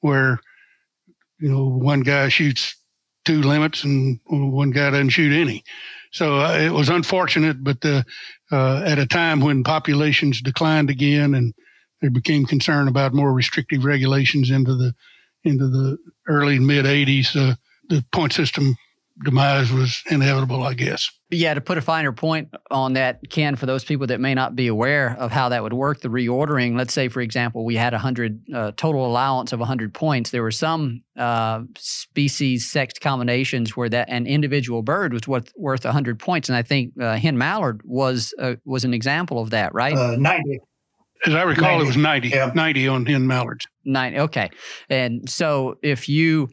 where 0.00 0.38
you 1.40 1.50
know 1.50 1.64
one 1.64 2.02
guy 2.02 2.28
shoots 2.28 2.76
two 3.24 3.40
limits 3.42 3.84
and 3.84 4.20
one 4.26 4.70
guy 4.70 4.90
doesn't 4.90 5.08
shoot 5.08 5.32
any. 5.32 5.64
So 6.12 6.40
uh, 6.40 6.58
it 6.58 6.70
was 6.70 6.90
unfortunate, 6.90 7.64
but 7.64 7.84
uh, 7.84 8.02
uh, 8.52 8.82
at 8.84 8.98
a 8.98 9.06
time 9.06 9.40
when 9.40 9.64
populations 9.64 10.40
declined 10.40 10.90
again 10.90 11.34
and 11.34 11.54
there 12.00 12.10
became 12.10 12.44
concern 12.44 12.86
about 12.86 13.14
more 13.14 13.32
restrictive 13.32 13.84
regulations 13.84 14.50
into 14.50 14.76
the 14.76 14.94
into 15.44 15.68
the 15.68 15.98
early 16.28 16.58
mid 16.58 16.84
80s, 16.84 17.36
uh, 17.36 17.54
the 17.88 18.04
point 18.12 18.32
system 18.32 18.76
demise 19.22 19.70
was 19.70 20.02
inevitable, 20.10 20.62
I 20.64 20.74
guess. 20.74 21.10
Yeah, 21.30 21.54
to 21.54 21.60
put 21.60 21.78
a 21.78 21.80
finer 21.80 22.12
point 22.12 22.54
on 22.70 22.94
that, 22.94 23.20
Ken, 23.30 23.56
for 23.56 23.66
those 23.66 23.84
people 23.84 24.06
that 24.08 24.20
may 24.20 24.34
not 24.34 24.56
be 24.56 24.66
aware 24.66 25.16
of 25.18 25.30
how 25.30 25.48
that 25.50 25.62
would 25.62 25.72
work, 25.72 26.00
the 26.00 26.08
reordering, 26.08 26.76
let's 26.76 26.92
say, 26.92 27.08
for 27.08 27.20
example, 27.20 27.64
we 27.64 27.76
had 27.76 27.92
a 27.92 27.96
100 27.96 28.42
uh, 28.52 28.72
total 28.76 29.06
allowance 29.06 29.52
of 29.52 29.60
100 29.60 29.94
points. 29.94 30.30
There 30.30 30.42
were 30.42 30.50
some 30.50 31.02
uh, 31.16 31.62
species 31.78 32.68
sex 32.68 32.98
combinations 32.98 33.76
where 33.76 33.88
that 33.88 34.08
an 34.08 34.26
individual 34.26 34.82
bird 34.82 35.12
was 35.12 35.26
worth, 35.28 35.52
worth 35.56 35.84
100 35.84 36.18
points. 36.18 36.48
And 36.48 36.56
I 36.56 36.62
think 36.62 36.92
uh, 37.00 37.16
hen 37.16 37.38
mallard 37.38 37.82
was 37.84 38.34
uh, 38.38 38.56
was 38.64 38.84
an 38.84 38.94
example 38.94 39.40
of 39.40 39.50
that, 39.50 39.74
right? 39.74 39.96
Uh, 39.96 40.16
90. 40.18 40.60
As 41.26 41.34
I 41.34 41.42
recall, 41.42 41.78
90. 41.78 41.84
it 41.84 41.86
was 41.86 41.96
90, 41.96 42.28
yeah. 42.28 42.52
90 42.54 42.88
on 42.88 43.06
hen 43.06 43.26
mallards. 43.26 43.66
90, 43.84 44.18
okay. 44.20 44.50
And 44.88 45.28
so 45.28 45.78
if 45.82 46.08
you 46.08 46.48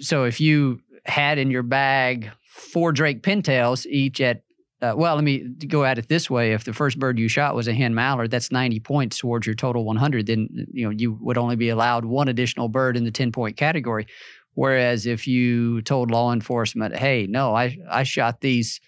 so 0.00 0.24
if 0.24 0.40
you 0.40 0.80
had 1.04 1.38
in 1.38 1.50
your 1.50 1.62
bag 1.62 2.30
four 2.52 2.92
Drake 2.92 3.22
pintails, 3.22 3.86
each 3.86 4.20
at 4.20 4.42
uh, 4.80 4.94
well, 4.96 5.14
let 5.14 5.22
me 5.22 5.48
go 5.68 5.84
at 5.84 5.96
it 5.96 6.08
this 6.08 6.28
way: 6.28 6.52
if 6.52 6.64
the 6.64 6.72
first 6.72 6.98
bird 6.98 7.16
you 7.18 7.28
shot 7.28 7.54
was 7.54 7.68
a 7.68 7.72
hen 7.72 7.94
mallard, 7.94 8.32
that's 8.32 8.50
90 8.50 8.80
points 8.80 9.16
towards 9.16 9.46
your 9.46 9.54
total 9.54 9.84
100. 9.84 10.26
Then 10.26 10.48
you 10.72 10.84
know 10.84 10.90
you 10.90 11.12
would 11.20 11.38
only 11.38 11.54
be 11.54 11.68
allowed 11.68 12.04
one 12.04 12.28
additional 12.28 12.68
bird 12.68 12.96
in 12.96 13.04
the 13.04 13.12
10 13.12 13.30
point 13.30 13.56
category. 13.56 14.06
Whereas 14.54 15.06
if 15.06 15.26
you 15.26 15.82
told 15.82 16.10
law 16.10 16.32
enforcement, 16.32 16.96
"Hey, 16.96 17.26
no, 17.28 17.54
I 17.54 17.78
I 17.88 18.02
shot 18.02 18.40
these 18.40 18.80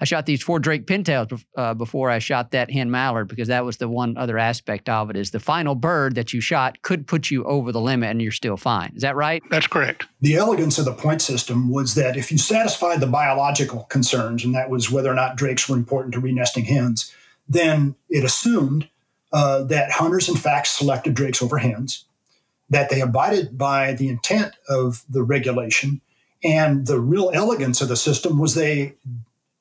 I 0.00 0.06
shot 0.06 0.24
these 0.24 0.42
four 0.42 0.58
Drake 0.58 0.86
pintails 0.86 1.44
uh, 1.56 1.74
before 1.74 2.08
I 2.08 2.20
shot 2.20 2.52
that 2.52 2.70
hen 2.70 2.90
mallard 2.90 3.28
because 3.28 3.48
that 3.48 3.64
was 3.64 3.76
the 3.76 3.88
one 3.88 4.16
other 4.16 4.38
aspect 4.38 4.88
of 4.88 5.10
it 5.10 5.16
is 5.16 5.30
the 5.30 5.40
final 5.40 5.74
bird 5.74 6.14
that 6.14 6.32
you 6.32 6.40
shot 6.40 6.80
could 6.82 7.06
put 7.06 7.30
you 7.30 7.44
over 7.44 7.70
the 7.70 7.80
limit 7.80 8.10
and 8.10 8.22
you're 8.22 8.32
still 8.32 8.56
fine. 8.56 8.92
Is 8.96 9.02
that 9.02 9.14
right? 9.14 9.42
That's 9.50 9.66
correct. 9.66 10.06
The 10.22 10.36
elegance 10.36 10.78
of 10.78 10.86
the 10.86 10.94
point 10.94 11.20
system 11.20 11.68
was 11.68 11.94
that 11.96 12.16
if 12.16 12.32
you 12.32 12.38
satisfied 12.38 13.00
the 13.00 13.06
biological 13.06 13.84
concerns, 13.84 14.44
and 14.44 14.54
that 14.54 14.70
was 14.70 14.90
whether 14.90 15.10
or 15.10 15.14
not 15.14 15.36
drakes 15.36 15.68
were 15.68 15.76
important 15.76 16.14
to 16.14 16.20
renesting 16.20 16.64
hens, 16.64 17.14
then 17.46 17.94
it 18.08 18.24
assumed 18.24 18.88
uh, 19.32 19.62
that 19.64 19.92
hunters 19.92 20.28
in 20.28 20.36
fact 20.36 20.66
selected 20.68 21.14
drakes 21.14 21.42
over 21.42 21.58
hens, 21.58 22.06
that 22.70 22.88
they 22.88 23.00
abided 23.00 23.58
by 23.58 23.92
the 23.92 24.08
intent 24.08 24.54
of 24.68 25.04
the 25.10 25.22
regulation, 25.22 26.00
and 26.42 26.86
the 26.86 27.00
real 27.00 27.30
elegance 27.34 27.82
of 27.82 27.88
the 27.88 27.96
system 27.96 28.38
was 28.38 28.54
they 28.54 28.94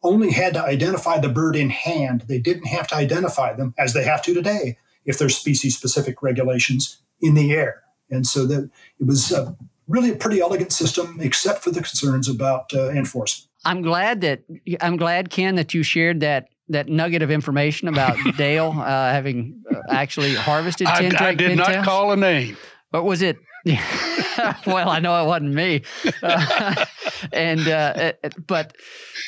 only 0.03 0.31
had 0.31 0.53
to 0.53 0.63
identify 0.63 1.19
the 1.19 1.29
bird 1.29 1.55
in 1.55 1.69
hand. 1.69 2.25
They 2.27 2.39
didn't 2.39 2.67
have 2.67 2.87
to 2.87 2.95
identify 2.95 3.53
them 3.53 3.73
as 3.77 3.93
they 3.93 4.03
have 4.03 4.21
to 4.23 4.33
today 4.33 4.77
if 5.05 5.17
there's 5.17 5.37
species 5.37 5.75
specific 5.75 6.21
regulations 6.21 7.01
in 7.21 7.33
the 7.33 7.51
air. 7.51 7.83
And 8.09 8.25
so 8.25 8.45
that 8.47 8.69
it 8.99 9.05
was 9.05 9.31
uh, 9.31 9.53
really 9.87 10.11
a 10.11 10.15
pretty 10.15 10.39
elegant 10.39 10.71
system, 10.71 11.17
except 11.19 11.63
for 11.63 11.71
the 11.71 11.81
concerns 11.81 12.29
about 12.29 12.73
uh, 12.73 12.89
enforcement. 12.89 13.49
I'm 13.65 13.81
glad 13.81 14.21
that 14.21 14.43
I'm 14.79 14.95
glad 14.95 15.29
Ken 15.29 15.55
that 15.55 15.73
you 15.73 15.83
shared 15.83 16.21
that 16.21 16.47
that 16.69 16.87
nugget 16.87 17.21
of 17.21 17.31
information 17.31 17.87
about 17.87 18.15
Dale 18.37 18.73
uh, 18.77 19.11
having 19.11 19.63
uh, 19.69 19.81
actually 19.89 20.33
harvested 20.33 20.87
ten 20.87 21.15
I, 21.17 21.29
I 21.29 21.33
did 21.33 21.57
not 21.57 21.83
call 21.83 22.11
a 22.11 22.15
name. 22.15 22.55
But 22.91 23.03
was 23.03 23.21
it 23.21 23.37
well, 24.67 24.89
I 24.89 24.99
know 24.99 25.21
it 25.23 25.27
wasn't 25.27 25.53
me, 25.53 25.83
uh, 26.23 26.85
and 27.33 27.67
uh, 27.67 28.13
but 28.47 28.75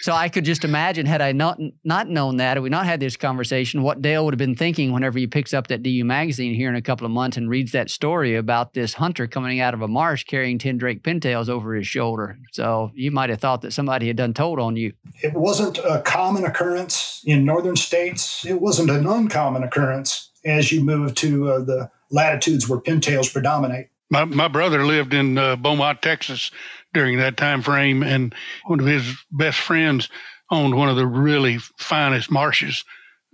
so 0.01 0.13
I 0.13 0.29
could 0.29 0.45
just 0.45 0.63
imagine 0.63 1.05
had 1.05 1.21
I 1.21 1.31
not 1.31 1.59
not 1.83 2.07
known 2.07 2.37
that, 2.37 2.57
had 2.57 2.63
we 2.63 2.69
not 2.69 2.85
had 2.85 2.99
this 2.99 3.17
conversation, 3.17 3.83
what 3.83 4.01
Dale 4.01 4.25
would 4.25 4.33
have 4.33 4.39
been 4.39 4.55
thinking 4.55 4.91
whenever 4.91 5.19
he 5.19 5.27
picks 5.27 5.53
up 5.53 5.67
that 5.67 5.83
DU 5.83 6.05
magazine 6.05 6.53
here 6.53 6.69
in 6.69 6.75
a 6.75 6.81
couple 6.81 7.05
of 7.05 7.11
months 7.11 7.37
and 7.37 7.49
reads 7.49 7.71
that 7.73 7.89
story 7.89 8.35
about 8.35 8.73
this 8.73 8.93
hunter 8.93 9.27
coming 9.27 9.59
out 9.59 9.73
of 9.73 9.81
a 9.81 9.87
marsh 9.87 10.23
carrying 10.23 10.57
ten 10.57 10.77
Drake 10.77 11.03
pintails 11.03 11.49
over 11.49 11.75
his 11.75 11.87
shoulder. 11.87 12.37
So 12.51 12.91
you 12.93 13.11
might 13.11 13.29
have 13.29 13.39
thought 13.39 13.61
that 13.61 13.73
somebody 13.73 14.07
had 14.07 14.17
done 14.17 14.33
told 14.33 14.59
on 14.59 14.75
you. 14.75 14.93
It 15.21 15.33
wasn't 15.33 15.77
a 15.79 16.01
common 16.05 16.45
occurrence 16.45 17.21
in 17.25 17.45
northern 17.45 17.75
states. 17.75 18.45
It 18.45 18.61
wasn't 18.61 18.89
an 18.89 19.05
uncommon 19.05 19.63
occurrence 19.63 20.31
as 20.45 20.71
you 20.71 20.83
move 20.83 21.15
to 21.15 21.49
uh, 21.49 21.59
the 21.59 21.91
latitudes 22.09 22.67
where 22.67 22.79
pintails 22.79 23.31
predominate. 23.31 23.89
My 24.11 24.25
my 24.25 24.47
brother 24.49 24.85
lived 24.85 25.13
in 25.13 25.37
uh, 25.37 25.55
Beaumont, 25.55 26.01
Texas, 26.01 26.51
during 26.93 27.17
that 27.17 27.37
time 27.37 27.61
frame, 27.61 28.03
and 28.03 28.35
one 28.65 28.79
of 28.79 28.85
his 28.85 29.17
best 29.31 29.59
friends 29.59 30.09
owned 30.51 30.75
one 30.75 30.89
of 30.89 30.97
the 30.97 31.07
really 31.07 31.57
finest 31.77 32.29
marshes 32.29 32.83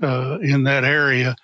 uh, 0.01 0.37
in 0.41 0.63
that 0.63 0.83
area, 0.83 1.35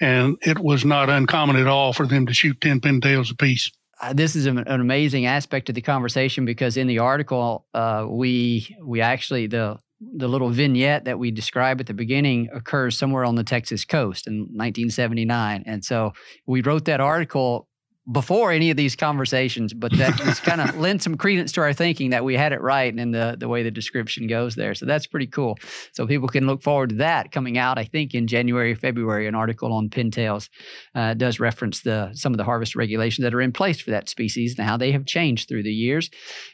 and 0.00 0.36
it 0.42 0.58
was 0.58 0.84
not 0.84 1.08
uncommon 1.08 1.56
at 1.56 1.66
all 1.66 1.92
for 1.92 2.06
them 2.06 2.26
to 2.26 2.34
shoot 2.34 2.60
ten 2.60 2.80
pintails 2.80 3.32
apiece. 3.32 3.70
Uh, 4.00 4.12
this 4.12 4.36
is 4.36 4.46
an, 4.46 4.58
an, 4.58 4.80
amazing 4.80 5.26
aspect 5.26 5.68
of 5.68 5.74
the 5.74 5.80
conversation 5.80 6.44
because 6.44 6.76
in 6.76 6.88
the 6.88 6.98
article 6.98 7.66
uh, 7.72 8.04
we 8.08 8.76
we 8.84 9.00
actually 9.00 9.46
the 9.46 9.78
the 10.16 10.28
little 10.28 10.50
vignette 10.50 11.04
that 11.04 11.18
we 11.18 11.30
describe 11.30 11.80
at 11.80 11.86
the 11.86 11.94
beginning 11.94 12.48
occurs 12.52 12.98
somewhere 12.98 13.24
on 13.24 13.36
the 13.36 13.44
Texas 13.44 13.84
coast 13.84 14.26
in 14.26 14.40
1979. 14.40 15.62
And 15.64 15.84
so 15.84 16.12
we 16.44 16.60
wrote 16.60 16.86
that 16.86 17.00
article 17.00 17.68
before 18.10 18.50
any 18.50 18.70
of 18.70 18.76
these 18.76 18.96
conversations, 18.96 19.72
but 19.72 19.96
that 19.96 20.16
just 20.16 20.42
kind 20.44 20.60
of 20.60 20.76
lends 20.76 21.04
some 21.04 21.16
credence 21.16 21.52
to 21.52 21.60
our 21.60 21.72
thinking 21.72 22.10
that 22.10 22.24
we 22.24 22.36
had 22.36 22.52
it 22.52 22.60
right 22.60 22.92
in 22.96 23.12
the, 23.12 23.36
the 23.38 23.46
way 23.46 23.62
the 23.62 23.70
description 23.70 24.26
goes 24.26 24.56
there. 24.56 24.74
So 24.74 24.86
that's 24.86 25.06
pretty 25.06 25.28
cool. 25.28 25.56
So 25.92 26.06
people 26.06 26.28
can 26.28 26.46
look 26.46 26.62
forward 26.62 26.90
to 26.90 26.94
that 26.96 27.30
coming 27.30 27.58
out, 27.58 27.78
I 27.78 27.84
think, 27.84 28.14
in 28.14 28.26
January, 28.26 28.74
February. 28.74 29.28
An 29.28 29.36
article 29.36 29.72
on 29.72 29.88
pintails 29.88 30.48
uh, 30.96 31.14
does 31.14 31.38
reference 31.38 31.82
the 31.82 32.10
some 32.14 32.32
of 32.32 32.38
the 32.38 32.44
harvest 32.44 32.74
regulations 32.74 33.22
that 33.22 33.34
are 33.34 33.40
in 33.40 33.52
place 33.52 33.80
for 33.80 33.92
that 33.92 34.08
species 34.08 34.58
and 34.58 34.66
how 34.66 34.76
they 34.76 34.90
have 34.90 35.06
changed 35.06 35.48
through 35.48 35.62
the 35.62 35.72
years. 35.72 36.10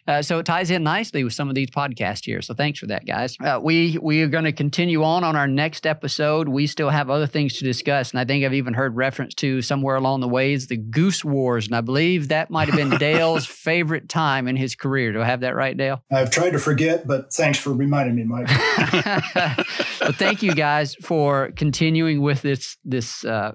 Uh, 0.06 0.20
so 0.20 0.38
it 0.38 0.44
ties 0.44 0.70
in 0.70 0.82
nicely 0.82 1.24
with 1.24 1.32
some 1.32 1.48
of 1.48 1.54
these 1.54 1.70
podcasts 1.70 2.26
here. 2.26 2.42
So 2.42 2.52
thanks 2.52 2.78
for 2.78 2.86
that, 2.86 3.06
guys. 3.06 3.36
Uh, 3.42 3.58
we 3.62 3.98
we 4.02 4.20
are 4.22 4.28
going 4.28 4.44
to 4.44 4.52
continue 4.52 5.02
on 5.02 5.24
on 5.24 5.34
our 5.34 5.48
next 5.48 5.86
episode. 5.86 6.48
We 6.48 6.66
still 6.66 6.90
have 6.90 7.08
other 7.08 7.26
things 7.26 7.56
to 7.58 7.64
discuss, 7.64 8.10
and 8.10 8.20
I 8.20 8.26
think 8.26 8.44
I've 8.44 8.52
even 8.52 8.74
heard 8.74 8.96
reference 8.96 9.34
to 9.36 9.62
somewhere 9.62 9.96
along 9.96 10.20
the 10.20 10.28
ways 10.28 10.66
the 10.66 10.76
goose 10.76 11.24
war 11.24 11.37
Wars, 11.38 11.66
and 11.66 11.74
I 11.76 11.80
believe 11.80 12.28
that 12.28 12.50
might 12.50 12.68
have 12.68 12.76
been 12.76 12.98
Dale's 12.98 13.46
favorite 13.68 14.08
time 14.08 14.48
in 14.48 14.56
his 14.56 14.74
career. 14.74 15.12
Do 15.12 15.22
I 15.22 15.24
have 15.24 15.40
that 15.40 15.54
right, 15.54 15.76
Dale? 15.76 16.02
I've 16.10 16.30
tried 16.30 16.50
to 16.50 16.58
forget, 16.58 17.06
but 17.06 17.32
thanks 17.32 17.58
for 17.58 17.72
reminding 17.72 18.16
me, 18.16 18.24
Mike. 18.24 18.48
well, 20.00 20.12
thank 20.12 20.42
you 20.42 20.54
guys 20.54 20.94
for 20.96 21.50
continuing 21.56 22.20
with 22.20 22.42
this 22.42 22.76
this 22.84 23.24
uh, 23.24 23.52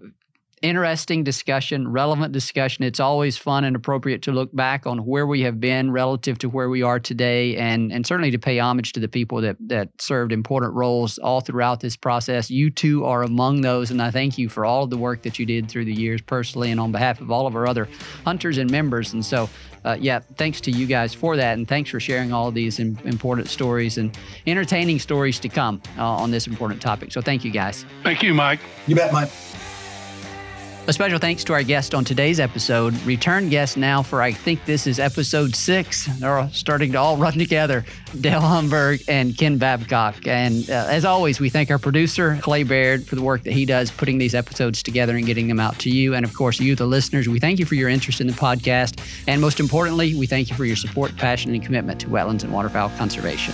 interesting 0.63 1.23
discussion, 1.23 1.89
relevant 1.89 2.31
discussion. 2.31 2.83
It's 2.83 3.01
always 3.01 3.37
fun 3.37 3.65
and 3.65 3.75
appropriate 3.75 4.21
to 4.23 4.31
look 4.31 4.55
back 4.55 4.87
on 4.87 4.99
where 4.99 5.27
we 5.27 5.41
have 5.41 5.59
been 5.59 5.91
relative 5.91 6.39
to 6.39 6.49
where 6.49 6.69
we 6.69 6.81
are 6.81 6.99
today, 6.99 7.55
and 7.57 7.91
and 7.91 8.07
certainly 8.07 8.31
to 8.31 8.39
pay 8.39 8.57
homage 8.59 8.93
to 8.93 8.99
the 8.99 9.07
people 9.07 9.41
that 9.41 9.57
that 9.59 9.89
served 10.01 10.31
important 10.31 10.73
roles 10.73 11.19
all 11.19 11.41
throughout 11.41 11.81
this 11.81 11.95
process. 11.95 12.49
You 12.49 12.71
two 12.71 13.05
are 13.05 13.21
among 13.23 13.61
those, 13.61 13.91
and 13.91 14.01
I 14.01 14.09
thank 14.09 14.37
you 14.37 14.49
for 14.49 14.65
all 14.65 14.85
of 14.85 14.89
the 14.89 14.97
work 14.97 15.21
that 15.23 15.37
you 15.37 15.45
did 15.45 15.69
through 15.69 15.85
the 15.85 15.93
years, 15.93 16.21
personally 16.21 16.71
and 16.71 16.79
on 16.79 16.91
behalf 16.91 17.19
of 17.19 17.29
all 17.29 17.45
of 17.45 17.55
our 17.55 17.67
other 17.67 17.89
hunters 18.23 18.57
and 18.57 18.71
members. 18.71 19.11
And 19.11 19.23
so, 19.25 19.49
uh, 19.83 19.97
yeah, 19.99 20.19
thanks 20.37 20.61
to 20.61 20.71
you 20.71 20.87
guys 20.87 21.13
for 21.13 21.35
that, 21.35 21.57
and 21.57 21.67
thanks 21.67 21.89
for 21.89 21.99
sharing 21.99 22.31
all 22.31 22.47
of 22.47 22.53
these 22.53 22.79
important 22.79 23.49
stories 23.49 23.97
and 23.97 24.17
entertaining 24.47 24.99
stories 24.99 25.39
to 25.41 25.49
come 25.49 25.81
uh, 25.97 26.03
on 26.03 26.31
this 26.31 26.47
important 26.47 26.81
topic. 26.81 27.11
So, 27.11 27.21
thank 27.21 27.43
you 27.43 27.51
guys. 27.51 27.85
Thank 28.01 28.23
you, 28.23 28.33
Mike. 28.33 28.61
You 28.87 28.95
bet, 28.95 29.11
Mike. 29.11 29.29
A 30.85 30.91
special 30.91 31.17
thanks 31.17 31.45
to 31.45 31.53
our 31.53 31.63
guest 31.63 31.95
on 31.95 32.03
today's 32.03 32.41
episode. 32.41 32.93
Return 33.03 33.47
guest 33.47 33.77
now 33.77 34.03
for 34.03 34.21
I 34.21 34.33
think 34.33 34.65
this 34.65 34.85
is 34.85 34.99
episode 34.99 35.55
six. 35.55 36.07
They're 36.19 36.49
starting 36.51 36.91
to 36.91 36.97
all 36.97 37.15
run 37.25 37.35
together. 37.35 37.85
Dale 38.19 38.41
Humburg 38.41 39.01
and 39.07 39.37
Ken 39.37 39.57
Babcock. 39.57 40.27
And 40.27 40.69
uh, 40.69 40.87
as 40.89 41.05
always, 41.05 41.39
we 41.39 41.49
thank 41.49 41.71
our 41.71 41.79
producer, 41.79 42.37
Clay 42.41 42.63
Baird, 42.63 43.05
for 43.07 43.15
the 43.15 43.21
work 43.21 43.43
that 43.43 43.53
he 43.53 43.65
does 43.65 43.91
putting 43.91 44.17
these 44.17 44.35
episodes 44.35 44.83
together 44.83 45.15
and 45.15 45.25
getting 45.25 45.47
them 45.47 45.61
out 45.61 45.79
to 45.79 45.89
you. 45.89 46.15
And 46.15 46.25
of 46.25 46.33
course, 46.33 46.59
you, 46.59 46.75
the 46.75 46.85
listeners, 46.85 47.29
we 47.29 47.39
thank 47.39 47.59
you 47.59 47.65
for 47.65 47.75
your 47.75 47.87
interest 47.87 48.19
in 48.19 48.27
the 48.27 48.33
podcast. 48.33 48.99
And 49.25 49.39
most 49.39 49.61
importantly, 49.61 50.15
we 50.15 50.27
thank 50.27 50.49
you 50.49 50.55
for 50.57 50.65
your 50.65 50.75
support, 50.75 51.15
passion, 51.15 51.53
and 51.53 51.63
commitment 51.63 52.01
to 52.01 52.07
wetlands 52.07 52.43
and 52.43 52.51
waterfowl 52.51 52.89
conservation. 52.97 53.53